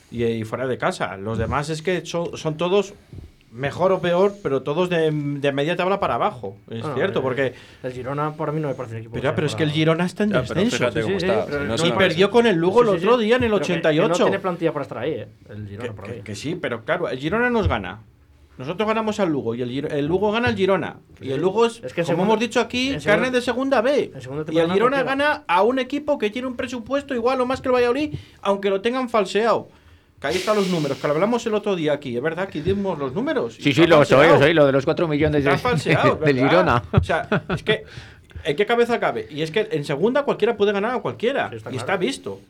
Y, 0.10 0.24
y 0.24 0.44
fuera 0.46 0.66
de 0.66 0.78
casa. 0.78 1.18
Los 1.18 1.38
demás 1.38 1.70
es 1.70 1.82
que 1.82 2.06
son, 2.06 2.38
son 2.38 2.56
todos 2.56 2.94
mejor 3.58 3.92
o 3.92 4.00
peor, 4.00 4.34
pero 4.44 4.62
todos 4.62 4.90
de, 4.90 5.12
de 5.12 5.52
media 5.52 5.76
tabla 5.76 6.00
para 6.00 6.16
abajo. 6.16 6.56
Es 6.70 6.82
Bueno, 6.82 6.96
cierto, 6.96 7.20
eh, 7.20 7.22
porque. 7.22 7.54
El 7.84 7.92
Girona 7.92 8.34
para 8.34 8.52
mí 8.52 8.62
no 8.62 8.68
me 8.70 8.76
parece 8.76 8.96
un 8.96 9.00
equipo. 9.02 9.14
Pero, 9.16 9.36
pero 9.36 9.48
es 9.48 9.56
que 9.56 9.64
el 9.64 9.72
Girona 9.72 10.06
está 10.06 10.24
en 10.24 10.32
Ya, 10.32 10.42
descenso. 10.42 10.92
Sí, 10.92 11.02
sí, 11.02 11.14
está. 11.16 11.46
pero 11.46 11.78
si 11.78 11.84
no 11.90 11.96
y 11.96 11.98
perdió 11.98 12.30
con 12.30 12.46
el 12.48 12.56
Lugo 12.56 12.84
Sí, 12.84 12.90
el 12.92 13.00
sí, 13.00 13.06
otro 13.06 13.18
sí. 13.20 13.26
día 13.26 13.36
en 13.38 13.44
el 13.44 13.50
Pero 13.52 13.62
que- 13.62 13.68
que 13.68 13.74
88. 13.80 14.08
no 14.10 14.16
tiene 14.26 14.40
plantilla 14.40 14.72
para 14.74 14.84
estar 14.84 14.98
ahí, 15.00 15.12
¿eh? 15.12 15.28
El 15.50 15.68
Girona 15.68 15.94
Que, 15.96 16.02
que- 16.02 16.14
mí. 16.18 16.22
que 16.24 16.36
sí, 16.36 16.56
pero 16.56 16.84
claro, 16.86 17.10
el 17.10 17.18
Girona 17.20 17.50
nos 17.50 17.68
gana. 17.68 18.00
Nosotros 18.58 18.88
ganamos 18.88 19.20
al 19.20 19.30
Lugo 19.30 19.54
y 19.54 19.62
el, 19.62 19.70
Giro- 19.70 19.90
el 19.92 20.08
Lugo 20.08 20.32
gana 20.32 20.48
al 20.48 20.56
Girona. 20.56 20.98
Y 21.22 21.30
el 21.32 21.40
Lugo 21.42 21.68
es, 21.68 21.76
Es 21.84 21.94
que 21.94 22.02
como 22.02 22.06
segunda- 22.08 22.24
hemos 22.24 22.40
dicho 22.40 22.60
aquí, 22.60 22.94
en 22.94 23.02
segunda- 23.02 23.22
carne 23.24 23.32
de 23.38 23.42
segunda 23.44 23.82
B. 23.82 24.12
y 24.52 24.58
el 24.58 24.72
Girona 24.72 25.04
gana 25.04 25.44
a 25.48 25.62
un 25.62 25.78
equipo 25.78 26.18
que 26.18 26.32
tiene 26.32 26.48
un 26.48 26.56
presupuesto 26.56 27.14
igual 27.14 27.40
o 27.42 27.46
más 27.46 27.62
que 27.62 27.68
el 27.70 27.76
Valladolid, 27.76 28.16
aunque 28.42 28.70
lo 28.72 28.82
tengan 28.82 29.10
falseado. 29.10 29.70
Que 30.20 30.28
ahí 30.28 30.36
están 30.36 30.56
los 30.56 30.68
números, 30.70 30.98
que 30.98 31.08
lo 31.08 31.14
hablamos 31.14 31.46
el 31.46 31.54
otro 31.54 31.76
día 31.76 31.94
aquí, 31.94 32.16
es 32.18 32.24
verdad, 32.24 32.46
aquí 32.46 32.62
dimos 32.62 32.98
los 32.98 33.14
números. 33.14 33.56
sí, 33.60 33.72
sí, 33.72 33.86
lo 33.86 34.04
soy, 34.04 34.28
soy, 34.40 34.54
lo 34.54 34.66
de 34.66 34.72
los 34.72 34.84
4 34.84 35.08
millones 35.08 35.44
de, 35.44 35.58
falseado, 35.60 36.16
del. 36.16 36.38
Girona. 36.40 36.84
O 36.92 37.04
sea, 37.04 37.28
es 37.54 37.62
que, 37.62 37.84
¿en 38.44 38.56
qué 38.56 38.66
cabeza 38.66 39.00
cabe? 39.00 39.28
Y 39.30 39.44
es 39.44 39.52
que 39.52 39.68
en 39.72 39.86
segunda 39.86 40.24
cualquiera 40.24 40.58
puede 40.58 40.72
ganar 40.72 40.96
a 40.96 41.00
cualquiera. 41.02 41.50
Sí, 41.52 41.58
está 41.58 41.70
y 41.70 41.74
claro. 41.74 41.78
está 41.86 41.98
visto. 41.98 42.42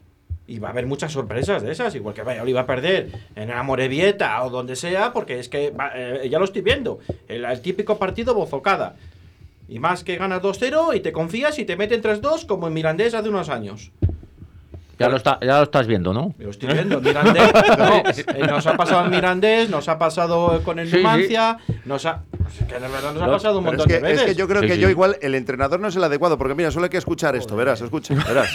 Y 0.49 0.59
va 0.59 0.69
a 0.69 0.71
haber 0.71 0.85
muchas 0.85 1.11
sorpresas 1.11 1.61
de 1.61 1.73
esas, 1.73 1.93
igual 1.93 2.15
que 2.15 2.21
Valladolid 2.23 2.55
va 2.55 2.61
a 2.61 2.65
perder 2.65 3.09
en 3.35 3.49
la 3.49 3.61
Morevieta 3.63 4.41
o 4.45 4.49
donde 4.49 4.77
sea, 4.77 5.11
porque 5.11 5.37
es 5.39 5.49
que 5.49 5.71
va- 5.71 5.91
eh, 5.93 6.29
ya 6.29 6.39
lo 6.39 6.45
estoy 6.45 6.61
viendo. 6.61 6.99
El, 7.27 7.43
el 7.43 7.59
típico 7.61 7.97
partido 7.99 8.33
bozocada. 8.33 8.95
Y 9.67 9.79
más 9.79 10.05
que 10.05 10.15
ganas 10.15 10.41
2-0 10.41 10.95
y 10.95 11.01
te 11.01 11.11
confías 11.11 11.59
y 11.59 11.65
te 11.65 11.75
meten 11.75 12.01
3-2 12.01 12.45
como 12.45 12.67
en 12.67 12.73
Mirandés 12.73 13.13
hace 13.13 13.27
unos 13.27 13.49
años. 13.49 13.91
Ya 14.99 15.09
lo, 15.09 15.17
está, 15.17 15.37
ya 15.41 15.57
lo 15.57 15.63
estás 15.63 15.85
viendo, 15.85 16.11
¿no? 16.13 16.33
Lo 16.39 16.49
estoy 16.49 16.73
viendo. 16.73 16.99
Mirandés, 16.99 17.51
no, 17.77 17.97
eh, 17.97 18.47
nos 18.47 18.65
ha 18.65 18.75
pasado 18.75 19.05
en 19.05 19.11
Mirandés, 19.11 19.69
nos 19.69 19.87
ha 19.89 19.99
pasado 19.99 20.61
con 20.63 20.79
el 20.79 20.87
Sí, 20.87 20.91
sí. 20.97 20.97
Numancia, 21.03 21.57
nos 21.85 22.05
ha. 22.07 22.23
es 22.49 22.65
que 22.67 22.73
de 22.73 22.79
verdad 22.79 23.13
nos 23.13 23.21
ha 23.23 23.27
pasado 23.27 23.59
un 23.59 23.65
Pero 23.65 23.75
es 23.75 23.77
montón 23.79 23.87
que, 23.87 23.93
de 23.93 23.99
veces. 24.01 24.21
es 24.21 24.25
que 24.29 24.35
yo 24.35 24.47
creo 24.47 24.61
Sí, 24.63 24.67
que 24.69 24.73
sí. 24.75 24.79
yo 24.81 24.89
igual 24.89 25.17
el 25.21 25.35
entrenador 25.35 25.79
no 25.79 25.87
es 25.89 25.95
el 25.95 26.03
adecuado, 26.03 26.37
porque 26.39 26.55
mira, 26.55 26.71
solo 26.71 26.85
hay 26.85 26.89
que 26.89 26.97
escuchar 26.97 27.35
esto, 27.35 27.55
verás, 27.55 27.79
escucha, 27.81 28.15
verás. 28.27 28.49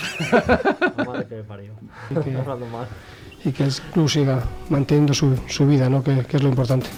Madre 1.07 1.27
que 1.29 1.35
me 1.37 1.43
parió. 1.45 1.73
Y 3.45 3.53
que 3.53 3.65
el 3.65 3.73
club 3.93 4.09
siga 4.09 4.41
manteniendo 4.69 5.15
su, 5.15 5.37
su 5.49 5.67
vida, 5.67 5.89
¿no? 5.89 6.03
que, 6.03 6.25
que 6.25 6.37
es 6.39 6.43
lo 6.43 6.49
importante. 6.49 6.89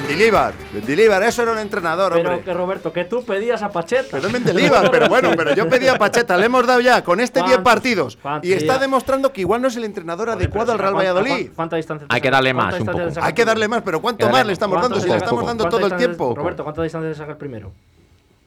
Mendilíbar, 0.00 0.54
Mendilíbar, 0.74 1.22
eso 1.22 1.42
era 1.42 1.52
un 1.52 1.58
entrenador, 1.58 2.12
Pero 2.12 2.28
hombre. 2.30 2.44
que 2.44 2.52
Roberto, 2.54 2.92
que 2.92 3.04
tú 3.04 3.24
pedías 3.24 3.62
a 3.62 3.70
Pacheta. 3.70 4.08
Pero 4.10 4.26
es 4.26 4.32
Mendilíbar, 4.32 4.90
pero 4.90 5.08
bueno, 5.08 5.30
pero 5.36 5.54
yo 5.54 5.68
pedí 5.68 5.88
a 5.88 5.96
Pacheta, 5.98 6.36
le 6.36 6.46
hemos 6.46 6.66
dado 6.66 6.80
ya 6.80 7.02
con 7.02 7.20
este 7.20 7.40
10 7.40 7.58
¿Cuántos? 7.62 7.64
partidos 7.72 8.18
y 8.42 8.52
está 8.52 8.74
Ya. 8.74 8.78
demostrando 8.80 9.32
que 9.32 9.40
igual 9.40 9.62
no 9.62 9.68
es 9.68 9.76
el 9.76 9.84
entrenador 9.84 10.28
Joder, 10.28 10.38
adecuado 10.38 10.72
al 10.72 10.78
Real 10.78 10.92
¿cuánta- 10.92 11.12
Valladolid. 11.12 11.30
cuánta- 11.46 11.54
¿Cuánta 11.56 11.76
distancia 11.76 12.08
te 12.08 12.14
Hay 12.14 12.20
que 12.20 12.30
darle 12.30 12.54
más, 12.54 12.80
un 12.80 12.86
poco. 12.86 12.98
Hay 13.22 13.32
que 13.32 13.44
darle 13.44 13.68
más, 13.68 13.82
pero 13.82 14.00
¿cuánto 14.00 14.28
más 14.28 14.46
le 14.46 14.52
estamos 14.52 14.74
¿Cuánto 14.74 14.88
dando 14.88 15.02
si 15.04 15.10
le 15.10 15.16
estamos 15.16 15.46
dando 15.46 15.68
todo 15.68 15.86
el 15.86 15.96
tiempo? 15.96 16.34
Roberto, 16.36 16.62
¿cuánta 16.64 16.82
distancia 16.82 17.10
te 17.10 17.16
saca 17.16 17.32
el 17.32 17.38
primero? 17.38 17.72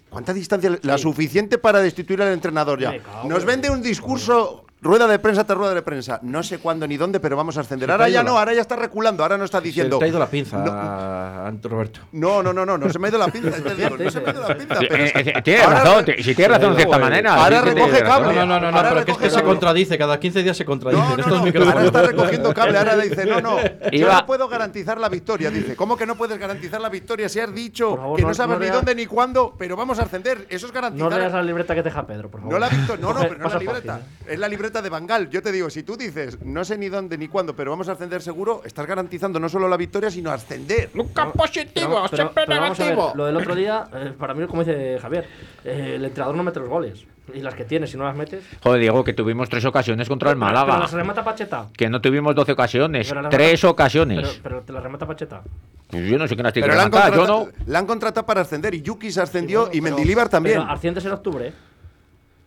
¿Cuánta 0.09 0.33
distancia? 0.33 0.77
La 0.83 0.97
suficiente 0.97 1.57
para 1.57 1.79
destituir 1.79 2.21
al 2.21 2.29
entrenador 2.33 2.79
ya. 2.79 2.93
Nos 3.25 3.41
en- 3.41 3.47
vende 3.47 3.69
un 3.69 3.81
discurso 3.81 4.65
rueda 4.81 5.07
de 5.07 5.19
prensa 5.19 5.43
tras 5.45 5.57
rueda 5.57 5.73
de 5.73 5.81
prensa. 5.81 6.19
No 6.23 6.41
sé 6.43 6.57
cuándo 6.59 6.87
ni 6.87 6.95
dónde, 6.97 7.19
pero 7.19 7.35
vamos 7.35 7.57
a 7.57 7.61
ascender. 7.61 7.87
Se 7.87 7.91
Ahora 7.91 8.05
te 8.05 8.11
ya 8.11 8.23
no, 8.23 8.37
ahora 8.37 8.53
ya 8.53 8.61
está 8.61 8.75
reculando, 8.75 9.23
ahora 9.23 9.37
no 9.37 9.43
está 9.45 9.59
Se 9.59 9.65
diciendo. 9.65 9.97
te 9.99 10.05
ha 10.05 10.07
ido 10.07 10.19
la 10.19 10.27
pinza, 10.27 10.57
No, 10.57 11.51
Roberto. 11.69 11.99
no, 12.13 12.41
no, 12.43 12.53
no, 12.53 12.65
no, 12.65 12.77
no 12.77 12.89
se 12.89 12.99
me 12.99 13.07
ha 13.07 13.09
ido 13.09 13.19
la 13.19 13.27
pinza, 13.27 13.51
te 13.51 13.75
digo, 13.75 13.97
no 13.97 14.09
se 14.11 14.21
me 14.21 14.29
ha 14.29 14.33
ido 14.33 14.47
la 14.47 14.57
pinza. 14.57 14.75
pero 14.79 15.03
Eh, 15.03 15.11
eh, 15.15 15.41
Tienes 15.43 15.65
razón, 15.69 16.05
re- 16.05 16.15
te- 16.15 16.23
si 16.23 16.35
tienes 16.35 16.57
razón 16.57 16.71
de 16.71 16.75
cierta 16.77 16.97
Luego, 16.97 17.09
manera. 17.09 17.35
ahora 17.35 17.62
recoge 17.62 18.04
cable. 18.04 18.33
No, 18.35 18.45
no, 18.45 18.60
no, 18.60 18.71
no, 18.71 18.81
pero 18.89 19.06
que 19.06 19.12
es 19.12 19.17
que 19.17 19.29
se 19.29 19.43
contradice, 19.43 19.97
cada 19.97 20.19
15 20.19 20.43
días 20.43 20.56
se 20.58 20.65
contradice. 20.65 21.01
No, 21.01 21.10
en 21.12 21.17
no, 21.17 21.23
estos 21.23 21.37
no, 21.39 21.43
micrófonos. 21.45 21.75
ahora 21.75 21.85
está 21.87 22.01
recogiendo 22.04 22.54
cable, 22.54 22.77
ahora 22.77 22.95
dice, 22.97 23.25
no, 23.25 23.41
no, 23.41 23.58
yo 23.62 23.69
Iba- 23.91 24.19
no 24.21 24.25
puedo 24.25 24.47
garantizar 24.47 24.99
la 24.99 25.10
victoria, 25.10 25.49
dice. 25.51 25.75
¿Cómo 25.75 25.97
que 25.97 26.06
no 26.06 26.15
puedes 26.15 26.37
garantizar 26.37 26.79
la 26.81 26.89
victoria 26.89 27.27
si 27.29 27.39
has 27.39 27.54
dicho 27.54 27.95
favor, 27.95 28.15
que 28.15 28.21
no, 28.21 28.27
no- 28.29 28.33
sabes 28.33 28.58
no 28.60 28.63
ni 28.65 28.71
dónde 28.71 28.95
ni 28.95 29.06
cuándo, 29.06 29.56
pero 29.58 29.75
vamos 29.75 29.99
a 29.99 30.04
ascender? 30.04 30.45
Eso 30.49 30.67
es 30.67 30.73
No 30.73 30.81
garantizar. 30.81 31.13
leas 31.19 31.31
la 31.33 31.43
libreta 31.43 31.75
que 31.75 31.83
deja 31.83 32.06
Pedro, 32.08 32.29
por 32.29 32.41
favor. 32.41 32.54
No 32.54 32.60
la 32.60 32.69
victoria, 32.69 33.01
no, 33.06 33.13
no, 33.13 33.19
Coge- 33.19 33.27
pero 33.29 33.39
no 33.39 33.47
es 33.47 33.54
la 33.54 33.60
libreta. 33.60 33.99
¿eh? 33.99 34.33
Es 34.33 34.39
la 34.39 34.47
libreta 34.47 34.68
de 34.69 34.89
Bangal. 34.89 35.29
Yo 35.29 35.41
te 35.41 35.51
digo, 35.51 35.69
si 35.69 35.83
tú 35.83 35.97
dices, 35.97 36.37
no 36.43 36.63
sé 36.63 36.77
ni 36.77 36.87
dónde 36.89 37.17
ni 37.17 37.27
cuándo, 37.27 37.55
pero 37.55 37.71
vamos 37.71 37.89
a 37.89 37.93
ascender 37.93 38.21
seguro, 38.21 38.61
estás 38.63 38.85
garantizando 38.85 39.39
no 39.39 39.49
solo 39.49 39.67
la 39.67 39.75
victoria, 39.77 40.11
sino 40.11 40.31
ascender. 40.31 40.91
Nunca 40.93 41.23
Pero- 41.23 41.33
positivo, 41.33 42.03
pero- 42.09 42.15
siempre 42.23 42.43
pero 42.45 42.61
ver, 42.61 42.71
negativo. 42.71 43.11
lo 43.15 43.25
del 43.25 43.35
otro 43.37 43.55
día, 43.55 43.85
eh, 43.93 44.13
para 44.17 44.33
mí, 44.33 44.45
como 44.47 44.63
dice 44.63 44.97
Javier, 45.01 45.25
eh, 45.65 45.93
el 45.95 46.05
entrenador 46.05 46.35
no 46.37 46.43
mete 46.43 46.59
los 46.59 46.69
goles. 46.69 47.03
Y 47.31 47.41
las 47.41 47.53
que 47.53 47.63
tiene, 47.63 47.85
si 47.85 47.95
no 47.95 48.05
las 48.05 48.15
metes. 48.15 48.43
Joder, 48.63 48.81
Diego, 48.81 49.03
que 49.03 49.13
tuvimos 49.13 49.47
tres 49.49 49.63
ocasiones 49.63 50.07
contra 50.07 50.31
el 50.31 50.35
Pero 50.37 50.45
Málaga. 50.47 50.79
las 50.79 50.91
remata 50.91 51.23
Pacheta. 51.23 51.67
Que 51.77 51.87
no 51.87 52.01
tuvimos 52.01 52.33
12 52.33 52.53
ocasiones, 52.53 53.07
Pero 53.07 53.21
las 53.21 53.29
tres 53.29 53.61
remata- 53.61 53.69
ocasiones. 53.71 54.17
Pero, 54.29 54.39
pero 54.41 54.61
te 54.63 54.73
las 54.73 54.81
remata 54.81 55.05
Pacheta. 55.05 55.41
Pues 55.89 56.09
yo 56.09 56.17
no 56.17 56.27
sé 56.27 56.33
quién 56.35 56.43
las 56.43 56.53
tiene 56.53 56.65
Pero 56.67 56.73
que 56.73 56.77
la 56.77 56.83
han, 56.85 56.91
rematar, 56.91 57.11
yo 57.13 57.17
contratado, 57.27 57.51
no. 57.67 57.71
la 57.71 57.79
han 57.79 57.85
contratado 57.85 58.25
para 58.25 58.41
ascender 58.41 58.73
y 58.73 58.81
Yuki 58.81 59.11
se 59.11 59.21
ascendió 59.21 59.59
Bueno, 59.67 59.75
y 59.75 59.81
pero- 59.81 59.95
Mendilibar 59.95 60.27
también. 60.27 60.59
Pero 60.59 60.71
asciendes 60.71 61.05
en 61.05 61.11
octubre. 61.11 61.47
¿eh? 61.49 61.53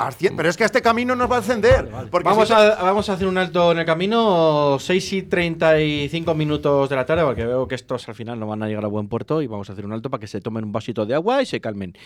Ascien- 0.08 0.34
pero 0.36 0.48
es 0.48 0.56
que 0.56 0.62
a 0.64 0.66
este 0.66 0.82
camino 0.82 1.14
nos 1.14 1.30
va 1.30 1.36
a 1.36 1.38
ascender. 1.40 1.86
vale. 1.90 2.08
Porque 2.10 2.28
Vamos 2.28 2.48
si- 2.48 2.54
a, 2.54 2.74
vamos 2.82 3.08
a 3.08 3.12
hacer 3.12 3.26
un 3.26 3.38
alto 3.38 3.72
en 3.72 3.78
el 3.78 3.84
camino, 3.86 4.76
6 4.80 5.12
y 5.12 5.22
35 5.22 6.34
minutos 6.34 6.88
de 6.90 6.96
la 6.96 7.06
tarde, 7.06 7.22
porque 7.24 7.44
veo 7.44 7.68
que 7.68 7.74
estos 7.74 8.08
al 8.08 8.14
final 8.14 8.38
no 8.40 8.46
van 8.46 8.62
a 8.62 8.68
llegar 8.68 8.84
a 8.84 8.88
buen 8.88 9.08
puerto 9.08 9.42
y 9.42 9.46
vamos 9.46 9.68
a 9.70 9.72
hacer 9.74 9.84
un 9.84 9.92
alto 9.92 10.10
para 10.10 10.20
que 10.20 10.26
se 10.26 10.40
tomen 10.40 10.64
un 10.64 10.72
vasito 10.72 11.06
de 11.06 11.14
agua 11.14 11.42
y 11.42 11.46
se 11.46 11.60
calmen. 11.60 11.96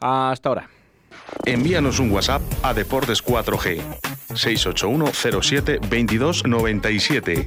Hasta 0.00 0.48
ahora. 0.48 0.68
Envíanos 1.44 1.98
un 1.98 2.10
WhatsApp 2.12 2.42
a 2.62 2.74
Deportes 2.74 3.24
4G 3.24 3.80
681 4.34 5.06
07 5.42 5.80
22 5.88 6.44
97. 6.46 7.46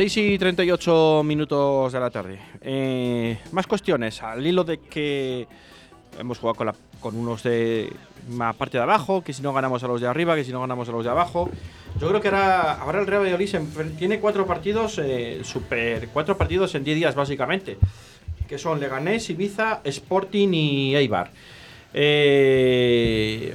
6 0.00 0.16
y 0.16 0.38
38 0.38 1.20
minutos 1.26 1.92
de 1.92 2.00
la 2.00 2.08
tarde. 2.08 2.38
Eh, 2.62 3.36
más 3.52 3.66
cuestiones, 3.66 4.22
al 4.22 4.46
hilo 4.46 4.64
de 4.64 4.78
que 4.78 5.46
hemos 6.18 6.38
jugado 6.38 6.74
con, 7.00 7.16
unos 7.16 7.42
de 7.42 7.92
la 8.30 8.54
parte 8.54 8.78
de 8.78 8.84
abajo, 8.84 9.22
que 9.22 9.34
si 9.34 9.42
no 9.42 9.52
ganamos 9.52 9.84
a 9.84 9.88
los 9.88 10.00
de 10.00 10.06
arriba, 10.06 10.34
que 10.36 10.44
si 10.44 10.52
no 10.52 10.60
ganamos 10.62 10.88
a 10.88 10.92
los 10.92 11.04
de 11.04 11.10
abajo. 11.10 11.50
Yo 12.00 12.08
creo 12.08 12.22
que 12.22 12.28
ahora, 12.28 12.80
ahora 12.80 13.00
el 13.00 13.06
Real 13.06 13.24
Valladolid 13.24 13.56
tiene 13.98 14.20
cuatro 14.20 14.46
partidos, 14.46 14.98
eh, 15.04 15.40
super, 15.42 16.08
cuatro 16.08 16.34
partidos 16.34 16.74
en 16.76 16.82
10 16.82 16.96
días 16.96 17.14
básicamente, 17.14 17.76
que 18.48 18.56
son 18.56 18.80
Leganés, 18.80 19.28
Ibiza, 19.28 19.82
Sporting 19.84 20.48
y 20.54 20.96
Eibar. 20.96 21.30
Eh, 21.92 23.54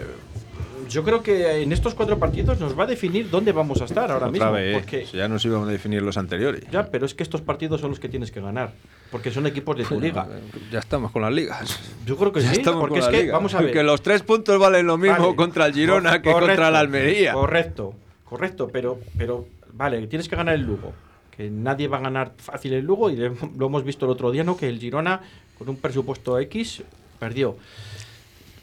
yo 0.90 1.04
creo 1.04 1.22
que 1.24 1.62
en 1.62 1.72
estos 1.72 1.94
cuatro 1.96 2.18
partidos 2.20 2.60
nos 2.60 2.78
va 2.78 2.84
a 2.84 2.88
definir 2.88 3.30
dónde 3.30 3.52
vamos 3.52 3.82
a 3.82 3.86
estar 3.86 4.12
ahora 4.12 4.28
Otra 4.28 4.32
mismo. 4.32 4.52
vez, 4.52 4.78
Porque, 4.78 5.06
si 5.06 5.18
ya 5.18 5.28
nos 5.28 5.44
íbamos 5.46 5.68
a 5.68 5.72
definir 5.72 6.02
los 6.02 6.18
anteriores. 6.18 6.64
ya, 6.72 6.90
pero 6.90 7.06
es 7.06 7.14
que 7.14 7.24
estos 7.24 7.42
partidos 7.42 7.82
son 7.82 7.90
los 7.92 8.00
que 8.00 8.10
tienes 8.10 8.32
que 8.32 8.42
ganar. 8.42 8.74
Porque 9.12 9.32
son 9.32 9.46
equipos 9.48 9.78
de 9.78 9.84
tu 9.86 10.00
liga. 10.00 10.28
Ya 10.72 10.80
estamos 10.80 11.12
con 11.12 11.22
las 11.22 11.32
ligas. 11.34 11.80
Yo 12.06 12.18
creo 12.18 12.32
que 12.32 12.42
Ya 12.42 12.52
sí. 12.54 12.60
estamos 12.60 12.82
Porque 12.82 13.00
con 13.00 13.00
es 13.00 13.06
la 13.06 13.12
que, 13.12 13.22
liga. 13.24 13.34
vamos 13.34 13.54
a 13.56 13.62
ver. 13.62 13.72
Que 13.72 13.84
los 13.84 14.02
tres 14.02 14.22
puntos 14.24 14.60
valen 14.60 14.86
lo 14.88 14.98
mismo 14.98 15.18
Vale. 15.26 15.36
contra 15.36 15.66
el 15.68 15.74
Girona 15.74 16.12
Cor- 16.12 16.22
que 16.22 16.32
contra 16.34 16.72
la 16.72 16.80
Almería. 16.80 17.34
Correcto, 17.34 17.94
correcto, 18.26 18.70
pero, 18.72 19.00
pero 19.18 19.48
vale, 19.74 20.06
tienes 20.08 20.28
que 20.28 20.36
ganar 20.36 20.56
el 20.56 20.62
Lugo. 20.62 20.94
Que 21.36 21.50
nadie 21.50 21.88
va 21.88 21.98
a 21.98 22.02
ganar 22.02 22.34
fácil 22.38 22.74
el 22.74 22.86
Lugo 22.86 23.10
y 23.10 23.16
lo 23.18 23.66
hemos 23.68 23.84
visto 23.84 24.06
el 24.06 24.12
otro 24.12 24.32
día, 24.32 24.44
¿no? 24.44 24.56
Que 24.58 24.70
el 24.70 24.80
Girona, 24.80 25.22
con 25.58 25.68
un 25.70 25.76
presupuesto 25.78 26.40
X, 26.40 26.82
perdió. 27.20 27.58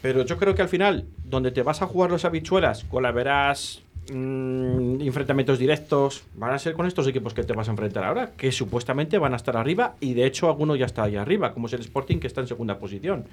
Pero 0.01 0.25
yo 0.25 0.37
creo 0.37 0.53
que 0.53 0.61
al 0.61 0.69
final, 0.69 1.05
donde 1.33 1.51
te 1.51 1.63
vas 1.63 1.81
a 1.81 1.87
jugar 1.87 2.11
los 2.11 2.25
habichuelas, 2.25 2.83
colaverás, 2.85 3.81
mm, 4.11 5.01
enfrentamientos 5.01 5.57
directos, 5.57 6.23
van 6.35 6.53
a 6.53 6.59
ser 6.59 6.73
con 6.73 6.85
estos 6.85 7.07
equipos 7.07 7.33
que 7.33 7.43
te 7.43 7.53
vas 7.53 7.67
a 7.67 7.71
enfrentar 7.71 8.03
ahora, 8.03 8.31
que 8.37 8.51
supuestamente 8.51 9.17
van 9.17 9.33
a 9.33 9.37
estar 9.37 9.57
arriba 9.57 9.95
y 9.99 10.13
de 10.13 10.27
hecho 10.27 10.47
alguno 10.47 10.75
ya 10.75 10.85
está 10.85 11.03
ahí 11.03 11.15
arriba, 11.15 11.53
como 11.53 11.67
es 11.67 11.73
el 11.73 11.81
Sporting 11.81 12.19
que 12.19 12.27
está 12.27 12.41
en 12.41 12.47
segunda 12.47 12.77
posición. 12.77 13.25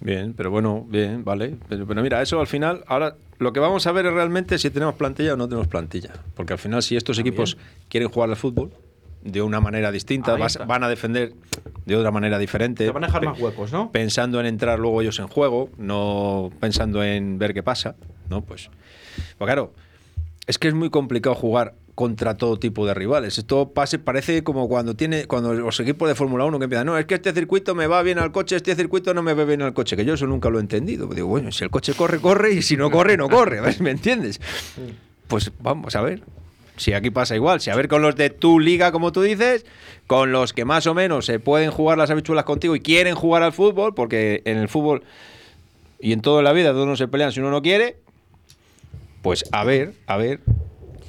Bien, 0.00 0.34
pero 0.36 0.50
bueno, 0.50 0.84
bien, 0.86 1.24
vale. 1.24 1.56
Pero, 1.68 1.86
pero 1.86 2.02
mira, 2.02 2.22
eso 2.22 2.38
al 2.38 2.46
final, 2.46 2.84
ahora 2.86 3.16
lo 3.38 3.52
que 3.52 3.60
vamos 3.60 3.86
a 3.86 3.92
ver 3.92 4.06
es 4.06 4.12
realmente 4.12 4.58
si 4.58 4.70
tenemos 4.70 4.94
plantilla 4.94 5.32
o 5.32 5.36
no 5.36 5.48
tenemos 5.48 5.66
plantilla. 5.66 6.12
Porque 6.36 6.52
al 6.52 6.58
final, 6.58 6.82
si 6.82 6.96
estos 6.96 7.18
equipos 7.18 7.56
quieren 7.88 8.08
jugar 8.08 8.28
al 8.30 8.36
fútbol 8.36 8.70
de 9.22 9.42
una 9.42 9.60
manera 9.60 9.90
distinta, 9.92 10.32
vas- 10.36 10.58
van 10.66 10.84
a 10.84 10.88
defender 10.88 11.32
de 11.86 11.96
otra 11.96 12.10
manera 12.10 12.38
diferente. 12.38 12.84
Te 12.84 12.90
van 12.90 13.04
a 13.04 13.06
dejar 13.08 13.24
más 13.24 13.40
huecos, 13.40 13.72
¿no? 13.72 13.90
Pensando 13.92 14.40
en 14.40 14.46
entrar 14.46 14.78
luego 14.78 15.00
ellos 15.02 15.18
en 15.18 15.28
juego, 15.28 15.70
no 15.78 16.50
pensando 16.60 17.02
en 17.02 17.38
ver 17.38 17.54
qué 17.54 17.62
pasa, 17.62 17.96
¿no? 18.28 18.42
Pues, 18.42 18.70
pues 19.38 19.48
claro, 19.48 19.72
es 20.46 20.58
que 20.58 20.68
es 20.68 20.74
muy 20.74 20.90
complicado 20.90 21.34
jugar 21.34 21.74
contra 21.94 22.36
todo 22.36 22.58
tipo 22.60 22.86
de 22.86 22.94
rivales. 22.94 23.38
Esto 23.38 23.70
pase, 23.70 23.98
parece 23.98 24.44
como 24.44 24.68
cuando 24.68 24.94
tiene 24.94 25.24
cuando 25.26 25.52
los 25.52 25.80
equipos 25.80 26.08
de 26.08 26.14
Fórmula 26.14 26.44
1 26.44 26.58
que 26.60 26.64
empiezan, 26.64 26.86
no, 26.86 26.96
es 26.96 27.06
que 27.06 27.14
este 27.16 27.32
circuito 27.32 27.74
me 27.74 27.88
va 27.88 28.02
bien 28.04 28.20
al 28.20 28.30
coche, 28.30 28.54
este 28.54 28.76
circuito 28.76 29.12
no 29.14 29.22
me 29.24 29.34
va 29.34 29.44
bien 29.44 29.62
al 29.62 29.74
coche, 29.74 29.96
que 29.96 30.04
yo 30.04 30.14
eso 30.14 30.26
nunca 30.28 30.48
lo 30.48 30.58
he 30.58 30.60
entendido. 30.60 31.08
Digo, 31.08 31.26
bueno, 31.26 31.50
si 31.50 31.64
el 31.64 31.70
coche 31.70 31.94
corre, 31.94 32.20
corre, 32.20 32.52
y 32.52 32.62
si 32.62 32.76
no 32.76 32.88
corre, 32.92 33.16
no 33.16 33.28
corre, 33.28 33.60
¿ves? 33.60 33.80
¿me 33.80 33.90
entiendes? 33.90 34.40
Pues 35.26 35.50
vamos 35.60 35.96
a 35.96 36.02
ver. 36.02 36.22
Si 36.78 36.92
aquí 36.92 37.10
pasa 37.10 37.34
igual, 37.34 37.60
si 37.60 37.70
a 37.70 37.76
ver 37.76 37.88
con 37.88 38.02
los 38.02 38.16
de 38.16 38.30
tu 38.30 38.60
liga, 38.60 38.92
como 38.92 39.12
tú 39.12 39.22
dices, 39.22 39.66
con 40.06 40.32
los 40.32 40.52
que 40.52 40.64
más 40.64 40.86
o 40.86 40.94
menos 40.94 41.26
se 41.26 41.38
pueden 41.38 41.70
jugar 41.70 41.98
las 41.98 42.10
habichuelas 42.10 42.44
contigo 42.44 42.74
y 42.74 42.80
quieren 42.80 43.14
jugar 43.14 43.42
al 43.42 43.52
fútbol, 43.52 43.94
porque 43.94 44.42
en 44.44 44.58
el 44.58 44.68
fútbol 44.68 45.02
y 46.00 46.12
en 46.12 46.20
toda 46.20 46.42
la 46.42 46.52
vida 46.52 46.70
todos 46.70 46.86
no 46.86 46.96
se 46.96 47.08
pelean 47.08 47.32
si 47.32 47.40
uno 47.40 47.50
no 47.50 47.62
quiere, 47.62 47.96
pues 49.22 49.44
a 49.52 49.64
ver, 49.64 49.94
a 50.06 50.16
ver, 50.16 50.40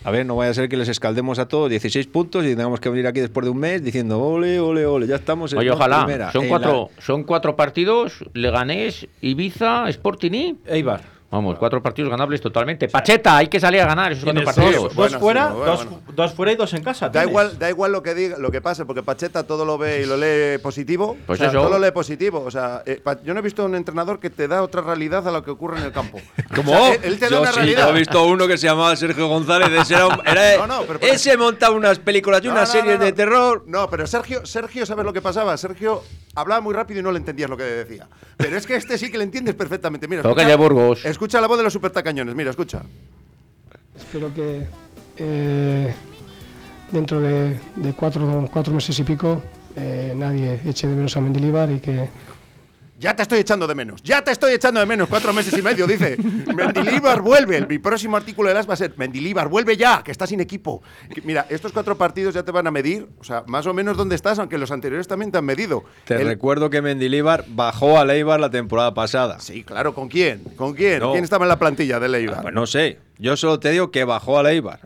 a 0.03 0.11
ver, 0.11 0.25
no 0.25 0.35
vaya 0.35 0.51
a 0.51 0.53
ser 0.53 0.69
que 0.69 0.77
les 0.77 0.89
escaldemos 0.89 1.39
a 1.39 1.47
todos 1.47 1.69
16 1.69 2.07
puntos 2.07 2.43
y 2.45 2.49
tengamos 2.49 2.79
que 2.79 2.89
venir 2.89 3.05
aquí 3.05 3.19
después 3.19 3.45
de 3.45 3.51
un 3.51 3.59
mes 3.59 3.83
diciendo, 3.83 4.19
ole, 4.19 4.59
ole, 4.59 4.85
ole, 4.85 5.07
ya 5.07 5.17
estamos 5.17 5.53
en 5.53 5.59
Oye, 5.59 5.71
ojalá. 5.71 6.05
primera, 6.05 6.31
son, 6.31 6.43
en 6.43 6.49
cuatro, 6.49 6.89
son 6.99 7.23
cuatro 7.23 7.55
partidos. 7.55 8.25
Leganés, 8.33 9.07
Ibiza, 9.21 9.87
Sporting 9.89 10.31
y... 10.31 10.57
Eibar. 10.65 11.18
Vamos, 11.31 11.59
cuatro 11.59 11.81
partidos 11.83 12.09
ganables 12.09 12.41
totalmente. 12.41 12.87
Pacheta, 12.87 13.37
hay 13.37 13.47
que 13.47 13.59
salir 13.59 13.81
a 13.81 13.85
ganar 13.85 14.11
esos 14.13 14.23
cuatro 14.23 14.43
partidos. 14.43 14.75
dos, 14.83 14.95
Bueno, 14.95 15.11
dos 15.11 15.19
fuera, 15.21 15.47
sí, 15.49 15.53
bueno, 15.53 15.65
dos, 15.71 15.85
bueno. 15.85 16.01
dos 16.15 16.33
fuera 16.33 16.51
y 16.51 16.55
dos 16.55 16.73
en 16.73 16.83
casa. 16.83 17.09
Da 17.09 17.23
igual, 17.23 17.59
da 17.59 17.69
igual 17.69 17.91
lo 17.91 18.01
que 18.01 18.15
diga, 18.15 18.37
lo 18.39 18.49
que 18.49 18.61
pase, 18.61 18.83
porque 18.85 19.03
Pacheta 19.03 19.43
todo 19.43 19.63
lo 19.63 19.77
ve 19.77 20.01
y 20.01 20.05
lo 20.07 20.17
lee 20.17 20.57
positivo. 20.57 21.15
Pues 21.27 21.39
o 21.39 21.43
sea, 21.43 21.51
eso. 21.51 21.61
todo 21.61 21.69
lo 21.69 21.85
lee 21.85 21.91
positivo. 21.91 22.43
O 22.43 22.49
sea, 22.49 22.81
eh, 22.85 22.99
Pa- 23.03 23.21
yo 23.21 23.33
no 23.35 23.41
he 23.41 23.43
visto 23.43 23.63
un 23.63 23.75
entrenador 23.75 24.19
que 24.19 24.31
te 24.31 24.47
da 24.47 24.63
otra 24.63 24.81
realidad 24.81 25.27
a 25.27 25.31
lo 25.31 25.43
que 25.43 25.51
ocurre 25.51 25.77
en 25.77 25.83
el 25.85 25.91
campo. 25.91 26.19
¿Cómo? 26.55 26.71
O 26.71 26.75
sea, 26.75 26.93
él, 26.95 27.01
él 27.03 27.19
te 27.19 27.25
da 27.25 27.31
Yo 27.31 27.41
una 27.41 27.51
sí, 27.51 27.55
realidad. 27.57 27.87
yo 27.89 27.95
he 27.95 27.99
visto 27.99 28.25
uno 28.25 28.47
que 28.47 28.57
se 28.57 28.65
llamaba 28.65 28.95
Sergio 28.95 29.27
González. 29.27 29.69
Ese, 29.81 29.93
era 29.93 30.07
un- 30.07 30.21
era- 30.25 30.57
No, 30.57 30.65
no, 30.67 30.81
pero- 30.87 30.99
ese 31.01 31.37
montaba 31.37 31.75
unas 31.75 31.99
películas 31.99 32.41
y 32.43 32.47
No, 32.47 32.53
unas 32.53 32.69
no, 32.69 32.73
series 32.73 32.93
no, 32.95 32.99
no. 33.01 33.05
de 33.05 33.11
terror. 33.11 33.63
No, 33.67 33.87
pero 33.87 34.07
Sergio, 34.07 34.47
Sergio, 34.47 34.83
¿sabes 34.87 35.05
lo 35.05 35.13
que 35.13 35.21
pasaba? 35.21 35.55
Sergio 35.57 36.01
hablaba 36.39 36.61
muy 36.61 36.73
rápido 36.73 36.99
y 36.99 37.03
no 37.03 37.11
le 37.11 37.19
entendías 37.19 37.49
lo 37.49 37.57
que 37.57 37.63
decía. 37.63 38.07
Pero 38.37 38.57
es 38.57 38.65
que 38.65 38.75
este 38.75 38.97
sí 38.97 39.11
que 39.11 39.17
le 39.17 39.23
entiendes 39.23 39.55
perfectamente. 39.55 40.07
Mira, 40.07 40.21
escucha, 40.21 40.47
de 40.47 40.55
Burgos. 40.55 41.05
escucha 41.05 41.41
la 41.41 41.47
voz 41.47 41.57
de 41.57 41.63
los 41.63 41.73
supertacañones. 41.73 42.35
Mira, 42.35 42.51
escucha. 42.51 42.81
Espero 43.95 44.33
que 44.33 44.65
eh, 45.17 45.93
dentro 46.91 47.19
de, 47.19 47.59
de 47.75 47.93
cuatro, 47.93 48.49
cuatro 48.51 48.73
meses 48.73 48.97
y 48.99 49.03
pico 49.03 49.41
eh, 49.75 50.13
nadie 50.15 50.59
eche 50.65 50.87
de 50.87 50.95
menos 50.95 51.15
a 51.15 51.21
Mendilibar 51.21 51.69
y 51.71 51.79
que 51.79 52.09
Ya 52.99 53.15
te 53.15 53.21
estoy 53.21 53.39
echando 53.39 53.65
de 53.65 53.75
menos. 53.75 54.03
Ya 54.03 54.21
te 54.21 54.31
estoy 54.31 54.53
echando 54.53 54.81
de 54.81 54.85
menos. 54.85 55.07
Cuatro 55.07 55.31
meses 55.31 55.57
y 55.57 55.61
medio, 55.61 55.87
dice. 55.87 56.17
Mendilíbar 56.53 57.21
vuelve. 57.21 57.55
El, 57.55 57.67
mi 57.67 57.79
próximo 57.79 58.17
artículo 58.17 58.49
de 58.49 58.55
las 58.55 58.69
va 58.69 58.73
a 58.73 58.77
ser 58.77 58.93
Mendilíbar, 58.97 59.47
vuelve 59.47 59.77
ya, 59.77 60.03
que 60.03 60.11
está 60.11 60.27
sin 60.27 60.41
equipo. 60.41 60.83
Que- 61.15 61.21
Mira, 61.21 61.45
estos 61.49 61.71
cuatro 61.71 61.97
partidos 61.97 62.33
ya 62.33 62.43
te 62.43 62.51
van 62.51 62.67
a 62.67 62.71
medir, 62.71 63.07
o 63.17 63.23
sea, 63.23 63.43
más 63.47 63.65
o 63.67 63.73
menos 63.73 63.95
dónde 63.95 64.15
estás, 64.15 64.37
aunque 64.39 64.57
los 64.57 64.69
anteriores 64.71 65.07
también 65.07 65.31
te 65.31 65.37
han 65.37 65.45
medido. 65.45 65.85
Te 66.05 66.15
El- 66.15 66.27
recuerdo 66.27 66.69
que 66.69 66.81
Mendilíbar 66.81 67.45
bajó 67.47 67.97
a 67.97 68.03
Leibar 68.03 68.39
la 68.41 68.49
temporada 68.49 68.93
pasada. 68.93 69.39
Sí, 69.39 69.63
claro, 69.63 69.93
¿con 69.95 70.09
quién? 70.09 70.43
¿Con 70.57 70.73
quién? 70.73 70.99
No. 70.99 71.13
¿Quién 71.13 71.23
estaba 71.23 71.45
en 71.45 71.49
la 71.49 71.57
plantilla 71.59 72.01
de 72.01 72.09
Leibar? 72.09 72.39
Ah, 72.39 72.41
pues 72.41 72.53
no 72.53 72.67
sé. 72.67 72.99
Yo 73.17 73.37
solo 73.37 73.61
te 73.61 73.71
digo 73.71 73.91
que 73.91 74.03
bajó 74.03 74.37
a 74.39 74.43
Leibar. 74.43 74.81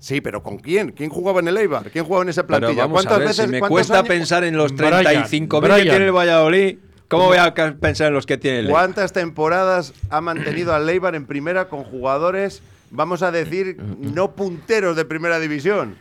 Sí, 0.00 0.20
pero 0.20 0.42
¿con 0.42 0.58
quién? 0.58 0.90
¿Quién 0.90 1.10
jugaba 1.10 1.38
en 1.40 1.48
el 1.48 1.56
Eibar? 1.56 1.90
¿Quién 1.90 2.04
jugaba 2.04 2.24
en 2.24 2.28
esa 2.30 2.44
Pero 2.46 2.58
plantilla? 2.58 2.82
vamos 2.86 3.06
a 3.06 3.18
ver, 3.18 3.32
si 3.32 3.46
me 3.46 3.60
cuesta 3.60 4.00
años- 4.00 4.08
pensar 4.08 4.42
en 4.44 4.56
los 4.56 4.72
Brian, 4.74 5.02
35.000 5.04 5.76
que 5.76 5.82
tiene 5.90 6.04
el 6.06 6.12
Valladolid, 6.12 6.78
¿cómo 7.08 7.26
voy 7.26 7.38
a 7.38 7.54
pensar 7.54 8.08
en 8.08 8.14
los 8.14 8.26
que 8.26 8.36
tiene 8.38 8.60
el 8.60 8.66
Eibar? 8.66 8.82
¿Cuántas 8.82 9.12
temporadas 9.12 9.92
ha 10.10 10.20
mantenido 10.20 10.74
al 10.74 10.86
Leibar 10.86 11.14
en 11.14 11.26
primera 11.26 11.68
con 11.68 11.84
jugadores, 11.84 12.62
vamos 12.90 13.22
a 13.22 13.30
decir, 13.30 13.76
no 14.00 14.32
punteros 14.32 14.96
de 14.96 15.04
primera 15.04 15.38
división? 15.38 15.96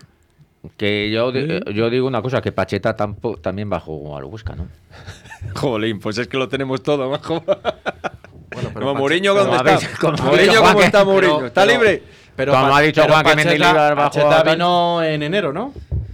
Que 0.77 1.11
yo, 1.11 1.31
di- 1.33 1.59
yo 1.73 1.89
digo 1.89 2.07
una 2.07 2.21
cosa, 2.21 2.41
que 2.41 2.51
Pacheta 2.53 2.95
tampo- 2.95 3.37
también 3.39 3.69
bajó 3.69 4.15
al 4.17 4.23
Huesca, 4.25 4.55
¿no? 4.55 4.67
Jolín, 5.55 5.99
pues 5.99 6.17
es 6.17 6.27
que 6.27 6.37
lo 6.37 6.47
tenemos 6.47 6.81
todo, 6.81 7.09
majo. 7.09 7.43
Bueno, 7.45 8.69
pero 8.73 8.85
Como 8.85 8.95
Mourinho, 8.95 9.33
¿dónde 9.33 9.57
está? 9.73 9.89
como 9.99 10.17
Mourinho, 10.23 10.61
¿cómo 10.63 10.81
está 10.81 11.03
Mourinho? 11.03 11.35
pero- 11.37 11.47
¿Está 11.47 11.61
pero- 11.65 11.73
libre? 11.73 12.03
Pero 12.35 12.51
Como 12.51 12.75
ha 12.75 12.81
dicho 12.81 13.01
pero 13.01 13.13
Juan 13.13 13.25
que 13.25 13.35
Mendilibar 13.35 13.95
bajó 13.95 14.09
Pacheta 14.29 14.43
vino 14.53 15.03
en 15.03 15.21
enero, 15.21 15.53
¿no? 15.53 15.71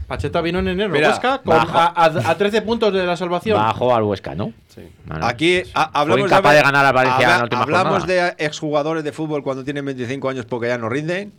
Pacheta 0.09 0.41
vino 0.41 0.59
en 0.59 0.67
enero. 0.67 0.89
Mira, 0.89 1.09
Huesca, 1.09 1.37
con- 1.37 1.55
bajo. 1.55 1.77
a, 1.77 1.85
a- 1.95 2.31
a 2.31 2.35
13 2.35 2.61
puntos 2.63 2.91
de 2.91 3.05
la 3.05 3.15
salvación. 3.15 3.57
Bajó 3.57 3.95
al 3.95 4.03
Huesca, 4.03 4.35
¿no? 4.35 4.51
Sí. 4.67 4.81
Bueno, 5.05 5.25
Aquí 5.25 5.61
a- 5.73 6.01
hablamos 6.01 6.29
de 6.29 6.61
ganar 6.61 6.85
a 6.85 6.91
Valencia 6.91 7.23
en 7.25 7.37
la 7.37 7.43
última 7.43 7.61
Hablamos 7.61 7.99
jornada. 7.99 8.35
de 8.37 8.45
exjugadores 8.45 9.03
de 9.05 9.11
fútbol 9.13 9.43
cuando 9.43 9.63
tienen 9.63 9.85
25 9.85 10.27
años 10.29 10.45
porque 10.45 10.67
ya 10.67 10.77
no 10.77 10.89
rinden. 10.89 11.31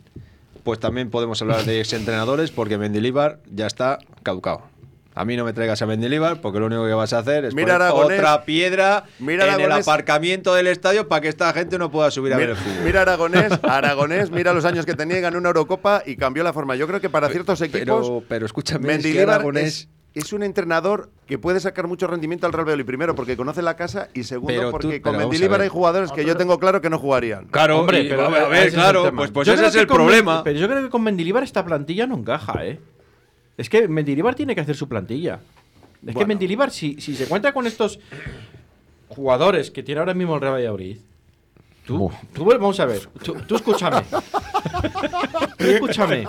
Pues 0.63 0.79
también 0.79 1.09
podemos 1.09 1.41
hablar 1.41 1.63
de 1.65 1.81
exentrenadores 1.81 2.51
porque 2.51 2.77
Mendilibar 2.77 3.39
ya 3.51 3.67
está 3.67 3.99
caducado. 4.23 4.61
A 5.13 5.25
mí 5.25 5.35
no 5.35 5.43
me 5.43 5.51
traigas 5.51 5.81
a 5.81 5.85
Mendilibar 5.85 6.39
porque 6.39 6.59
lo 6.59 6.67
único 6.67 6.85
que 6.85 6.93
vas 6.93 7.11
a 7.11 7.19
hacer 7.19 7.43
es 7.45 7.53
Mira 7.53 7.73
poner 7.73 7.81
Aragonés. 7.81 8.19
otra 8.19 8.45
piedra 8.45 9.03
Mira 9.19 9.53
en 9.55 9.59
el 9.59 9.71
aparcamiento 9.71 10.53
del 10.55 10.67
estadio 10.67 11.07
para 11.09 11.21
que 11.21 11.27
esta 11.27 11.51
gente 11.51 11.77
no 11.77 11.91
pueda 11.91 12.09
subir 12.11 12.33
a 12.33 12.37
ver 12.37 12.47
Mira, 12.49 12.57
el 12.59 12.63
fútbol. 12.65 12.85
mira 12.85 13.01
Aragonés, 13.01 13.51
Aragonés, 13.63 14.31
mira 14.31 14.53
los 14.53 14.63
años 14.63 14.85
que 14.85 14.93
tenía 14.93 15.17
y 15.17 15.21
ganó 15.21 15.37
una 15.39 15.49
Eurocopa 15.49 16.01
y 16.05 16.15
cambió 16.15 16.43
la 16.43 16.53
forma. 16.53 16.75
Yo 16.77 16.87
creo 16.87 17.01
que 17.01 17.09
para 17.09 17.27
ciertos 17.29 17.59
equipos, 17.61 18.07
pero, 18.07 18.23
pero 18.27 18.45
escúchame, 18.45 18.87
es 18.89 18.97
que 18.99 19.03
Mendilibar 19.09 19.41
Aragonés- 19.41 19.63
es, 19.65 19.89
es 20.13 20.31
un 20.31 20.43
entrenador 20.43 21.09
que 21.27 21.37
puede 21.37 21.59
sacar 21.59 21.87
mucho 21.87 22.07
rendimiento 22.07 22.45
al 22.47 22.53
Real 22.53 22.65
Valladolid. 22.65 22.85
Primero, 22.85 23.13
porque 23.13 23.35
conoce 23.35 23.61
la 23.61 23.75
casa 23.75 24.07
y 24.13 24.23
segundo, 24.23 24.53
Pero 24.53 24.71
porque 24.71 25.01
con 25.01 25.17
Mendilibar 25.17 25.59
hay 25.59 25.67
jugadores 25.69 26.13
que 26.13 26.23
yo 26.25 26.37
tengo 26.37 26.57
claro 26.57 26.79
que 26.79 26.89
no 26.89 26.97
jugarían. 26.99 27.47
Claro, 27.47 27.79
Hombre, 27.81 28.03
y- 28.03 28.09
pero 28.09 28.27
a 28.27 28.29
ver, 28.29 28.43
a 28.43 28.47
ver, 28.47 28.57
ese 28.59 28.67
es 28.67 28.73
el 28.75 28.79
claro, 28.79 29.11
pues, 29.13 29.31
pues 29.31 29.45
Yo 29.45 29.53
ese 29.53 29.59
creo 29.59 29.67
es 29.69 29.75
que 29.75 29.81
el 29.81 29.87
con 29.87 29.97
problema. 29.97 30.41
Pero 30.45 30.57
yo 30.57 30.69
creo 30.69 30.81
que 30.83 30.89
con 30.89 31.03
Mendilibar 31.03 31.43
esta 31.43 31.65
plantilla 31.65 32.07
no 32.07 32.15
encaja, 32.15 32.65
¿eh? 32.65 32.79
Es 33.57 33.69
que 33.69 33.87
Mendilibar 33.87 34.35
tiene 34.35 34.55
que 34.55 34.61
hacer 34.61 34.75
su 34.75 34.87
plantilla. 34.87 35.39
Es 36.05 36.15
que. 36.15 36.25
Mendilibar, 36.25 36.71
si, 36.71 36.99
si 36.99 37.15
se 37.15 37.25
cuenta 37.27 37.53
con 37.53 37.67
estos 37.67 37.99
jugadores 39.09 39.69
que 39.71 39.83
tiene 39.83 39.99
ahora 39.99 40.13
mismo 40.13 40.35
el 40.35 40.41
Real 40.41 40.53
Valladolid, 40.55 40.97
tú, 41.85 42.11
vamos 42.35 42.79
a 42.79 42.85
ver, 42.85 43.01
tú, 43.23 43.33
tú 43.47 43.55
escúchame. 43.55 44.01
tú 45.57 45.65
escúchame. 45.65 46.25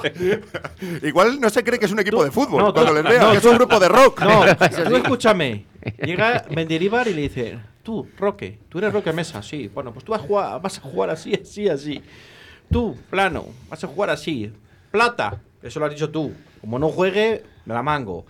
Igual 1.02 1.40
no 1.40 1.48
se 1.50 1.62
cree 1.62 1.78
que 1.78 1.86
es 1.86 1.92
un 1.92 2.00
equipo 2.00 2.18
Tú- 2.18 2.24
de 2.24 2.30
fútbol 2.30 2.62
no, 2.64 2.72
cuando 2.72 2.90
tú- 2.90 2.94
les 2.96 3.04
vea, 3.04 3.22
no, 3.22 3.30
que 3.32 3.38
es 3.38 3.44
un 3.44 3.54
grupo 3.56 3.78
de 3.78 3.88
rock. 3.88 4.22
No, 4.22 4.44
tú 4.88 4.96
escúchame. 4.96 5.64
Llega 6.02 6.44
Mendilibar 6.50 7.08
y 7.08 7.14
le 7.14 7.22
dice, 7.22 7.58
tú, 7.82 8.06
Roque, 8.18 8.58
tú 8.68 8.78
eres 8.78 8.92
Roque 8.92 9.12
Mesa, 9.12 9.42
sí. 9.42 9.70
Bueno, 9.72 9.92
pues 9.92 10.04
tú 10.04 10.12
vas 10.12 10.20
a 10.22 10.24
jugar, 10.26 10.60
vas 10.60 10.78
a 10.78 10.80
jugar 10.80 11.10
así, 11.10 11.34
así, 11.34 11.68
así. 11.68 12.02
Tú, 12.70 12.96
plano, 13.10 13.46
vas 13.68 13.82
a 13.84 13.86
jugar 13.86 14.10
así. 14.10 14.52
Plata, 14.90 15.40
eso 15.62 15.78
lo 15.80 15.86
has 15.86 15.92
dicho 15.92 16.10
tú. 16.10 16.32
Como 16.62 16.78
no 16.78 16.88
juegue, 16.88 17.42
me 17.66 17.74
la 17.74 17.82
mango. 17.82 18.24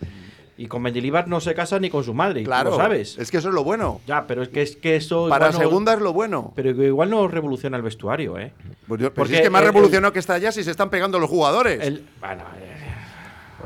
Y 0.55 0.67
con 0.67 0.81
Mendilibar 0.83 1.27
no 1.27 1.39
se 1.39 1.55
casa 1.55 1.79
ni 1.79 1.89
con 1.89 2.03
su 2.03 2.13
madre, 2.13 2.43
Claro, 2.43 2.71
lo 2.71 2.75
sabes. 2.77 3.17
es 3.17 3.31
que 3.31 3.37
eso 3.37 3.49
es 3.49 3.55
lo 3.55 3.63
bueno. 3.63 4.01
Ya, 4.05 4.27
pero 4.27 4.43
es 4.43 4.49
que, 4.49 4.61
es 4.61 4.75
que 4.75 4.95
eso... 4.97 5.27
Para 5.29 5.51
no- 5.51 5.57
segunda 5.57 5.93
es 5.93 5.99
lo 5.99 6.13
bueno. 6.13 6.51
Pero 6.55 6.69
igual 6.83 7.09
no 7.09 7.27
revoluciona 7.27 7.75
el 7.77 7.81
vestuario, 7.83 8.37
¿eh? 8.37 8.53
Pues 8.87 9.01
yo- 9.01 9.07
pero 9.09 9.13
Porque 9.15 9.29
si 9.33 9.35
es 9.37 9.41
que 9.41 9.49
más 9.49 9.61
el- 9.61 9.69
revolucionó 9.69 10.13
que 10.13 10.19
está 10.19 10.35
allá 10.35 10.51
si 10.51 10.63
se 10.63 10.69
están 10.71 10.89
pegando 10.91 11.17
los 11.19 11.29
jugadores. 11.29 11.79
El, 11.81 12.05
bueno, 12.19 12.43
eh, 12.59 12.92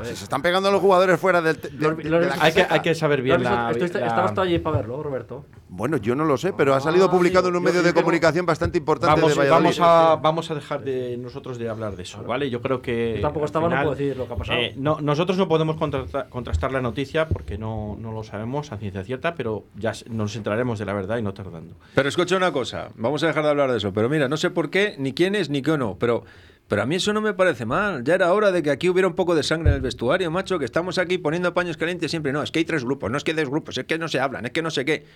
Si 0.04 0.16
se 0.16 0.24
están 0.24 0.42
pegando 0.42 0.70
los 0.70 0.80
jugadores 0.80 1.18
fuera 1.20 1.40
del. 1.42 1.60
de- 1.60 1.70
Los- 1.72 1.96
de- 1.96 2.04
los- 2.04 2.20
de 2.20 2.26
la 2.26 2.36
Hay 2.40 2.52
que, 2.52 2.66
hay 2.68 2.80
que 2.80 2.94
saber 2.94 3.22
bien 3.22 3.42
¿Lo 3.42 3.48
has 3.48 3.54
la, 3.76 3.78
la- 3.78 3.84
Estabas 4.06 4.34
tú 4.34 4.40
allí 4.40 4.58
para 4.58 4.76
verlo, 4.78 5.02
Roberto. 5.02 5.44
Bueno, 5.70 5.96
yo 5.98 6.14
no 6.14 6.24
lo 6.24 6.36
sé, 6.38 6.52
pero 6.54 6.74
ha 6.74 6.80
salido 6.80 7.10
publicado 7.10 7.48
en 7.48 7.56
un 7.56 7.62
medio 7.62 7.82
de 7.82 7.92
tengo- 7.92 8.02
comunicación 8.04 8.46
bastante 8.46 8.78
importante 8.78 9.14
Vamos, 9.20 9.32
de 9.32 9.38
Valladolid. 9.38 9.64
vamos, 9.64 9.80
a, 9.80 10.16
vamos 10.16 10.50
a 10.50 10.54
dejar 10.54 10.82
de 10.82 11.16
nosotros 11.18 11.58
de 11.58 11.68
hablar 11.68 11.94
de 11.96 12.04
eso, 12.04 12.22
¿vale? 12.22 12.48
Yo 12.48 12.62
creo 12.62 12.80
que. 12.80 13.14
Yo 13.16 13.22
tampoco 13.22 13.44
estaba, 13.46 13.66
no 13.66 13.70
final, 13.72 13.84
puedo 13.84 13.96
decir 13.96 14.16
lo 14.16 14.26
que 14.26 14.32
ha 14.32 14.36
pasado. 14.36 14.58
eh, 14.58 14.74
no, 14.76 14.98
nosotros 15.00 15.36
no 15.36 15.46
podemos 15.48 15.76
contrasta- 15.76 16.28
contrastar 16.30 16.72
la 16.72 16.80
noticia 16.80 17.28
porque 17.28 17.58
no, 17.58 17.96
no 17.98 18.12
lo 18.12 18.22
sabemos 18.24 18.72
a 18.72 18.78
ciencia 18.78 19.04
cierta, 19.04 19.34
pero 19.34 19.64
ya 19.76 19.92
nos 20.08 20.34
enteraremos 20.36 20.78
de 20.78 20.84
la 20.86 20.94
verdad 20.94 21.18
y 21.18 21.22
no 21.22 21.34
tardando. 21.34 21.74
Pero 21.94 22.08
escucha 22.08 22.36
una 22.36 22.50
cosa, 22.52 22.88
vamos 22.94 23.22
a 23.22 23.26
dejar 23.26 23.44
de 23.44 23.50
hablar 23.50 23.70
de 23.70 23.76
eso. 23.78 23.92
Pero 23.92 24.08
mira, 24.08 24.28
no 24.28 24.36
sé 24.36 24.50
por 24.50 24.70
qué, 24.70 24.94
ni 24.98 25.12
quién 25.12 25.34
es, 25.34 25.50
ni 25.50 25.60
qué 25.62 25.76
no. 25.76 25.96
Pero, 25.98 26.24
pero 26.68 26.82
a 26.82 26.86
mí 26.86 26.96
eso 26.96 27.14
no 27.14 27.22
me 27.22 27.32
parece 27.32 27.64
mal. 27.64 28.04
Ya 28.04 28.14
era 28.14 28.32
hora 28.32 28.52
de 28.52 28.62
que 28.62 28.70
aquí 28.70 28.90
hubiera 28.90 29.08
un 29.08 29.14
poco 29.14 29.34
de 29.34 29.42
sangre 29.42 29.70
en 29.70 29.76
el 29.76 29.80
vestuario, 29.80 30.30
macho, 30.30 30.58
que 30.58 30.66
estamos 30.66 30.98
aquí 30.98 31.16
poniendo 31.16 31.54
paños 31.54 31.78
calientes 31.78 32.10
siempre. 32.10 32.30
No, 32.32 32.42
es 32.42 32.50
que 32.50 32.58
hay 32.58 32.66
tres 32.66 32.84
grupos, 32.84 33.10
no 33.10 33.16
es 33.16 33.24
que 33.24 33.30
hay 33.30 33.36
dos 33.38 33.48
grupos, 33.48 33.78
es 33.78 33.84
que 33.86 33.98
no 33.98 34.06
se 34.06 34.20
hablan, 34.20 34.44
es 34.44 34.52
que 34.52 34.60
no 34.60 34.70
sé 34.70 34.84
qué. 34.84 35.06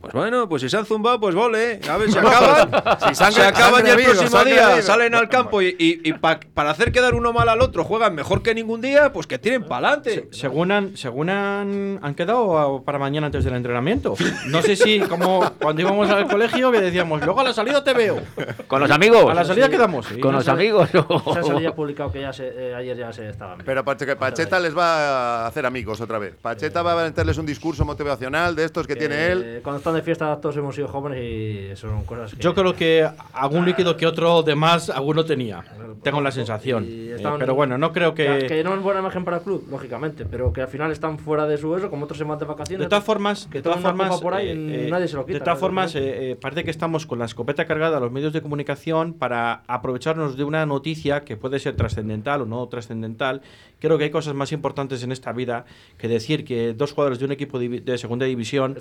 Pues 0.00 0.12
bueno, 0.14 0.48
pues 0.48 0.62
si 0.62 0.68
se 0.68 0.76
han 0.76 0.86
zumbado, 0.86 1.18
pues 1.18 1.34
vole. 1.34 1.80
A 1.90 1.96
ver, 1.96 2.10
se 2.10 2.18
acaban. 2.20 2.70
Si 3.08 3.14
sangre- 3.16 3.42
se 3.42 3.46
acaban 3.48 3.84
y 3.86 3.90
el 3.90 4.04
próximo 4.04 4.44
día 4.44 4.80
salen 4.80 5.14
al 5.14 5.28
campo 5.28 5.60
y, 5.60 5.74
y- 5.78 6.00
y 6.08 6.12
pa- 6.12 6.38
para 6.54 6.70
hacer 6.70 6.92
quedar 6.92 7.14
uno 7.14 7.32
mal 7.32 7.48
al 7.48 7.60
otro 7.60 7.82
juegan 7.84 8.14
mejor 8.14 8.42
que 8.42 8.54
ningún 8.54 8.80
día, 8.80 9.12
pues 9.12 9.26
que 9.26 9.38
tiren 9.38 9.64
para 9.64 9.88
adelante. 9.88 10.28
Según 10.30 10.70
han, 10.70 10.96
según 10.96 11.30
han, 11.30 11.98
han 12.00 12.14
quedado 12.14 12.82
para 12.84 12.98
mañana 13.00 13.26
antes 13.26 13.44
del 13.44 13.54
entrenamiento. 13.54 14.14
No 14.46 14.62
sé 14.62 14.76
si, 14.76 15.00
como 15.00 15.40
cuando 15.60 15.82
íbamos 15.82 16.08
al 16.10 16.28
colegio, 16.28 16.70
que 16.70 16.80
decíamos, 16.80 17.20
luego 17.24 17.40
a 17.40 17.44
la 17.44 17.52
salida 17.52 17.82
te 17.82 17.92
veo. 17.92 18.20
¿Con 18.68 18.80
los 18.80 18.90
amigos? 18.92 19.28
A 19.28 19.34
la 19.34 19.44
salida 19.44 19.68
quedamos. 19.68 20.06
sí. 20.06 20.20
¿Con 20.20 20.32
los 20.34 20.46
amigos? 20.46 20.88
Se 20.90 20.98
ha 20.98 21.42
salido 21.42 21.60
ya 21.60 21.74
publicado 21.74 22.12
que 22.12 22.20
ya 22.20 22.32
se, 22.32 22.46
eh, 22.48 22.74
ayer 22.74 22.96
ya 22.96 23.12
se 23.12 23.28
estaban. 23.28 23.58
Pero 23.64 23.84
Pache- 23.84 24.14
Pacheta 24.16 24.60
les 24.60 24.76
va 24.78 25.42
a 25.42 25.46
hacer 25.48 25.66
amigos 25.66 26.00
otra 26.00 26.18
vez. 26.18 26.34
Pacheta 26.40 26.82
va 26.82 26.92
a 27.00 27.04
meterles 27.04 27.36
un 27.36 27.46
discurso 27.46 27.84
motivacional 27.84 28.54
de 28.54 28.64
estos 28.64 28.86
que 28.86 28.94
tiene 28.94 29.26
él. 29.32 29.42
Eh, 29.44 29.60
Cuando 29.62 29.78
están 29.88 29.94
de 29.94 30.02
fiesta 30.02 30.40
todos 30.40 30.56
hemos 30.56 30.74
sido 30.74 30.88
jóvenes 30.88 31.22
y 31.22 31.76
son 31.76 32.04
cosas 32.04 32.34
que... 32.34 32.40
Yo 32.40 32.54
creo 32.54 32.74
que 32.74 33.08
algún 33.32 33.64
líquido 33.64 33.96
que 33.96 34.06
otro 34.06 34.42
de 34.42 34.54
más 34.54 34.90
alguno 34.90 35.24
tenía. 35.24 35.64
Tengo 36.02 36.20
la 36.20 36.30
sensación. 36.30 36.84
Y 36.84 37.08
Eh, 37.18 37.38
pero 37.38 37.54
bueno, 37.54 37.78
no 37.78 37.92
creo 37.92 38.14
Que, 38.14 38.46
que. 38.48 38.64
no 38.64 38.74
es 38.74 38.82
buena 38.82 39.00
imagen 39.00 39.24
para 39.24 39.38
el 39.38 39.42
club, 39.42 39.66
lógicamente, 39.70 40.24
pero 40.24 40.52
que 40.52 40.62
al 40.62 40.68
final 40.68 40.92
están 40.92 41.18
fuera 41.18 41.46
de 41.46 41.56
su 41.56 41.76
eso, 41.76 41.90
como 41.90 42.04
otros 42.04 42.18
se 42.18 42.24
van 42.24 42.38
de 42.38 42.44
vacaciones. 42.44 42.84
De 42.86 42.88
todas 42.88 43.04
formas, 43.04 43.46
que 43.50 43.58
de 43.58 43.62
todas 43.62 43.80
formas, 43.80 44.20
por 44.20 44.34
ahí, 44.34 44.48
eh, 44.48 44.86
eh, 44.86 44.88
nadie 44.90 45.08
se 45.08 45.16
lo 45.16 45.24
quita. 45.24 45.38
de 45.38 45.44
todas 45.44 45.58
formas, 45.58 45.94
eh, 45.94 46.32
eh, 46.32 46.36
parece 46.36 46.64
que 46.64 46.70
estamos 46.70 47.06
con 47.06 47.18
la 47.18 47.24
escopeta 47.24 47.64
cargada 47.64 47.96
a 47.96 48.00
los 48.00 48.12
medios 48.12 48.32
de 48.32 48.42
comunicación 48.42 49.14
para 49.14 49.62
aprovecharnos 49.66 50.36
de 50.36 50.44
una 50.44 50.64
noticia 50.66 51.24
que 51.24 51.36
puede 51.36 51.58
ser 51.58 51.76
trascendental 51.76 52.42
o 52.42 52.46
no 52.46 52.66
trascendental. 52.68 53.42
Creo 53.80 53.96
que 53.96 54.04
hay 54.04 54.10
cosas 54.10 54.34
más 54.34 54.52
importantes 54.52 55.02
en 55.02 55.12
esta 55.12 55.32
vida 55.32 55.64
que 55.98 56.08
decir 56.08 56.44
que 56.44 56.74
dos 56.74 56.92
jugadores 56.92 57.18
de 57.18 57.24
un 57.26 57.32
equipo 57.32 57.58
de 57.58 57.98
segunda 57.98 58.26
división 58.26 58.76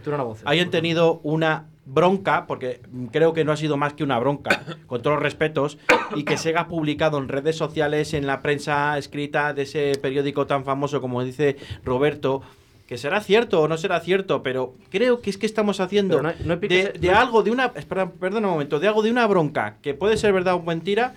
hayan 0.45 0.72
tenido 0.72 0.97
una 1.24 1.68
bronca, 1.88 2.45
porque 2.48 2.82
creo 3.12 3.34
que 3.34 3.45
no 3.45 3.52
ha 3.54 3.58
sido 3.58 3.78
más 3.78 3.93
que 3.93 4.04
una 4.04 4.20
bronca, 4.20 4.62
con 4.88 5.02
todos 5.02 5.16
los 5.16 5.24
respetos, 5.24 5.78
y 6.16 6.24
que 6.24 6.38
se 6.38 6.50
haya 6.50 6.68
publicado 6.68 7.18
en 7.18 7.30
redes 7.30 7.56
sociales, 7.56 8.14
en 8.14 8.28
la 8.28 8.41
prensa 8.41 8.98
escrita 8.98 9.54
de 9.54 9.64
ese 9.64 9.93
periódico 10.02 10.45
tan 10.45 10.66
famoso 10.66 11.02
como 11.02 11.24
dice 11.24 11.58
Roberto, 11.84 12.41
que 12.88 12.98
será 12.98 13.22
cierto 13.22 13.62
o 13.62 13.68
no 13.68 13.78
será 13.78 14.00
cierto, 14.00 14.43
pero 14.43 14.76
creo 14.89 15.22
que 15.22 15.30
es 15.30 15.38
que 15.38 15.45
estamos 15.45 15.80
haciendo 15.82 16.22
no 16.22 16.32
no 16.45 16.56
de, 16.58 16.93
no 16.93 17.00
de 17.00 17.12
algo, 17.12 17.43
de 17.43 17.52
una, 17.52 17.74
espera, 17.76 18.10
perdona 18.10 18.48
un 18.48 18.54
momento, 18.54 18.80
de 18.80 18.88
algo 18.88 19.02
de 19.02 19.12
una 19.12 19.28
bronca, 19.28 19.78
que 19.82 19.93
puede 19.93 20.18
ser 20.18 20.32
verdad 20.34 20.56
o 20.56 20.62
mentira, 20.62 21.14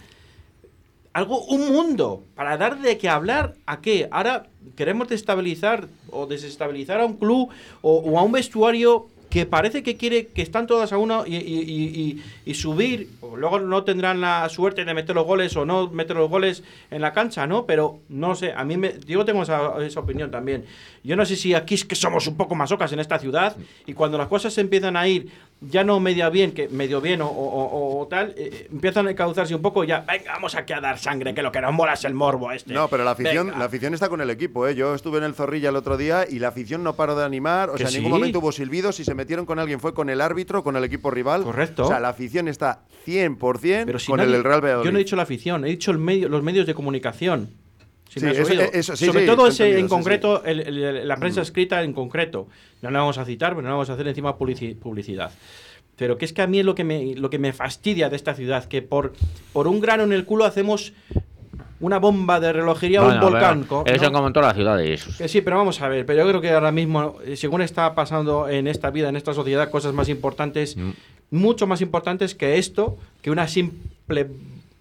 algo, 1.12 1.44
un 1.46 1.72
mundo, 1.72 2.22
para 2.36 2.56
dar 2.56 2.80
de 2.80 2.96
qué 2.96 3.08
hablar, 3.08 3.54
¿a 3.66 3.80
qué? 3.80 4.08
Ahora 4.12 4.46
queremos 4.76 5.08
destabilizar 5.08 5.88
o 6.10 6.26
desestabilizar 6.26 7.00
a 7.00 7.06
un 7.06 7.14
club 7.14 7.50
o, 7.82 7.96
o 7.98 8.18
a 8.18 8.22
un 8.22 8.32
vestuario 8.32 9.08
que 9.30 9.46
parece 9.46 9.82
que 9.82 9.96
quiere 9.96 10.26
que 10.26 10.42
están 10.42 10.66
todas 10.66 10.92
a 10.92 10.98
uno 10.98 11.24
y, 11.26 11.36
y- 11.36 12.20
y- 12.44 12.54
subir, 12.54 13.08
luego 13.36 13.60
no 13.60 13.84
tendrán 13.84 14.20
la 14.20 14.48
suerte 14.48 14.84
de 14.84 14.92
meter 14.92 15.14
los 15.14 15.24
goles 15.24 15.56
o 15.56 15.64
no 15.64 15.88
meter 15.88 16.16
los 16.16 16.28
goles 16.28 16.64
en 16.90 17.00
la 17.00 17.12
cancha, 17.12 17.46
¿no? 17.46 17.64
Pero 17.64 18.00
no 18.08 18.34
sé, 18.34 18.52
a 18.52 18.64
mí 18.64 18.76
me, 18.76 18.94
yo 19.06 19.24
tengo 19.24 19.42
esa, 19.44 19.70
opinión 20.00 20.30
también. 20.32 20.64
Yo 21.04 21.14
no 21.16 21.24
sé 21.24 21.36
si 21.36 21.54
aquí 21.54 21.74
es 21.76 21.84
que 21.84 21.94
somos 21.94 22.26
un 22.26 22.36
poco 22.36 22.54
masocas 22.56 22.92
en 22.92 22.98
esta 23.00 23.18
ciudad 23.18 23.56
y 23.86 23.94
cuando 23.94 24.18
las 24.18 24.26
cosas 24.26 24.52
se 24.52 24.60
empiezan 24.60 24.96
a 24.96 25.06
ir 25.06 25.30
ya 25.62 25.84
no 25.84 26.00
medio 26.00 26.30
bien, 26.30 26.52
que 26.52 26.68
medio 26.68 27.00
bien 27.00 27.20
o, 27.20 27.28
o- 27.28 28.00
o- 28.00 28.06
tal, 28.08 28.34
eh, 28.36 28.68
empiezan 28.72 29.06
a 29.08 29.14
cauzarse 29.14 29.54
un 29.54 29.60
poco 29.60 29.84
ya, 29.84 30.00
venga, 30.00 30.32
vamos 30.32 30.54
aquí 30.54 30.72
a 30.72 30.80
dar 30.80 30.98
sangre, 30.98 31.34
que 31.34 31.42
lo 31.42 31.52
que 31.52 31.60
nos 31.60 31.72
mola 31.72 31.92
es 31.92 32.04
el 32.04 32.14
morbo 32.14 32.50
este. 32.50 32.72
No, 32.72 32.88
pero 32.88 33.04
la 33.04 33.10
afición, 33.10 33.48
Venga. 33.48 33.58
la 33.58 33.64
afición 33.66 33.92
está 33.92 34.08
con 34.08 34.20
el 34.20 34.30
equipo, 34.30 34.66
¿eh? 34.66 34.74
Yo 34.74 34.94
estuve 34.94 35.18
en 35.18 35.24
el 35.24 35.34
Zorrilla 35.34 35.68
el 35.68 35.76
otro 35.76 35.96
día 35.96 36.24
y 36.28 36.38
la 36.38 36.48
afición 36.48 36.82
no 36.82 36.94
paró 36.96 37.14
de 37.14 37.24
animar. 37.24 37.68
O 37.70 37.76
sea, 37.78 37.88
en 37.88 37.94
ningún 37.94 38.12
momento 38.12 38.38
hubo 38.38 38.52
silbidos. 38.52 38.96
Si 38.96 39.04
se 39.04 39.14
metieron 39.14 39.44
con 39.46 39.58
alguien 39.58 39.80
fue 39.80 39.92
con 39.92 40.08
el 40.08 40.20
árbitro, 40.20 40.64
con 40.64 40.76
el 40.76 40.84
equipo 40.84 41.10
rival. 41.10 41.42
Correcto. 41.42 41.84
O 41.84 41.88
sea, 41.88 42.00
la 42.00 42.08
afición 42.08 42.48
está 42.48 42.80
100% 43.06 43.84
Pero 43.86 43.98
si 43.98 44.06
con 44.06 44.18
nadie- 44.18 44.34
el 44.36 44.44
Real 44.44 44.60
Valladolid. 44.62 44.86
Yo 44.86 44.92
no 44.92 44.98
he 44.98 45.02
dicho 45.04 45.16
la 45.16 45.22
afición, 45.24 45.64
he 45.64 45.68
dicho 45.68 45.90
el 45.90 45.98
medio, 45.98 46.28
los 46.28 46.42
medios 46.42 46.66
de 46.66 46.74
comunicación. 46.74 47.50
Si 48.12 48.18
Sí, 48.18 48.24
me 48.26 48.32
has 48.32 48.38
eso- 48.38 48.50
oído. 48.50 48.62
eso- 48.72 48.96
sí, 48.96 49.06
Sobre 49.06 49.20
sí, 49.20 49.26
todo 49.26 49.46
ese 49.46 49.78
en 49.78 49.84
sí, 49.84 49.88
concreto, 49.88 50.42
el- 50.44 50.60
el- 50.60 50.82
el- 50.82 51.06
la 51.08 51.16
prensa 51.16 51.42
escrita 51.42 51.80
en 51.84 51.92
concreto. 51.92 52.48
No 52.82 52.90
la 52.90 52.98
vamos 52.98 53.18
a 53.18 53.24
citar, 53.24 53.50
pero 53.50 53.62
no 53.62 53.68
la 53.68 53.74
vamos 53.74 53.88
a 53.88 53.92
hacer 53.92 54.08
encima 54.08 54.36
publici- 54.36 54.74
publicidad. 54.76 55.30
Pero 55.94 56.18
que 56.18 56.24
es 56.24 56.32
que 56.32 56.42
a 56.42 56.48
mí 56.48 56.58
es 56.58 56.64
lo 56.64 56.74
que 56.74 56.82
me, 56.82 57.14
lo 57.14 57.30
que 57.30 57.38
me 57.38 57.52
fastidia 57.52 58.08
de 58.10 58.16
esta 58.16 58.34
ciudad, 58.34 58.64
que 58.64 58.82
por, 58.82 59.12
por 59.52 59.68
un 59.68 59.80
grano 59.80 60.02
en 60.02 60.12
el 60.12 60.24
culo 60.24 60.44
hacemos 60.44 60.92
una 61.78 61.98
bomba 62.00 62.40
de 62.40 62.52
relojería 62.52 63.00
o 63.00 63.04
Bueno, 63.04 63.24
un 63.26 63.32
volcán. 63.32 63.64
pero 63.68 63.84
Eso 63.86 64.06
¿no? 64.06 64.12
como 64.12 64.26
en 64.26 64.32
todas 64.32 64.48
las 64.48 64.56
ciudades. 64.56 65.04
Que 65.16 65.28
sí, 65.28 65.40
pero 65.40 65.58
vamos 65.58 65.80
a 65.80 65.86
ver. 65.88 66.04
Pero 66.04 66.24
yo 66.24 66.28
creo 66.28 66.40
que 66.40 66.50
ahora 66.50 66.72
mismo, 66.72 67.16
eh, 67.24 67.36
según 67.36 67.62
está 67.62 67.94
pasando 67.94 68.48
en 68.48 68.66
esta 68.66 68.90
vida, 68.90 69.08
en 69.08 69.14
esta 69.16 69.32
sociedad, 69.34 69.70
cosas 69.70 69.94
más 69.94 70.08
importantes, 70.08 70.76
Mm. 70.76 70.90
mucho 71.30 71.68
más 71.68 71.80
importantes 71.80 72.34
que 72.34 72.58
esto, 72.58 72.98
que 73.22 73.30
una 73.30 73.46
simple 73.46 74.26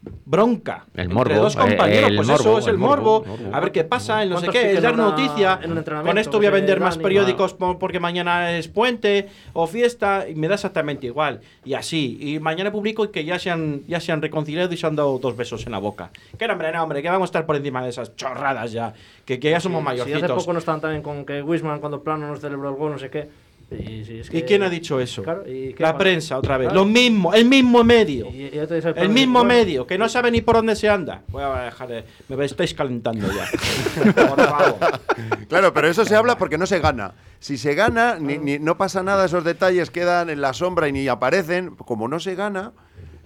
bronca 0.01 0.85
El 0.93 1.01
entre 1.03 1.13
morbo, 1.15 1.35
dos 1.35 1.55
eh, 1.55 1.59
compañeros. 1.59 2.09
el 2.09 2.15
pues 2.15 2.27
morbo, 2.27 2.41
eso 2.41 2.59
es 2.59 2.65
el, 2.67 2.71
el 2.73 2.77
morbo. 2.77 3.19
morbo, 3.25 3.37
morbo. 3.37 3.55
A 3.55 3.59
ver 3.59 3.71
qué 3.71 3.83
pasa, 3.83 4.23
el 4.23 4.29
no 4.29 4.37
sé 4.39 4.45
¿Cuántos 4.45 4.61
qué, 4.63 4.71
es 4.73 4.81
dar 4.81 4.93
una- 4.93 5.03
noticia. 5.09 5.59
en 5.61 5.71
un 5.77 5.83
Con 5.83 6.17
esto 6.17 6.37
voy 6.37 6.45
a 6.45 6.49
se 6.49 6.55
vender 6.55 6.79
más 6.79 6.97
periódicos 6.97 7.53
por- 7.53 7.77
porque 7.79 7.99
mañana 7.99 8.55
es 8.57 8.67
puente 8.69 9.27
o 9.53 9.67
fiesta 9.67 10.25
y 10.29 10.35
me 10.35 10.47
da 10.47 10.55
exactamente 10.55 11.07
igual. 11.07 11.41
Y 11.65 11.73
así. 11.73 12.17
Y 12.21 12.39
mañana 12.39 12.71
publico 12.71 13.11
que 13.11 13.25
ya 13.25 13.39
se 13.39 13.49
han, 13.51 13.85
ya 13.87 13.99
se 13.99 14.11
han 14.11 14.21
reconciliado 14.21 14.71
y 14.73 14.77
se 14.77 14.87
han 14.87 14.95
dado 14.95 15.19
dos 15.19 15.35
besos 15.35 15.65
en 15.65 15.71
la 15.73 15.79
boca. 15.79 16.11
Que 16.37 16.47
no, 16.47 16.53
hombre, 16.53 16.71
no, 16.71 16.83
hombre, 16.83 17.01
que 17.01 17.09
vamos 17.09 17.27
a 17.27 17.29
estar 17.31 17.45
por 17.45 17.55
encima 17.57 17.83
de 17.83 17.89
esas 17.89 18.15
chorradas 18.15 18.71
ya. 18.71 18.93
Que, 19.25 19.39
que 19.39 19.49
ya 19.49 19.59
somos 19.59 19.79
Si 19.81 19.85
mayorcitos. 19.85 20.23
hace 20.23 20.33
poco 20.33 20.53
no 20.53 20.59
estaban 20.59 20.79
también 20.81 21.01
con 21.03 21.25
que 21.25 21.41
Wisman 21.41 21.79
cuando 21.79 22.01
plano 22.03 22.27
no 22.27 22.35
celebró 22.37 22.69
el 22.69 22.75
gol, 22.75 22.91
no 22.93 22.99
sé 22.99 23.09
qué. 23.09 23.27
Y, 23.71 24.03
si 24.03 24.19
es 24.19 24.27
¿Y 24.27 24.31
que- 24.31 24.45
quién 24.45 24.63
ha 24.63 24.69
dicho 24.69 24.99
eso? 24.99 25.21
Claro, 25.21 25.43
¿y 25.47 25.73
qué 25.73 25.83
La 25.83 25.89
pasa? 25.89 25.97
prensa, 25.99 26.37
otra 26.39 26.57
vez. 26.57 26.69
Claro. 26.69 26.81
Lo 26.81 26.85
mismo, 26.89 27.33
el 27.33 27.45
mismo 27.45 27.83
medio. 27.83 28.27
Y- 28.33 28.49
el 28.95 29.09
mismo 29.09 29.43
medio, 29.43 29.85
que 29.85 29.97
no 29.97 30.09
sabe 30.09 30.31
ni 30.31 30.41
por 30.41 30.55
dónde 30.55 30.75
se 30.75 30.89
anda. 30.89 31.21
Voy 31.27 31.43
a 31.43 31.63
dejar 31.65 31.87
de. 31.87 32.03
Me 32.29 32.45
estáis 32.45 32.73
calentando 32.73 33.27
ya. 33.31 33.47
Claro, 35.47 35.73
pero 35.73 35.87
eso 35.87 36.05
se 36.05 36.15
habla 36.15 36.37
porque 36.37 36.57
no 36.57 36.65
se 36.65 36.79
gana. 36.79 37.13
Si 37.39 37.57
se 37.57 37.73
gana, 37.75 38.17
ni, 38.19 38.37
ni- 38.37 38.59
no 38.59 38.77
pasa 38.77 39.01
nada, 39.03 39.25
esos 39.25 39.43
detalles 39.43 39.89
quedan 39.91 40.29
en 40.29 40.41
la 40.41 40.53
sombra 40.53 40.87
y 40.87 40.91
ni 40.91 41.07
aparecen. 41.07 41.75
Como 41.75 42.07
no 42.07 42.19
se 42.19 42.35
gana, 42.35 42.71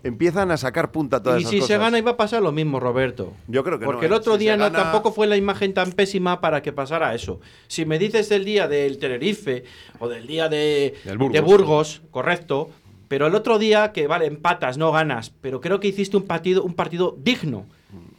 empiezan 0.04 0.52
a 0.52 0.58
sacar 0.58 0.92
punta 0.92 1.24
todas 1.24 1.40
Y 1.40 1.42
esas 1.44 1.52
si 1.52 1.62
se 1.62 1.78
gana 1.78 1.98
iba 1.98 2.12
a 2.12 2.18
pasar 2.18 2.42
lo 2.42 2.52
mismo, 2.52 2.80
Roberto. 2.80 3.34
Yo 3.48 3.64
creo 3.64 3.80
que 3.80 3.86
Porque 3.86 4.08
no. 4.08 4.14
el 4.16 4.18
¿eh? 4.18 4.22
otro 4.22 4.34
Si 4.34 4.40
día 4.40 4.58
no, 4.58 4.66
gana- 4.66 4.84
tampoco 4.84 5.12
fue 5.14 5.28
la 5.28 5.38
imagen 5.38 5.74
tan 5.74 5.92
pésima 5.94 6.42
para 6.42 6.62
que 6.62 6.72
pasara 6.74 7.16
eso. 7.16 7.40
Si 7.68 7.86
me 7.86 7.98
dices 7.98 8.30
del 8.30 8.46
día 8.46 8.68
del 8.68 8.98
Tenerife 8.98 9.64
o 10.00 10.08
del 10.10 10.28
día 10.28 10.50
de, 10.50 10.94
Del 11.06 11.18
Burgos. 11.18 11.34
de 11.34 11.40
Burgos, 11.42 12.02
correcto. 12.12 12.70
Pero 13.08 13.28
el 13.28 13.36
otro 13.36 13.60
día, 13.60 13.92
que 13.92 14.08
vale, 14.08 14.26
empatas, 14.26 14.78
no 14.78 14.92
ganas. 14.92 15.30
Pero 15.42 15.62
creo 15.62 15.80
que 15.80 15.88
hiciste 15.88 16.18
un 16.18 16.24
partido, 16.24 16.64
un 16.64 16.74
partido 16.74 17.16
digno. 17.18 17.66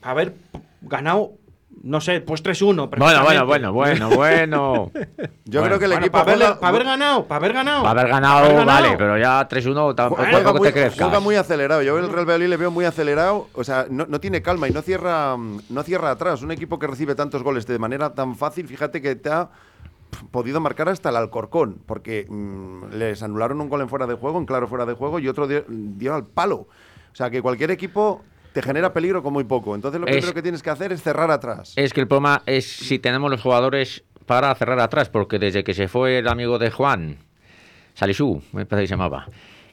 Haber 0.02 0.34
ganado, 0.82 1.32
no 1.82 2.00
sé, 2.00 2.20
pues 2.20 2.42
3-1. 2.42 2.88
Bueno, 2.96 3.22
bueno, 3.24 3.46
bueno, 3.46 3.72
bueno, 3.72 4.08
bueno. 4.14 4.90
Yo 5.44 5.60
Bueno. 5.60 5.66
creo 5.66 5.78
que 5.78 5.84
el 5.84 5.90
Bueno, 5.92 6.06
equipo 6.06 6.12
para, 6.12 6.22
haber, 6.22 6.36
juega- 6.38 6.60
para 6.60 6.68
haber 6.68 6.84
ganado, 6.84 7.24
para 7.26 7.36
haber 7.38 7.52
ganado. 7.52 7.82
Para 7.82 8.00
haber 8.00 8.12
ganado, 8.12 8.34
Para 8.40 8.52
haber 8.54 8.66
vale, 8.66 8.82
ganado. 8.88 8.98
pero 8.98 9.18
ya 9.18 9.48
3-1 9.48 9.94
tampoco, 9.94 10.22
Juega, 10.22 10.38
tampoco 10.38 10.58
muy, 10.58 10.68
te 10.68 10.72
crezcas. 10.72 11.02
juega 11.02 11.20
muy 11.20 11.34
acelerado. 11.36 11.82
Yo 11.82 11.98
el 11.98 12.08
Real 12.12 12.24
Valladolid 12.26 12.48
le 12.48 12.56
veo 12.56 12.70
muy 12.70 12.84
acelerado. 12.84 13.48
O 13.54 13.64
sea, 13.64 13.86
no, 13.90 14.06
no 14.08 14.20
tiene 14.20 14.40
calma 14.42 14.68
y 14.68 14.72
no 14.72 14.82
cierra, 14.82 15.36
no 15.36 15.82
cierra 15.82 16.10
atrás. 16.10 16.42
Un 16.42 16.50
equipo 16.52 16.78
que 16.78 16.86
recibe 16.86 17.14
tantos 17.14 17.42
goles 17.42 17.66
de 17.66 17.78
manera 17.78 18.14
tan 18.14 18.36
fácil, 18.36 18.66
fíjate 18.68 19.02
que 19.02 19.16
te 19.16 19.30
ha 19.30 19.50
podido 20.30 20.60
marcar 20.60 20.88
hasta 20.88 21.08
el 21.10 21.16
Alcorcón, 21.16 21.78
porque 21.86 22.26
mm, 22.28 22.92
les 22.94 23.22
anularon 23.22 23.60
un 23.60 23.68
gol 23.68 23.80
en 23.80 23.88
fuera 23.88 24.06
de 24.06 24.14
juego, 24.14 24.38
en 24.38 24.46
claro 24.46 24.68
fuera 24.68 24.86
de 24.86 24.94
juego, 24.94 25.18
y 25.18 25.28
otro 25.28 25.46
dio, 25.48 25.64
dio 25.68 26.14
al 26.14 26.24
palo. 26.26 26.56
O 26.56 27.16
sea, 27.16 27.30
que 27.30 27.42
cualquier 27.42 27.70
equipo 27.72 28.22
te 28.54 28.62
genera 28.62 28.92
peligro 28.92 29.22
con 29.22 29.32
muy 29.32 29.44
poco. 29.44 29.74
Entonces 29.74 30.00
lo 30.00 30.06
Es- 30.06 30.12
primero 30.14 30.32
que 30.32 30.40
tienes 30.42 30.62
que 30.62 30.70
hacer 30.70 30.92
es 30.92 31.02
cerrar 31.02 31.30
atrás. 31.30 31.72
Es 31.76 31.92
que 31.92 32.00
el 32.00 32.06
problema 32.08 32.42
es 32.46 32.64
si 32.64 32.98
tenemos 33.00 33.30
los 33.30 33.42
jugadores 33.42 34.04
para 34.26 34.54
cerrar 34.54 34.78
atrás, 34.78 35.10
porque 35.10 35.38
desde 35.38 35.64
que 35.64 35.74
se 35.74 35.88
fue 35.88 36.18
el 36.20 36.28
amigo 36.28 36.58
de 36.58 36.70
Juan, 36.70 37.18
Salisú, 37.94 38.42
me 38.52 38.64
parece 38.64 38.84
que 38.84 38.88
se 38.88 38.92
llamaba, 38.94 39.26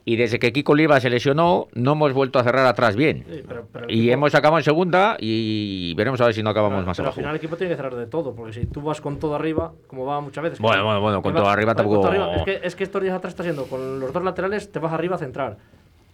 Y 0.04 0.16
desde 0.16 0.40
que 0.40 0.52
Kiko 0.52 0.72
Oliva 0.72 1.00
se 1.00 1.12
lesionó, 1.12 1.68
no 1.76 1.92
hemos 1.92 2.12
vuelto 2.14 2.40
a 2.40 2.44
cerrar 2.44 2.66
atrás 2.66 2.96
bien. 2.96 3.24
Sí, 3.30 3.44
pero- 3.48 3.68
pero 3.72 3.86
y 3.88 4.00
equipo- 4.00 4.14
hemos 4.14 4.34
acabado 4.34 4.58
en 4.58 4.64
segunda 4.64 5.16
y 5.20 5.94
veremos 5.94 6.20
a 6.22 6.26
ver 6.26 6.34
si 6.34 6.42
no 6.42 6.50
acabamos 6.50 6.84
más 6.88 6.98
Pero 6.98 7.04
al 7.04 7.08
abajo. 7.10 7.18
final 7.18 7.30
el 7.30 7.38
equipo 7.38 7.56
tiene 7.56 7.70
que 7.74 7.76
cerrar 7.78 7.94
de 7.94 8.08
todo, 8.08 8.34
porque 8.34 8.52
si 8.54 8.66
tú 8.66 8.82
vas 8.82 9.00
con 9.00 9.20
todo 9.20 9.36
arriba, 9.36 9.74
como 9.86 10.06
va 10.08 10.20
muchas 10.20 10.44
veces. 10.44 10.58
Bueno, 10.60 10.84
bueno, 10.86 11.02
bueno, 11.02 11.22
con 11.22 11.36
todo 11.36 11.44
vas- 11.44 11.54
arriba 11.54 11.76
todo 11.76 11.84
tampoco- 11.84 12.08
arriba, 12.08 12.36
Es 12.36 12.42
que, 12.44 12.60
es 12.64 12.76
que 12.76 12.84
estos 12.84 13.00
días 13.04 13.14
atrás 13.16 13.34
está 13.34 13.44
siendo, 13.44 13.66
con 13.66 14.00
los 14.00 14.12
dos 14.12 14.24
laterales 14.24 14.72
te 14.72 14.80
vas 14.80 14.92
arriba 14.92 15.18
a 15.18 15.20
centrar. 15.20 15.58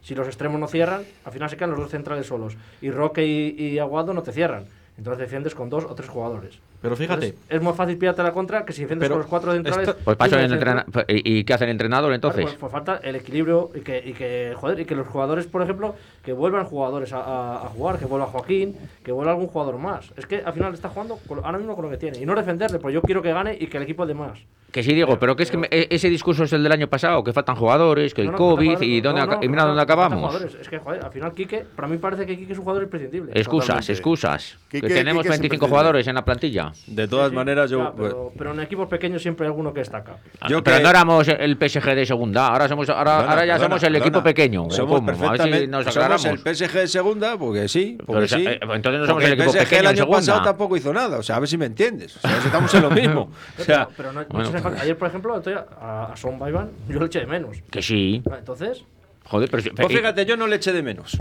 Si 0.08 0.16
los 0.16 0.26
extremos 0.26 0.58
no 0.58 0.70
cierran, 0.70 1.04
al 1.26 1.34
final 1.34 1.50
se 1.50 1.58
quedan 1.58 1.72
los 1.72 1.80
dos 1.80 1.92
centrales 1.92 2.28
solos. 2.28 2.56
Y 2.80 2.92
Roque 2.92 3.26
y, 3.26 3.62
y 3.62 3.78
Aguado 3.78 4.14
no 4.14 4.24
te 4.24 4.32
cierran. 4.32 4.64
Entonces 4.98 5.20
defiendes 5.20 5.54
con 5.54 5.70
dos 5.70 5.86
o 5.86 5.94
tres 5.94 6.10
jugadores. 6.10 6.58
Pero 6.82 6.96
fíjate. 6.96 7.28
Entonces, 7.28 7.46
es 7.56 7.62
más 7.62 7.76
fácil 7.76 7.98
pillarte 7.98 8.24
la 8.24 8.32
contra 8.32 8.66
que 8.66 8.74
si 8.74 8.82
defiendes 8.82 9.06
Pero 9.08 9.16
con 9.16 9.22
los 9.22 9.30
cuatro 9.30 9.52
centrales. 9.54 9.88
esto- 9.90 10.02
Pues 10.04 10.18
paso 10.18 10.36
el 10.38 10.46
en 10.46 10.52
el 10.52 10.58
entrena- 10.58 10.86
¿Y, 11.08 11.40
y 11.40 11.44
qué 11.44 11.54
hace 11.54 11.66
el 11.66 11.72
entrenador 11.72 12.14
entonces? 12.14 12.42
Claro, 12.46 12.58
pues, 12.60 12.60
pues 12.60 12.72
falta 12.72 13.00
el 13.08 13.16
equilibrio 13.16 13.70
y 13.76 13.82
que, 13.82 13.98
y 14.06 14.14
que, 14.14 14.54
joder, 14.56 14.80
y 14.80 14.86
que 14.86 14.96
los 14.96 15.08
jugadores, 15.08 15.46
por 15.48 15.62
ejemplo, 15.62 15.96
que 16.24 16.34
vuelvan 16.34 16.66
jugadores 16.66 17.14
a, 17.14 17.20
a- 17.22 17.56
a 17.66 17.70
jugar, 17.70 18.00
que 18.00 18.06
vuelva 18.06 18.26
Joaquín, 18.28 18.76
que 19.04 19.12
vuelva 19.12 19.32
algún 19.34 19.48
jugador 19.48 19.78
más. 19.78 20.12
Es 20.18 20.26
que 20.26 20.38
al 20.44 20.54
final 20.54 20.74
está 20.74 20.90
jugando 20.90 21.20
con- 21.28 21.44
ahora 21.46 21.58
mismo 21.60 21.76
con 21.76 21.86
lo 21.86 21.92
que 21.92 21.98
tiene. 21.98 22.18
Y 22.20 22.26
no 22.26 22.34
defenderle, 22.36 22.80
pues 22.80 22.94
yo 22.94 23.02
quiero 23.02 23.22
que 23.22 23.32
gane 23.34 23.56
y 23.60 23.68
que 23.68 23.78
el 23.78 23.84
equipo 23.84 24.06
dé 24.06 24.14
más. 24.16 24.40
Que 24.72 24.84
sí, 24.84 24.94
Diego, 24.94 25.18
pero 25.18 25.36
que 25.36 25.44
es 25.44 25.50
que 25.52 25.58
me- 25.58 25.68
e- 25.72 25.88
ese 25.90 26.10
discurso 26.10 26.44
es 26.44 26.52
el 26.54 26.62
del 26.62 26.72
año 26.74 26.88
pasado, 26.88 27.24
que 27.24 27.32
faltan 27.34 27.56
jugadores, 27.56 28.14
que 28.14 28.22
el 28.22 28.28
No, 28.28 28.32
no, 28.34 28.38
falta 28.38 28.50
COVID 28.56 28.66
jugadores, 28.68 28.90
y, 28.90 29.02
no, 29.02 29.10
dónde 29.14 29.36
no, 29.38 29.44
y 29.44 29.48
mira 29.48 29.64
dónde 29.66 29.82
acabamos. 29.82 30.36
Es 30.44 30.68
que, 30.70 30.78
joder, 30.80 31.04
al 31.06 31.12
final 31.12 31.34
Quique, 31.34 31.66
para 31.76 31.88
mí 31.88 31.98
parece 31.98 32.26
que 32.26 32.38
Quique 32.38 32.52
es 32.52 32.60
un 32.60 32.66
jugador 32.66 32.84
imprescindible. 32.84 33.32
Excusas, 33.34 33.68
Totalmente. 33.68 33.92
excusas. 33.94 34.58
Quique- 34.70 34.87
que 34.88 34.94
tenemos 34.96 35.24
Quique 35.24 35.34
es 35.36 35.40
25 35.40 35.56
imprescindible. 35.56 35.68
jugadores 35.70 36.08
en 36.08 36.16
la 36.16 36.26
plantilla. 36.26 36.72
De 36.88 37.08
todas 37.08 37.26
Sí, 37.28 37.30
sí, 37.32 37.36
maneras, 37.36 37.70
yo. 37.70 37.84
ya, 37.84 37.94
pero, 37.96 38.32
pero 38.38 38.52
en 38.54 38.60
equipos 38.62 38.88
pequeños 38.88 39.22
siempre 39.22 39.46
hay 39.46 39.50
alguno 39.50 39.74
que 39.74 39.80
destaca. 39.82 40.18
Yo 40.48 40.64
pero 40.64 40.78
que- 40.78 40.84
no 40.84 40.90
éramos 40.90 41.28
el 41.28 41.58
PSG 41.58 41.96
de 41.96 42.06
segunda, 42.06 42.48
ahora 42.48 42.68
somos 42.68 42.90
ahora, 42.90 43.04
Perdona, 43.18 43.30
ahora 43.32 43.46
ya 43.46 43.54
perdona, 43.54 43.66
somos 43.70 43.84
el 43.84 43.94
perdona. 43.94 44.06
equipo 44.06 44.24
pequeño. 44.24 44.64
¿o 44.66 44.70
Somos 44.72 45.06
ver 45.06 45.16
si 45.16 45.22
perfectamente. 45.22 45.68
nos 45.68 45.84
somos 45.84 45.98
aclaramos. 45.98 46.26
el 46.26 46.40
PSG 46.40 46.74
de 46.80 46.88
segunda, 46.88 47.38
porque 47.38 47.68
sí. 47.68 47.96
Porque 47.98 48.14
Pero 48.14 48.26
esa- 48.26 48.38
sí. 48.38 48.46
eh, 48.48 48.60
entonces 48.62 49.00
no 49.02 49.06
somos 49.08 49.08
Porque 49.14 49.26
el 49.28 49.34
equipo 49.34 49.52
PSG 49.52 49.60
pequeño 49.64 49.80
el 49.82 49.88
año 49.88 49.98
segunda. 49.98 50.18
pasado 50.20 50.42
tampoco 50.44 50.78
hizo 50.78 50.94
nada. 50.94 51.18
O 51.20 51.24
sea, 51.24 51.36
a 51.36 51.40
ver 51.40 51.50
si 51.50 51.58
me 51.58 51.66
entiendes. 51.66 52.18
O 52.18 52.20
sea, 52.20 52.38
estamos 52.38 52.74
en 52.74 52.82
lo 52.82 52.90
mismo. 52.92 53.32
O 53.60 53.64
sea, 53.64 53.88
pero 53.98 54.12
no, 54.14 54.24
bueno, 54.30 54.52
pues-. 54.52 54.82
Ayer, 54.82 54.98
por 54.98 55.08
ejemplo, 55.08 55.38
estoy 55.38 55.54
a, 55.54 56.06
a 56.12 56.16
Son 56.18 56.38
Baiban, 56.40 56.70
yo 56.88 57.00
le 57.00 57.06
eché 57.08 57.20
de 57.20 57.26
menos. 57.28 57.58
Que 57.70 57.82
sí. 57.82 58.22
Ah, 58.32 58.36
Entonces, 58.40 58.84
Joder, 59.26 59.50
pero 59.50 59.62
si- 59.64 59.70
pues 59.72 59.88
fíjate, 59.88 60.26
yo 60.26 60.38
no 60.38 60.48
le 60.48 60.56
eché 60.56 60.72
de 60.72 60.82
menos. 60.82 61.18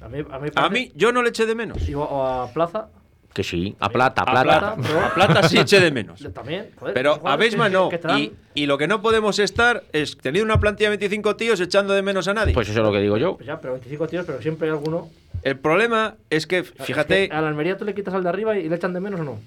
a 0.00 0.08
mí, 0.08 0.18
a 0.30 0.38
mí, 0.38 0.48
A 0.54 0.68
mí, 0.68 0.92
yo 0.94 1.10
no 1.12 1.22
le 1.22 1.30
eché 1.30 1.46
de 1.46 1.54
menos. 1.54 1.88
Y 1.88 1.94
a 1.94 2.46
Plaza, 2.54 2.88
que 3.32 3.44
sí, 3.44 3.76
a 3.78 3.88
plata, 3.88 4.22
A 4.22 4.30
plata. 4.32 4.76
a 5.06 5.14
plata 5.14 5.48
sí 5.48 5.58
eché 5.58 5.78
de 5.80 5.90
menos. 5.90 6.20
también. 6.34 6.70
joder, 6.78 6.94
Pero 6.94 7.14
son 7.16 7.26
a 7.28 7.36
que- 7.36 7.56
no. 7.70 7.90
Y, 8.18 8.32
y 8.54 8.66
lo 8.66 8.76
que 8.76 8.88
no 8.88 9.00
podemos 9.02 9.38
estar 9.38 9.84
es 9.92 10.16
teniendo 10.18 10.44
una 10.52 10.60
plantilla 10.60 10.90
de 10.90 10.96
25 10.96 11.36
tíos 11.36 11.60
echando 11.60 11.94
de 11.94 12.02
menos 12.02 12.26
a 12.28 12.34
nadie. 12.34 12.52
Pues 12.54 12.68
eso 12.68 12.80
es 12.80 12.84
lo 12.86 12.92
que 12.92 13.00
digo 13.00 13.16
yo. 13.16 13.36
Pues 13.36 13.46
ya, 13.46 13.60
pero 13.60 13.74
25 13.74 14.08
tíos, 14.08 14.24
pero 14.26 14.42
siempre 14.42 14.68
hay 14.68 14.74
alguno. 14.74 15.08
El 15.42 15.56
problema 15.58 16.16
es 16.28 16.46
que, 16.46 16.64
fíjate, 16.64 17.24
Es 17.24 17.28
que 17.30 17.34
a 17.36 17.40
la 17.40 17.48
Almería 17.48 17.76
tú 17.78 17.84
le 17.84 17.94
quitas 17.94 18.12
al 18.14 18.22
de 18.24 18.28
arriba 18.28 18.58
y 18.58 18.68
le 18.68 18.74
echan 18.76 18.92
de 18.92 19.00
menos 19.00 19.20
o 19.20 19.24
no. 19.24 19.38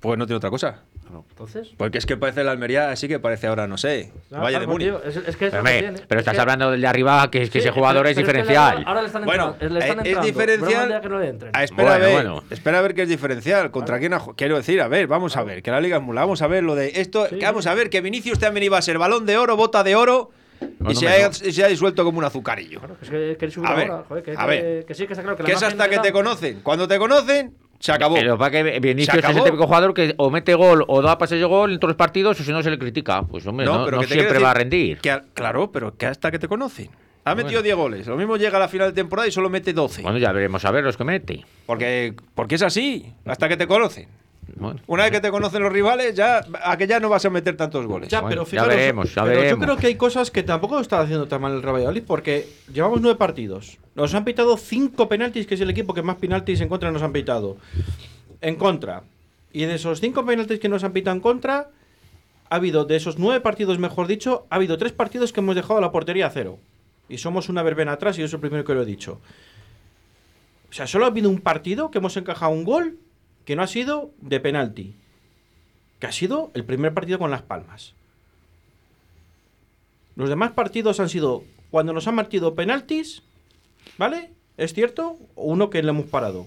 pues 0.00 0.18
no 0.18 0.26
tiene 0.26 0.38
otra 0.38 0.50
cosa. 0.50 0.80
Entonces. 1.30 1.68
Porque 1.76 1.98
es 1.98 2.06
que 2.06 2.16
parece 2.16 2.44
la 2.44 2.52
Almería, 2.52 2.90
así 2.90 3.08
que 3.08 3.18
parece 3.18 3.46
ahora, 3.48 3.66
no 3.66 3.76
sé, 3.78 4.12
Ah, 4.32 4.40
Vaya 4.40 4.60
de 4.60 4.66
tío, 4.66 5.02
es, 5.04 5.16
es 5.16 5.36
que 5.36 5.46
es 5.46 5.52
Pero, 6.08 6.20
estás 6.20 6.34
que- 6.34 6.40
hablando 6.40 6.70
del 6.70 6.80
de 6.80 6.86
arriba, 6.86 7.30
que 7.30 7.40
que 7.40 7.46
Sí, 7.50 7.58
ese 7.58 7.70
jugador 7.70 8.02
pero- 8.02 8.08
es 8.10 8.14
que 8.16 8.22
diferencial. 8.22 8.84
ahora- 8.86 9.00
le 9.00 9.06
están 9.06 9.24
Bueno, 9.24 9.48
entrando. 9.60 9.74
le 9.78 9.80
están 9.86 10.06
eh, 10.06 10.10
es 10.12 10.22
diferencial. 10.22 11.00
Que 11.00 11.08
no 11.08 11.18
le 11.18 11.28
entren. 11.28 11.50
Ah, 11.54 11.64
espera 11.64 11.90
Bueno, 11.90 12.04
a 12.04 12.06
ver, 12.06 12.14
bueno. 12.14 12.44
espera 12.50 12.78
a 12.78 12.82
ver 12.82 12.94
qué 12.94 13.02
es 13.02 13.08
diferencial. 13.08 13.70
¿Contra 13.70 13.98
quién 13.98 14.14
ha 14.14 14.20
Quiero 14.36 14.56
decir, 14.56 14.80
a 14.80 14.88
ver, 14.88 15.06
vamos 15.06 15.36
a 15.36 15.42
ver, 15.42 15.62
que 15.62 15.70
la 15.70 15.80
liga 15.80 15.96
es 15.96 16.02
mula. 16.02 16.20
Vamos 16.22 16.42
a 16.42 16.46
ver 16.46 16.62
lo 16.62 16.74
de 16.74 16.92
esto. 17.00 17.26
que 17.28 17.44
vamos 17.44 17.66
a 17.66 17.74
ver 17.74 17.90
que 17.90 18.00
Vinicius 18.00 18.38
también 18.38 18.64
iba 18.64 18.78
a 18.78 18.82
ser 18.82 18.98
balón 18.98 19.26
de 19.26 19.36
oro, 19.36 19.56
bota 19.56 19.82
de 19.82 19.96
oro. 19.96 20.30
No, 20.78 20.90
y, 20.90 20.94
no 20.94 21.00
se 21.00 21.08
ha, 21.08 21.28
no. 21.28 21.34
y 21.48 21.52
se 21.52 21.64
ha 21.64 21.68
disuelto 21.68 22.04
como 22.04 22.18
un 22.18 22.24
azucarillo. 22.24 22.80
Que 23.08 23.36
A 23.64 23.74
ver, 23.74 23.90
ahora, 23.90 24.04
joder, 24.06 24.22
que, 24.22 24.32
a 24.32 24.36
que- 24.36 24.46
ver. 24.46 24.84
que 24.84 24.94
sí, 24.94 25.06
que 25.06 25.14
está 25.14 25.22
claro 25.22 25.36
que, 25.38 25.42
la 25.44 25.48
es 25.48 25.62
hasta 25.62 25.88
que 25.88 25.96
da- 25.96 26.02
te 26.02 26.12
conocen. 26.12 26.60
Cuando 26.62 26.86
te 26.86 26.98
conocen, 26.98 27.54
se 27.80 27.90
acabó. 27.92 28.14
Pero 28.14 28.38
para 28.38 28.50
que 28.50 28.78
Vinicius 28.78 29.16
es 29.24 29.36
el 29.36 29.42
típico 29.42 29.66
jugador 29.66 29.92
que 29.94 30.14
o 30.18 30.30
mete 30.30 30.54
gol 30.54 30.84
o 30.86 31.02
da 31.02 31.18
pases 31.18 31.40
de 31.40 31.44
gol 31.46 31.72
en 31.72 31.80
todos 31.80 31.90
los 31.90 31.96
partidos 31.96 32.38
o 32.38 32.44
si 32.44 32.52
no 32.52 32.62
se 32.62 32.70
le 32.70 32.78
critica. 32.78 33.22
Pues 33.22 33.44
hombre, 33.46 33.66
no, 33.66 33.84
pero 33.84 34.02
siempre 34.04 34.38
va 34.38 34.52
a 34.52 34.54
rendir. 34.54 34.98
que 34.98 35.20
claro, 35.34 35.72
pero 35.72 35.96
que 35.96 36.06
hasta 36.06 36.30
que 36.30 36.38
te 36.38 36.46
conocen. 36.46 36.90
Ha 37.24 37.34
Bueno. 37.34 37.44
metido 37.46 37.62
10 37.62 37.76
goles. 37.76 38.06
Lo 38.06 38.16
mismo 38.16 38.36
llega 38.38 38.56
a 38.56 38.60
la 38.60 38.68
final 38.68 38.88
de 38.88 38.94
temporada 38.94 39.28
y 39.28 39.30
solo 39.32 39.50
mete 39.50 39.72
12. 39.74 40.00
Bueno, 40.02 40.16
ya 40.18 40.32
veremos 40.32 40.64
a 40.64 40.70
ver 40.70 40.84
los 40.84 40.96
que 40.96 41.04
mete. 41.04 41.44
Porque, 41.66 42.14
porque 42.34 42.54
es 42.54 42.62
así, 42.62 43.12
hasta 43.26 43.46
que 43.48 43.56
te 43.58 43.66
conocen. 43.66 44.08
Bueno, 44.56 44.80
Una 44.86 45.04
vez 45.04 45.12
que 45.12 45.20
te 45.20 45.30
conocen 45.30 45.62
los 45.62 45.72
rivales, 45.72 46.14
ya 46.14 46.44
a 46.64 46.76
que 46.76 46.86
ya 46.86 47.00
no 47.00 47.08
vas 47.08 47.24
a 47.24 47.30
meter 47.30 47.56
tantos 47.56 47.86
goles. 47.86 48.08
Ya, 48.08 48.20
Bueno, 48.20 48.30
pero 48.30 48.44
ya 48.44 48.50
fijaros, 48.50 48.74
veremos, 48.74 49.14
ya 49.14 49.22
pero 49.22 49.34
yo 49.36 49.40
veremos. 49.42 49.64
creo 49.64 49.76
que 49.76 49.86
hay 49.88 49.94
cosas 49.94 50.30
que 50.30 50.42
tampoco 50.42 50.80
está 50.80 51.00
haciendo 51.00 51.28
tan 51.28 51.40
mal 51.40 51.52
el 51.52 51.62
Real 51.62 51.74
Valladolid 51.76 52.02
porque 52.06 52.48
llevamos 52.72 53.00
nueve 53.00 53.18
partidos. 53.18 53.78
Nos 53.94 54.14
han 54.14 54.24
pitado 54.24 54.56
cinco 54.56 55.08
penaltis, 55.08 55.46
que 55.46 55.54
es 55.54 55.60
el 55.60 55.70
equipo 55.70 55.94
que 55.94 56.02
más 56.02 56.16
penaltis 56.16 56.60
en 56.60 56.68
contra 56.68 56.90
nos 56.90 57.02
han 57.02 57.12
pitado. 57.12 57.56
En 58.40 58.56
contra. 58.56 59.02
Y 59.52 59.64
de 59.64 59.74
esos 59.74 60.00
cinco 60.00 60.24
penaltis 60.24 60.58
que 60.60 60.68
nos 60.68 60.84
han 60.84 60.92
pitado 60.92 61.14
en 61.16 61.20
contra, 61.20 61.68
ha 62.48 62.54
habido, 62.56 62.84
de 62.84 62.96
esos 62.96 63.18
nueve 63.18 63.40
partidos, 63.40 63.78
mejor 63.78 64.06
dicho, 64.06 64.46
ha 64.50 64.56
habido 64.56 64.78
tres 64.78 64.92
partidos 64.92 65.32
que 65.32 65.40
hemos 65.40 65.54
dejado 65.56 65.80
la 65.80 65.92
portería 65.92 66.26
a 66.26 66.30
cero. 66.30 66.58
Y 67.08 67.18
somos 67.18 67.48
una 67.48 67.62
verbena 67.62 67.92
atrás 67.92 68.16
y 68.18 68.22
eso 68.22 68.26
es 68.28 68.34
el 68.34 68.40
primero 68.40 68.64
que 68.64 68.74
lo 68.74 68.82
he 68.82 68.86
dicho. 68.86 69.20
O 70.70 70.72
sea, 70.72 70.86
solo 70.86 71.04
ha 71.04 71.08
habido 71.08 71.28
un 71.28 71.40
partido 71.40 71.90
que 71.90 71.98
hemos 71.98 72.16
encajado 72.16 72.52
un 72.52 72.62
gol 72.64 72.96
que 73.44 73.56
no 73.56 73.62
ha 73.62 73.66
sido 73.66 74.10
de 74.20 74.40
penalti. 74.40 74.94
Que 75.98 76.06
ha 76.06 76.12
sido 76.12 76.50
el 76.54 76.64
primer 76.64 76.94
partido 76.94 77.18
con 77.18 77.30
Las 77.30 77.42
Palmas. 77.42 77.94
Los 80.16 80.28
demás 80.28 80.52
partidos 80.52 81.00
han 81.00 81.08
sido 81.08 81.44
cuando 81.70 81.92
nos 81.92 82.06
han 82.08 82.14
martido 82.14 82.54
penaltis, 82.54 83.22
¿vale? 83.98 84.30
¿Es 84.56 84.74
cierto? 84.74 85.16
O 85.34 85.44
uno 85.44 85.70
que 85.70 85.82
le 85.82 85.90
hemos 85.90 86.06
parado. 86.06 86.46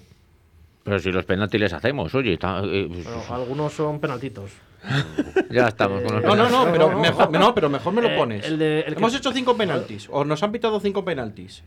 pero 0.84 1.00
si 1.00 1.12
los 1.14 1.24
penaltis 1.26 1.62
les 1.62 1.72
hacemos, 1.74 2.14
oye, 2.14 2.34
está- 2.34 2.62
eh, 2.66 2.88
pues, 2.91 3.06
Bueno, 3.06 3.24
algunos 3.30 3.72
son 3.74 4.00
penaltitos. 4.02 4.52
ya 5.50 5.70
estamos 5.70 6.02
con 6.04 6.16
los 6.16 6.24
No, 6.26 6.36
no, 6.36 6.50
no, 6.50 6.66
penaltis. 6.66 6.72
pero 6.74 6.91
no, 6.91 7.00
mejor, 7.00 7.32
no. 7.32 7.39
no, 7.39 7.56
pero 7.56 7.70
mejor 7.70 7.94
me 7.94 8.02
lo 8.02 8.10
Eh, 8.10 8.18
pones. 8.18 8.46
el 8.46 8.60
de- 8.60 8.80
el 8.82 8.94
que- 8.94 9.00
Hemos 9.00 9.16
hecho 9.16 9.32
cinco 9.32 9.56
penaltis, 9.56 10.08
o 10.12 10.26
nos 10.26 10.44
han 10.44 10.52
pitado 10.52 10.80
cinco 10.82 11.06
penaltis. 11.06 11.64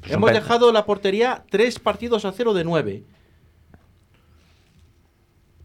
Pues 0.00 0.12
Hemos 0.12 0.30
pen- 0.30 0.40
dejado 0.40 0.72
la 0.72 0.86
portería 0.86 1.44
tres 1.50 1.78
partidos 1.78 2.24
a 2.24 2.32
cero 2.32 2.54
de 2.54 2.64
nueve. 2.64 3.02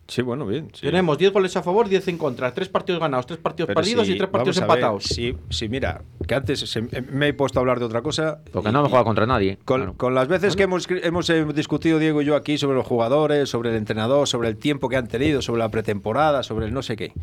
Sí, 0.09 0.21
bueno, 0.23 0.45
bien. 0.45 0.69
sí. 0.73 0.81
Tenemos 0.81 1.17
10 1.17 1.31
goles 1.31 1.55
a 1.55 1.63
favor, 1.63 1.87
10 1.87 2.07
en 2.09 2.17
contra. 2.17 2.53
Tres 2.53 2.67
partidos 2.67 2.99
ganados, 2.99 3.25
tres 3.27 3.39
partidos 3.39 3.67
Pero 3.67 3.79
perdidos 3.79 4.09
y 4.09 4.17
tres 4.17 4.29
partidos 4.29 4.57
vamos 4.59 4.69
a 4.71 4.73
ver, 4.75 4.83
empatados. 4.83 5.03
Sí, 5.05 5.37
sí, 5.49 5.69
mira, 5.69 6.01
que 6.27 6.35
antes 6.35 6.59
se- 6.59 6.81
me 6.81 7.27
he 7.27 7.33
puesto 7.33 7.59
a 7.59 7.61
hablar 7.61 7.79
de 7.79 7.85
otra 7.85 8.01
cosa. 8.01 8.39
Porque 8.51 8.69
y- 8.69 8.71
no 8.73 8.79
hemos 8.79 8.89
jugado 8.89 9.05
contra 9.05 9.25
nadie. 9.25 9.57
Con, 9.65 9.77
claro. 9.81 9.93
con 9.95 10.15
las 10.15 10.27
veces 10.27 10.55
que 10.55 10.63
hemos, 10.63 10.87
hemos 10.89 11.29
eh, 11.29 11.45
discutido 11.53 11.99
Diego 11.99 12.21
y 12.21 12.25
yo 12.25 12.35
aquí 12.35 12.57
sobre 12.57 12.75
los 12.75 12.85
jugadores, 12.87 13.47
sobre 13.49 13.69
el 13.69 13.75
entrenador, 13.75 14.27
sobre 14.27 14.49
el 14.49 14.57
tiempo 14.57 14.89
que 14.89 14.97
han 14.97 15.07
tenido, 15.07 15.41
sobre 15.41 15.59
la 15.59 15.69
pretemporada, 15.69 16.41
sobre 16.43 16.65
el 16.65 16.73
no 16.73 16.81
sé 16.81 16.95
qué. 16.97 17.13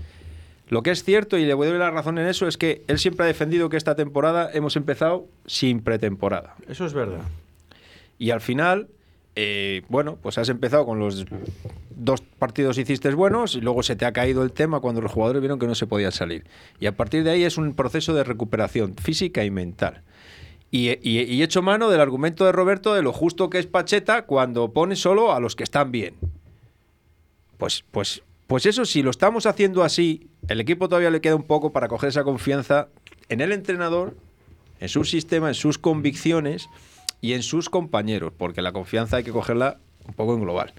Lo 0.68 0.82
que 0.82 0.90
es 0.90 1.04
cierto, 1.04 1.38
y 1.38 1.44
le 1.44 1.54
doy 1.54 1.78
la 1.78 1.90
razón 1.90 2.18
en 2.18 2.26
eso, 2.26 2.48
es 2.48 2.56
que 2.56 2.82
él 2.88 2.98
siempre 2.98 3.24
ha 3.24 3.26
defendido 3.26 3.68
que 3.68 3.76
esta 3.76 3.94
temporada 3.94 4.50
hemos 4.52 4.76
empezado 4.76 5.26
sin 5.46 5.80
pretemporada. 5.80 6.54
Eso 6.68 6.86
es 6.86 6.92
verdad. 6.92 7.20
Y 8.18 8.30
al 8.30 8.40
final, 8.40 8.88
eh, 9.36 9.82
bueno, 9.88 10.16
pues 10.20 10.38
has 10.38 10.48
empezado 10.48 10.84
con 10.86 10.98
los 10.98 11.24
dos 11.94 12.20
partidos 12.20 12.76
hiciste 12.78 13.10
buenos 13.14 13.54
y 13.54 13.60
luego 13.60 13.82
se 13.82 13.96
te 13.96 14.04
ha 14.04 14.12
caído 14.12 14.42
el 14.42 14.52
tema 14.52 14.80
cuando 14.80 15.00
los 15.00 15.12
jugadores 15.12 15.40
vieron 15.40 15.58
que 15.58 15.66
no 15.66 15.74
se 15.74 15.86
podían 15.86 16.12
salir. 16.12 16.44
Y 16.80 16.86
a 16.86 16.96
partir 16.96 17.22
de 17.24 17.30
ahí 17.30 17.44
es 17.44 17.56
un 17.58 17.74
proceso 17.74 18.12
de 18.14 18.24
recuperación 18.24 18.94
física 18.96 19.44
y 19.44 19.50
mental. 19.50 20.02
Y, 20.70 20.90
y- 21.08 21.22
y 21.22 21.42
echo 21.42 21.62
mano 21.62 21.88
del 21.90 22.00
argumento 22.00 22.44
de 22.44 22.52
Roberto 22.52 22.94
de 22.94 23.02
lo 23.02 23.12
justo 23.12 23.48
que 23.48 23.58
es 23.58 23.66
Pacheta 23.66 24.22
cuando 24.26 24.72
pone 24.72 24.96
solo 24.96 25.32
a 25.32 25.40
los 25.40 25.54
que 25.56 25.62
están 25.64 25.92
bien. 25.92 26.14
Pues, 27.56 27.84
pues, 27.90 28.22
pues 28.46 28.66
eso, 28.66 28.84
si 28.84 29.02
lo 29.02 29.10
estamos 29.10 29.46
haciendo 29.46 29.82
así, 29.82 30.28
el 30.48 30.60
equipo 30.60 30.88
todavía 30.88 31.10
le 31.10 31.20
queda 31.20 31.36
un 31.36 31.44
poco 31.44 31.72
para 31.72 31.88
coger 31.88 32.08
esa 32.10 32.24
confianza 32.24 32.88
en 33.28 33.40
el 33.40 33.52
entrenador, 33.52 34.16
en 34.80 34.88
su 34.88 35.04
sistema, 35.04 35.48
en 35.48 35.54
sus 35.54 35.78
convicciones 35.78 36.68
y 37.26 37.34
en 37.34 37.42
sus 37.42 37.68
compañeros, 37.68 38.32
porque 38.38 38.62
la 38.62 38.70
confianza 38.70 39.16
hay 39.16 39.24
que 39.24 39.32
cogerla 39.32 39.78
un 40.06 40.14
poco 40.14 40.34
en 40.34 40.42
global. 40.42 40.72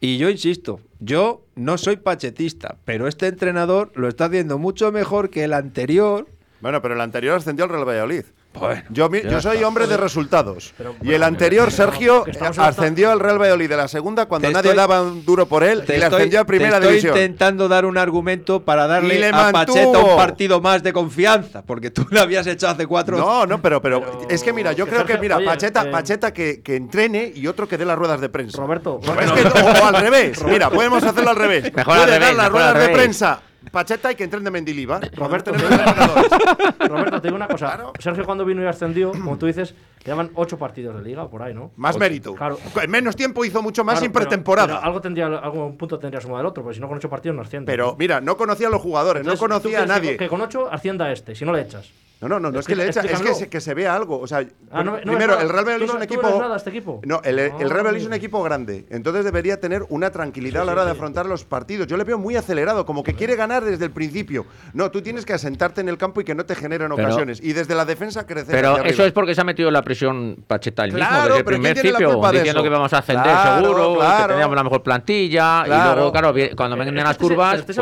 Y 0.00 0.18
yo 0.18 0.28
insisto, 0.30 0.80
yo 0.98 1.44
no 1.54 1.78
soy 1.78 1.96
pachetista, 1.96 2.76
pero 2.84 3.06
este 3.06 3.28
entrenador 3.28 3.92
lo 3.94 4.08
está 4.08 4.24
haciendo 4.24 4.58
mucho 4.58 4.90
mejor 4.90 5.30
que 5.30 5.44
el 5.44 5.52
anterior. 5.52 6.26
Bueno, 6.60 6.82
pero 6.82 6.94
el 6.94 7.00
anterior 7.00 7.36
ascendió 7.36 7.66
al 7.66 7.70
Real 7.70 7.86
Valladolid. 7.88 8.24
Bueno, 8.54 8.82
Yo, 8.90 9.08
yo 9.12 9.40
soy 9.40 9.62
hombre 9.62 9.86
de 9.86 9.96
resultados. 9.96 10.74
Pero- 10.76 10.96
y 11.02 11.12
el 11.12 11.22
anterior, 11.22 11.70
Sergio, 11.70 12.24
ascendió 12.56 13.12
al 13.12 13.20
Real 13.20 13.38
Valladolid 13.40 13.68
de 13.68 13.76
la 13.76 13.86
segunda 13.86 14.26
cuando 14.26 14.48
Te 14.48 14.54
nadie 14.54 14.70
estoy- 14.70 14.76
daba 14.76 15.02
un 15.02 15.24
duro 15.24 15.46
por 15.46 15.62
él 15.62 15.84
Te 15.84 15.94
y 15.96 15.98
le 16.00 16.06
ascendió 16.06 16.40
a 16.40 16.44
primera 16.44 16.72
te 16.72 16.76
estoy 16.78 16.90
división. 16.94 17.16
intentando 17.16 17.68
dar 17.68 17.84
un 17.84 17.96
argumento 17.98 18.64
para 18.64 18.86
darle 18.88 19.20
le 19.20 19.28
a 19.28 19.52
Pacheta 19.52 19.98
un 19.98 20.16
partido 20.16 20.60
más 20.60 20.82
de 20.82 20.92
confianza, 20.92 21.62
porque 21.62 21.90
tú 21.90 22.06
le 22.10 22.18
habías 22.18 22.46
hecho 22.48 22.66
hace 22.68 22.86
cuatro. 22.86 23.16
No, 23.18 23.46
no, 23.46 23.62
pero, 23.62 23.80
pero, 23.80 24.00
Pero- 24.00 24.26
es 24.28 24.42
que 24.42 24.52
mira, 24.52 24.72
yo 24.72 24.86
que 24.86 24.92
creo 24.92 25.04
que 25.04 25.18
mira, 25.18 25.36
oye, 25.36 25.46
Pacheta, 25.46 25.82
eh, 25.82 25.90
Pacheta 25.90 26.32
que, 26.32 26.60
que 26.60 26.74
entrene 26.74 27.30
y 27.32 27.46
otro 27.46 27.68
que 27.68 27.76
dé 27.78 27.84
las 27.84 27.96
ruedas 27.98 28.20
de 28.20 28.28
prensa. 28.28 28.58
Roberto, 28.58 28.98
Es 29.02 29.30
que- 29.32 29.46
o, 29.46 29.82
o 29.82 29.84
al 29.86 30.00
revés, 30.00 30.42
mira, 30.44 30.68
podemos 30.70 31.02
hacerlo 31.04 31.30
al 31.30 31.36
revés. 31.36 31.72
Mejor 31.72 31.94
al 31.94 32.00
Puede 32.04 32.18
revés, 32.18 32.28
dar 32.28 32.36
las 32.36 32.46
mejor 32.46 32.62
al 32.62 32.74
ruedas 32.74 32.88
de 32.88 32.94
prensa 32.94 33.40
Pacheta 33.70 34.12
y 34.12 34.14
que 34.14 34.24
entren 34.24 34.44
de. 34.44 35.10
Roberto, 35.14 35.52
Podemos 35.52 35.70
tener 35.70 35.94
dos 35.94 36.18
entrenadores. 36.20 36.88
Roberto, 36.88 37.20
te 37.20 37.28
digo 37.28 37.36
una 37.36 37.48
cosa. 37.48 37.78
Sergio 37.98 38.24
cuando 38.24 38.44
vino 38.44 38.62
y 38.62 38.66
ascendió, 38.66 39.10
como 39.12 39.36
tú 39.38 39.46
dices, 39.46 39.74
quedaban 40.02 40.30
ocho 40.34 40.58
partidos 40.58 40.96
de 40.96 41.02
liga 41.02 41.28
por 41.28 41.42
ahí, 41.42 41.54
¿no? 41.54 41.70
Más 41.76 41.96
Ocho. 41.96 42.00
mérito. 42.00 42.34
Claro. 42.34 42.58
En 42.82 42.90
menos 42.90 43.16
tiempo 43.16 43.44
hizo 43.44 43.62
mucho 43.62 43.84
más 43.84 43.98
Claro, 43.98 44.12
pero- 44.12 44.24
pretemporada. 44.24 44.74
pero 44.76 44.86
algo 44.86 45.00
tendría, 45.00 45.26
algún 45.26 45.76
punto 45.76 45.98
tendría 45.98 46.20
sumado 46.20 46.40
el 46.40 46.46
otro, 46.46 46.62
porque 46.62 46.76
si 46.76 46.80
no 46.80 46.88
con 46.88 46.98
ocho 46.98 47.08
partidos 47.10 47.34
no 47.36 47.42
asciende. 47.42 47.70
Pero 47.70 47.96
mira, 47.98 48.20
no 48.20 48.36
conocía 48.36 48.68
a 48.68 48.70
los 48.70 48.80
jugadores, 48.82 49.24
no 49.24 49.32
Entonces, 49.32 49.40
¿tú 49.40 49.68
conocía 49.70 49.82
a 49.82 49.86
nadie. 49.86 50.16
Que, 50.16 50.28
con 50.28 50.40
ocho 50.40 50.68
ascienda 50.70 51.06
a 51.06 51.12
este, 51.12 51.34
si 51.34 51.44
no 51.44 51.52
le 51.52 51.62
echas. 51.62 51.88
No, 52.20 52.28
no, 52.28 52.40
no, 52.40 52.50
no 52.50 52.58
es 52.58 52.66
que 52.66 52.74
le 52.74 52.88
echa, 52.88 53.00
es 53.02 53.20
que 53.22 53.32
se, 53.34 53.48
que 53.48 53.60
se 53.60 53.74
vea 53.74 53.94
algo. 53.94 54.18
O 54.18 54.26
sea, 54.26 54.44
Ah, 54.72 54.82
no- 54.82 54.96
no 54.96 55.02
primero, 55.02 55.38
el 55.38 55.48
Real 55.48 55.64
no- 55.64 55.70
es 55.84 55.90
un 55.90 55.98
no 55.98 56.02
equipo. 56.02 56.22
ves 56.26 56.38
nada 56.40 56.56
este 56.56 56.70
equipo. 56.70 57.00
No, 57.04 57.20
el, 57.22 57.38
el 57.38 57.50
Real 57.52 57.70
Valladolid 57.70 58.00
es 58.00 58.06
un 58.06 58.12
Ah. 58.12 58.16
equipo 58.16 58.42
grande. 58.42 58.86
Entonces 58.90 59.24
debería 59.24 59.60
tener 59.60 59.84
una 59.88 60.10
tranquilidad 60.10 60.62
a 60.62 60.64
la 60.64 60.72
Sí, 60.72 60.74
hora 60.74 60.82
sí, 60.82 60.88
de 60.88 60.92
sí. 60.94 60.98
afrontar 60.98 61.26
los 61.26 61.44
partidos. 61.44 61.86
Yo 61.86 61.96
le 61.96 62.02
veo 62.02 62.18
muy 62.18 62.34
acelerado, 62.34 62.84
como 62.84 63.04
que 63.04 63.14
quiere 63.14 63.36
ganar 63.36 63.64
desde 63.64 63.84
el 63.84 63.92
principio. 63.92 64.46
No, 64.74 64.90
tú 64.90 65.00
tienes 65.00 65.24
que 65.24 65.32
asentarte 65.32 65.80
en 65.80 65.88
el 65.88 65.96
campo 65.96 66.20
y 66.20 66.24
que 66.24 66.34
no 66.34 66.44
te 66.44 66.56
generen 66.56 66.90
Pero- 66.94 67.06
ocasiones. 67.08 67.40
Y 67.40 67.52
desde 67.52 67.76
la 67.76 67.84
defensa 67.84 68.26
crecer. 68.26 68.52
Pero 68.52 68.72
hacia 68.74 68.86
eso 68.90 69.04
es 69.04 69.12
porque 69.12 69.34
se 69.36 69.40
ha 69.40 69.44
metido 69.44 69.70
la 69.70 69.82
presión 69.82 70.42
Pacheta 70.46 70.84
el 70.84 70.92
mismo 70.92 71.06
Claro, 71.08 71.22
desde 71.24 71.38
el 71.38 71.44
pero 71.44 71.60
¿quién 71.60 71.74
primer 71.74 71.80
principio, 71.96 72.30
diciendo 72.32 72.62
que 72.64 72.68
vamos 72.68 72.92
a 72.92 72.98
ascender 72.98 73.24
Claro, 73.24 73.60
seguro, 73.64 73.94
claro. 73.94 74.26
que 74.26 74.32
teníamos 74.32 74.56
la 74.56 74.64
mejor 74.64 74.82
plantilla 74.82 75.62
y 75.62 75.66
Claro. 75.66 75.94
luego, 75.94 76.12
claro, 76.12 76.34
cuando 76.56 76.76
vengan 76.76 76.96
las 76.96 77.16
que 77.16 77.24
se- 77.24 77.28
curvas, 77.30 77.62
pues, 77.62 77.76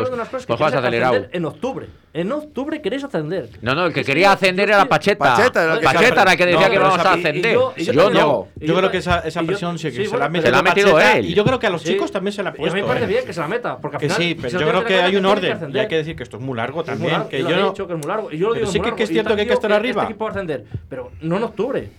pues 0.45 0.59
vas 0.59 0.71
queréis 0.71 0.75
acelerado. 0.75 1.25
En 1.31 1.45
octubre. 1.45 1.87
En 2.17 2.31
octubre 2.31 2.81
queréis 2.81 3.03
ascender. 3.03 3.47
No, 3.61 3.75
no, 3.75 3.85
el 3.85 3.93
que 3.93 3.99
Es 3.99 4.05
quería 4.07 4.31
ascender 4.31 4.67
yo 4.67 4.73
era 4.73 4.85
Pacheta. 4.85 5.19
Pacheta 5.35 5.63
era 5.63 5.73
el 5.73 5.79
que 5.81 5.85
Pacheta 5.85 6.21
era 6.23 6.31
el 6.31 6.37
que 6.39 6.45
No, 6.45 6.51
decía 6.51 6.65
que 6.69 6.77
pero 6.77 6.89
vamos 6.89 6.99
a 6.99 7.03
y- 7.03 7.05
y 7.05 7.19
ascender. 7.19 7.53
yo- 7.53 7.73
y 7.77 7.83
Yo, 7.85 7.93
yo- 7.93 8.09
no. 8.09 8.47
Yo 8.55 8.75
creo 8.75 8.89
que 8.89 8.97
esa, 8.97 9.19
esa 9.19 9.39
y 9.39 9.43
yo- 9.43 9.47
presión 9.47 9.77
sí 9.77 9.83
que 9.89 9.91
sí, 9.97 10.03
se 10.05 10.09
bueno, 10.09 10.19
la 10.21 10.25
ha 10.25 10.29
pero- 10.29 10.31
metido 10.31 10.47
Se 10.47 10.51
la 10.51 10.57
ha 10.57 10.63
metido 10.63 10.93
Pacheta, 10.93 11.17
él. 11.19 11.25
Y 11.27 11.33
yo 11.35 11.45
creo 11.45 11.59
que 11.59 11.67
a 11.67 11.69
los 11.69 11.81
Sí. 11.83 11.89
chicos 11.93 12.11
también 12.11 12.33
se 12.33 12.41
la 12.41 12.49
ha 12.49 12.53
Y 12.53 12.55
a 12.55 12.57
puesto. 12.57 12.75
mí 12.75 12.81
me 12.81 12.87
parece 12.87 13.05
¿eh? 13.05 13.07
bien 13.09 13.23
que 13.25 13.33
se 13.33 13.39
la 13.39 13.47
meta. 13.47 13.77
Porque 13.77 13.97
al 13.97 14.01
Que 14.01 14.05
final, 14.07 14.17
sí, 14.23 14.27
si 14.29 14.35
pero 14.35 14.59
yo 14.59 14.67
creo 14.67 14.83
que 14.85 14.95
hay 14.99 15.15
un 15.15 15.25
orden. 15.27 15.49
Y 15.49 15.53
ascender. 15.53 15.81
hay 15.83 15.87
que 15.87 15.95
decir 15.97 16.15
que 16.15 16.23
esto 16.23 16.37
es 16.37 16.43
muy 16.43 16.57
largo 16.57 16.83
también. 16.83 17.27
que 17.29 17.39
yo 17.43 17.55
no- 17.55 17.73
que 17.75 17.83
es 17.83 17.89
muy 17.89 18.07
largo. 18.07 18.31
Y 18.31 18.37
yo 18.39 18.47
lo 18.47 18.53
Pero 18.55 18.65
digo 18.65 18.71
sí 18.71 18.79
que- 18.81 18.95
que 18.95 19.03
es 19.03 19.09
Y 19.11 19.13
cierto 19.13 19.35
que 19.35 19.41
hay 19.41 19.47
que 19.47 19.53
estar 19.53 19.69
este 19.69 19.79
arriba. 19.79 20.03
equipo 20.05 20.23
va 20.25 20.31
a 20.31 20.33
ascender, 20.33 20.65
pero 20.89 21.11
no 21.21 21.37
en 21.37 21.43
octubre. 21.43 21.89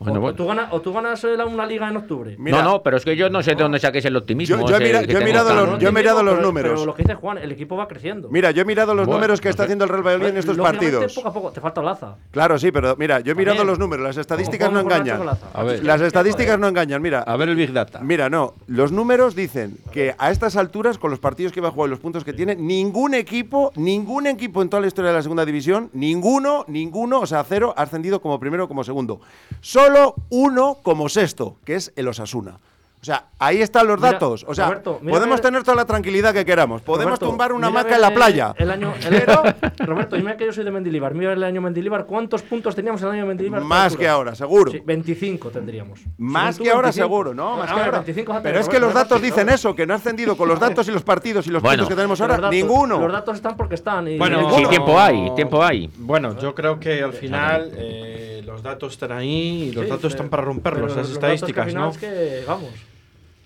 Bueno, 0.00 0.18
o, 0.18 0.22
bueno. 0.22 0.36
tú 0.36 0.46
ganas, 0.46 0.72
o 0.72 0.80
tú 0.80 0.92
ganas 0.94 1.22
eh, 1.24 1.36
una 1.44 1.66
liga 1.66 1.88
en 1.88 1.96
octubre. 1.98 2.34
Mira, 2.38 2.62
no, 2.62 2.70
no, 2.70 2.82
pero 2.82 2.96
es 2.96 3.04
que 3.04 3.14
yo 3.16 3.28
no 3.28 3.42
sé 3.42 3.54
de 3.54 3.62
dónde 3.62 3.78
saquéis 3.78 4.04
el 4.06 4.16
optimismo. 4.16 4.56
Yo- 4.60 4.66
yo 4.68 4.76
he 4.76 4.80
mira- 4.80 5.02
yo 5.02 5.20
mirado 5.20 5.54
los- 5.54 5.68
No 5.72 5.78
yo 5.78 5.88
he 5.88 5.92
mirado 5.92 6.22
los 6.22 6.34
pero- 6.36 6.46
números. 6.46 6.72
Pero 6.72 6.86
lo 6.86 6.94
que 6.94 7.02
dice 7.02 7.14
Juan, 7.16 7.36
el 7.38 7.52
equipo 7.52 7.76
va 7.76 7.86
creciendo. 7.86 8.28
Mira, 8.30 8.50
yo 8.50 8.62
he 8.62 8.64
mirado 8.64 8.94
los 8.94 9.06
Bueno, 9.06 9.18
números 9.20 9.40
que 9.40 9.50
está 9.50 9.64
haciendo 9.64 9.84
el 9.84 9.90
Real 9.90 10.02
Valladolid 10.02 10.30
en 10.30 10.36
estos 10.38 10.56
partidos. 10.56 11.14
Poco 11.14 11.28
a 11.28 11.32
poco, 11.34 11.50
te 11.52 11.60
falta 11.60 11.82
Laza. 11.82 12.16
Claro, 12.30 12.58
sí, 12.58 12.72
pero 12.72 12.96
mira, 12.96 13.20
yo 13.20 13.32
he 13.32 13.34
mirado 13.34 13.58
También. 13.58 13.66
los 13.72 13.78
números, 13.78 14.06
las 14.06 14.16
estadísticas 14.16 14.72
no 14.72 14.80
engañan. 14.80 15.20
A 15.52 15.62
ver. 15.64 15.84
Las 15.84 16.00
estadísticas 16.00 16.58
no 16.58 16.66
engañan, 16.68 17.02
mira. 17.02 17.20
A 17.20 17.36
ver 17.36 17.50
el 17.50 17.56
Big 17.56 17.72
Data. 17.72 18.00
Mira, 18.00 18.30
no, 18.30 18.54
los 18.68 18.92
números 18.92 19.34
dicen 19.34 19.76
que 19.92 20.14
a 20.16 20.30
estas 20.30 20.56
alturas, 20.56 20.96
con 20.96 21.10
los 21.10 21.18
partidos 21.20 21.52
que 21.52 21.60
va 21.60 21.68
a 21.68 21.72
jugar 21.72 21.88
y 21.88 21.90
los 21.90 22.00
puntos 22.00 22.24
que 22.24 22.32
tiene, 22.32 22.56
ningún 22.56 23.12
equipo, 23.12 23.70
ningún 23.76 24.26
equipo 24.26 24.62
en 24.62 24.70
toda 24.70 24.80
la 24.80 24.86
historia 24.86 25.10
de 25.10 25.16
la 25.18 25.22
segunda 25.22 25.44
división, 25.44 25.90
ninguno, 25.92 26.64
ninguno, 26.68 27.20
o 27.20 27.26
sea, 27.26 27.44
cero, 27.44 27.74
ha 27.76 27.82
ascendido 27.82 28.22
como 28.22 28.40
primero 28.40 28.64
o 28.64 28.68
como 28.68 28.82
segundo. 28.82 29.20
Solo 29.60 29.89
uno 30.30 30.78
como 30.82 31.08
sexto, 31.08 31.56
que 31.64 31.74
es 31.74 31.92
el 31.96 32.08
Osasuna. 32.08 32.58
O 33.00 33.04
sea, 33.04 33.24
ahí 33.38 33.62
están 33.62 33.86
los 33.86 33.96
Mira, 33.98 34.12
datos. 34.12 34.44
O 34.46 34.54
sea, 34.54 34.66
Roberto, 34.66 35.00
podemos 35.08 35.36
que- 35.40 35.46
tener 35.46 35.62
toda 35.62 35.74
la 35.74 35.86
tranquilidad 35.86 36.34
que 36.34 36.44
queramos. 36.44 36.82
Podemos 36.82 37.12
Roberto, 37.12 37.28
tumbar 37.28 37.54
una 37.54 37.68
hamaca 37.68 37.94
en 37.94 38.00
la 38.02 38.12
playa. 38.12 38.54
El 38.58 38.70
año, 38.70 38.92
el 39.02 39.22
Roberto, 39.86 40.16
mira 40.18 40.36
que 40.36 40.44
yo 40.44 40.52
soy 40.52 40.64
de 40.64 40.70
Mendilibar. 40.70 41.14
Mira 41.14 41.32
el 41.32 41.42
año 41.42 41.62
Mendilibar. 41.62 42.04
¿Cuántos 42.04 42.42
puntos 42.42 42.76
teníamos 42.76 43.00
el 43.00 43.08
año 43.08 43.24
Mendilibar? 43.24 43.62
Más 43.62 43.96
que 43.96 44.06
ahora, 44.06 44.34
seguro. 44.34 44.70
Sí, 44.70 44.82
25 44.84 45.48
tendríamos. 45.48 46.00
Más 46.18 46.56
Según 46.56 46.64
que 46.66 46.70
tú, 46.72 46.76
ahora 46.76 46.88
25. 46.88 47.06
seguro, 47.08 47.34
¿no? 47.34 47.56
Más 47.56 47.70
Ah, 47.70 47.74
que 47.74 47.80
ahora. 47.80 47.90
25 47.92 48.32
antes, 48.32 48.42
Pero 48.42 48.60
es 48.60 48.68
que 48.68 48.72
Roberto, 48.78 48.86
los 48.86 48.94
datos 48.94 49.18
Roberto, 49.18 49.34
dicen 49.36 49.48
eso, 49.48 49.74
que 49.74 49.86
no 49.86 49.94
ha 49.94 49.96
ascendido 49.96 50.36
con 50.36 50.48
los 50.48 50.60
datos 50.60 50.86
y 50.86 50.90
los 50.90 51.02
partidos 51.02 51.46
y 51.46 51.50
los 51.50 51.62
Bueno. 51.62 51.76
puntos 51.78 51.88
que 51.88 51.94
tenemos 51.94 52.18
Los 52.18 52.28
ahora. 52.28 52.34
datos- 52.42 52.50
Ninguno. 52.54 52.98
Los 53.00 53.12
datos 53.12 53.36
están 53.36 53.56
porque 53.56 53.76
están. 53.76 54.08
Y 54.08 54.18
Bueno, 54.18 54.54
Sí, 54.58 54.66
tiempo 54.68 55.00
hay, 55.00 55.30
tiempo 55.34 55.64
hay. 55.64 55.90
Bueno, 55.96 56.38
yo 56.38 56.54
creo 56.54 56.78
que 56.78 57.02
al 57.02 57.14
final 57.14 57.70
eh, 57.76 58.42
los 58.44 58.62
datos 58.62 58.92
están 58.92 59.12
ahí 59.12 59.70
y 59.70 59.72
los 59.72 59.84
Sí, 59.84 59.90
datos 59.90 60.12
están 60.12 60.28
para 60.28 60.42
romperlos, 60.42 60.94
las 60.94 61.08
estadísticas, 61.08 61.72
¿no? 61.72 61.88
Es 61.88 61.96
que, 61.96 62.44
vamos. 62.46 62.68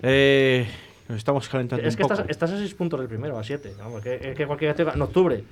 Eh, 0.06 0.66
nos 1.08 1.18
estamos 1.18 1.48
calentando 1.48 1.86
Es 1.86 1.96
que 1.96 2.02
un 2.02 2.08
poco. 2.08 2.20
estás, 2.20 2.30
estás 2.30 2.50
a 2.52 2.58
6 2.58 2.74
puntos 2.74 3.00
del 3.00 3.08
primero, 3.08 3.38
a 3.38 3.44
7. 3.44 3.74
Vamos, 3.78 4.02
que, 4.02 4.14
es 4.30 4.36
que 4.36 4.46
cualquier 4.46 4.74
en 4.78 5.02
octubre, 5.02 5.42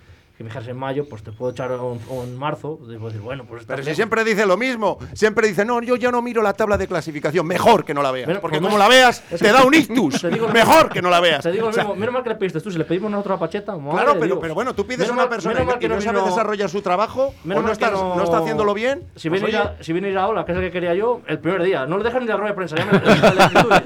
que 0.43 0.45
me 0.45 0.49
dijeras 0.51 0.68
en 0.68 0.76
mayo, 0.76 1.09
pues 1.09 1.22
te 1.22 1.32
puedo 1.32 1.53
echar 1.53 1.70
o, 1.72 1.97
en 2.24 2.36
marzo. 2.36 2.78
te 2.80 2.95
puedo 2.95 3.07
decir, 3.07 3.20
bueno, 3.20 3.45
pues 3.49 3.64
Pero 3.64 3.82
si 3.82 3.95
siempre 3.95 4.24
dice 4.24 4.45
lo 4.47 4.57
mismo, 4.57 4.99
siempre 5.14 5.47
dice, 5.49 5.64
no, 5.64 5.80
yo 5.82 5.97
ya 5.97 6.11
no 6.11 6.20
miro 6.22 6.43
la 6.43 6.53
tabla 6.53 6.76
de 6.76 6.86
clasificación, 6.88 7.47
mejor 7.47 7.84
que 7.84 7.95
no 7.95 8.03
la 8.03 8.11
veas. 8.11 8.26
Porque 8.40 8.59
pues 8.59 8.61
como 8.61 8.70
no- 8.72 8.78
la 8.78 8.88
veas, 8.88 9.22
es 9.30 9.40
te 9.40 9.47
que- 9.47 9.53
da 9.53 9.64
un 9.64 9.74
ictus. 9.74 10.24
Mejor 10.53 10.88
que 10.90 11.01
no 11.01 11.11
la 11.11 11.20
veas. 11.20 11.43
Te 11.43 11.53
digo 11.53 11.64
lo 11.66 11.70
O 11.70 11.72
sea, 11.72 11.84
mismo, 11.84 11.97
menos 11.97 12.12
mal 12.12 12.22
que 12.22 12.30
le 12.30 12.34
pediste 12.36 12.61
tú, 12.61 12.70
si 12.70 12.78
le 12.78 12.84
pedimos 12.84 13.11
nosotros 13.11 13.36
a 13.36 13.40
Pacheta, 13.40 13.76
madre 13.76 14.05
Claro, 14.05 14.38
pero, 14.40 14.55
bueno, 14.55 14.74
tú 14.74 14.86
pides 14.86 15.09
a 15.09 15.12
una 15.12 15.28
persona 15.28 15.61
y 15.62 15.64
no, 15.64 16.01
sabe 16.01 16.18
vino- 16.18 16.26
desarrollar 16.26 16.68
su 16.68 16.82
trabajo 16.82 17.34
menos 17.45 17.61
o 17.61 17.62
no 17.62 17.66
que 17.68 17.72
está, 17.72 17.90
no 17.90 18.22
está 18.24 18.38
haciéndolo 18.38 18.74
bien. 18.74 19.05
Si 19.16 19.28
pues 19.28 19.43
viene, 19.43 19.57
oye, 19.59 19.64
Ira- 19.68 19.76
si 19.82 19.93
viene 19.93 20.11
Iraola, 20.11 20.45
que 20.45 20.53
es 20.53 20.59
el 20.59 20.64
que 20.64 20.70
quería 20.72 20.95
yo, 20.95 21.20
el 21.26 21.38
primer 21.38 21.62
día. 21.62 21.86
No 21.86 21.99
le 21.99 22.05
dejan 22.05 22.22
ni 22.22 22.28
la 22.28 22.36
rueda 22.36 22.51
de 22.51 22.57
prensa, 22.57 22.76
ya 22.76 22.84
me 22.86 22.93
le 22.93 22.99
destituyes. 23.01 23.82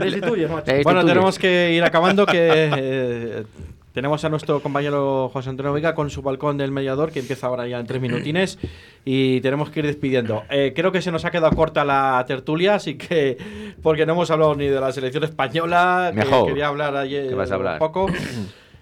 Le 0.00 0.04
destituyes, 0.06 0.50
macho. 0.50 0.72
Bueno, 0.84 1.04
tenemos 1.04 1.38
que 1.38 1.72
ir 1.72 1.84
acabando 1.84 2.24
que 2.26 2.48
eh, 2.76 3.44
tenemos 3.98 4.24
a 4.24 4.28
nuestro 4.28 4.60
compañero 4.62 5.28
José 5.32 5.50
Antonio 5.50 5.72
Vega 5.72 5.92
con 5.96 6.08
su 6.08 6.22
balcón 6.22 6.56
del 6.56 6.70
mediador 6.70 7.10
que 7.10 7.18
empieza 7.18 7.48
ahora 7.48 7.66
ya 7.66 7.80
en 7.80 7.86
tres 7.88 8.00
minutines 8.00 8.56
y 9.04 9.40
tenemos 9.40 9.70
que 9.70 9.80
ir 9.80 9.86
despidiendo. 9.86 10.44
Eh, 10.50 10.72
creo 10.72 10.92
que 10.92 11.02
se 11.02 11.10
nos 11.10 11.24
ha 11.24 11.32
quedado 11.32 11.50
corta 11.56 11.84
la 11.84 12.24
tertulia, 12.28 12.76
así 12.76 12.96
que 12.96 13.36
porque 13.82 14.06
no 14.06 14.12
hemos 14.12 14.30
hablado 14.30 14.54
ni 14.54 14.66
de 14.68 14.80
la 14.80 14.92
selección 14.92 15.24
española, 15.24 16.10
que 16.14 16.20
Mejor. 16.20 16.46
quería 16.46 16.68
hablar 16.68 16.94
ayer 16.96 17.28
¿Qué 17.28 17.34
vas 17.34 17.50
a 17.50 17.56
hablar? 17.56 17.72
un 17.72 17.78
poco. 17.80 18.06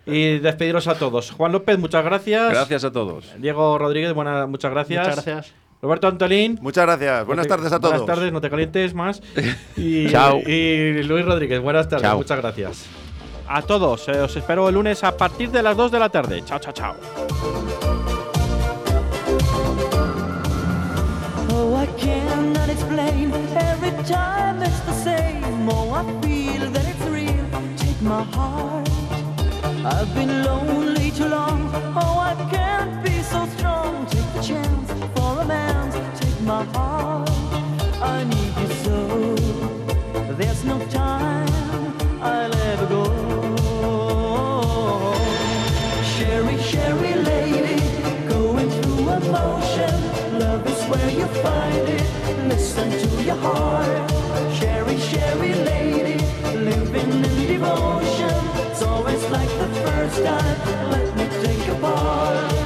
Y 0.05 0.37
despediros 0.39 0.87
a 0.87 0.97
todos. 0.99 1.31
Juan 1.31 1.51
López, 1.53 1.79
muchas 1.79 2.05
gracias. 2.05 2.51
Gracias 2.51 2.85
a 2.85 2.93
todos. 2.93 3.33
Diego 3.39 3.79
Rodríguez, 3.79 4.13
buena, 4.13 4.47
muchas 4.47 4.71
gracias. 4.71 5.09
Muchas 5.09 5.25
gracias. 5.25 5.55
Roberto 5.81 6.09
Antolín. 6.09 6.59
Muchas 6.61 6.85
gracias. 6.85 7.25
Buenas 7.27 7.47
No 7.47 7.49
te- 7.55 7.57
tardes 7.57 7.73
a 7.73 7.81
todos. 7.81 7.93
Buenas 8.01 8.07
tardes, 8.17 8.33
no 8.35 8.41
te 8.43 8.51
calientes 8.51 8.93
más. 8.93 9.23
Y, 9.79 10.11
Chao. 10.11 10.41
Y 10.47 11.03
Luis 11.05 11.25
Rodríguez, 11.25 11.61
buenas 11.63 11.89
tardes, 11.89 12.03
Chao. 12.07 12.19
muchas 12.19 12.39
gracias. 12.39 13.06
A 13.49 13.63
todos, 13.63 14.09
eh, 14.09 14.21
os 14.21 14.37
espero 14.37 14.69
el 14.69 14.75
lunes 14.75 15.05
a 15.05 15.17
partir 15.17 15.51
de 15.51 15.63
las 15.63 15.77
2 15.77 15.91
de 15.91 15.99
la 15.99 16.09
tarde. 16.09 16.45
Chao, 16.45 16.59
chao, 16.59 16.73
chao. 16.73 16.95
Oh, 21.53 21.77
I 21.77 21.87
cannot 21.99 22.69
explain. 22.69 23.33
Every 23.57 23.93
time 24.05 24.63
it's 24.63 24.81
the 24.81 24.93
same. 25.05 25.37
Oh. 28.09 28.83
I've 29.85 30.15
been 30.15 30.45
lonely 30.45 31.11
too 31.11 31.29
long. 31.29 31.71
Oh, 31.97 32.19
I 32.19 32.35
can't 32.51 33.05
be 33.05 33.23
so 33.23 33.47
strong. 33.57 34.07
Take 34.07 34.33
the 34.35 34.43
chance 34.43 34.91
for 35.15 35.41
a 35.41 35.45
man. 35.45 35.93
Take 36.17 36.41
my 36.43 36.65
heart. 36.65 37.16
Emotion. 49.37 50.39
Love 50.39 50.67
is 50.67 50.83
where 50.85 51.11
you 51.11 51.27
find 51.43 51.89
it. 51.89 52.49
Listen 52.49 52.91
to 52.91 53.23
your 53.23 53.37
heart. 53.37 54.11
Sherry, 54.55 54.99
Sherry 54.99 55.55
lady, 55.55 56.19
living 56.55 57.25
in 57.25 57.47
devotion. 57.47 58.35
It's 58.71 58.83
always 58.83 59.23
like 59.31 59.49
the 59.63 59.69
first 59.85 60.25
time. 60.25 60.91
Let 60.91 61.17
me 61.17 61.27
take 61.45 61.69
a 61.69 61.75
part. 61.81 62.66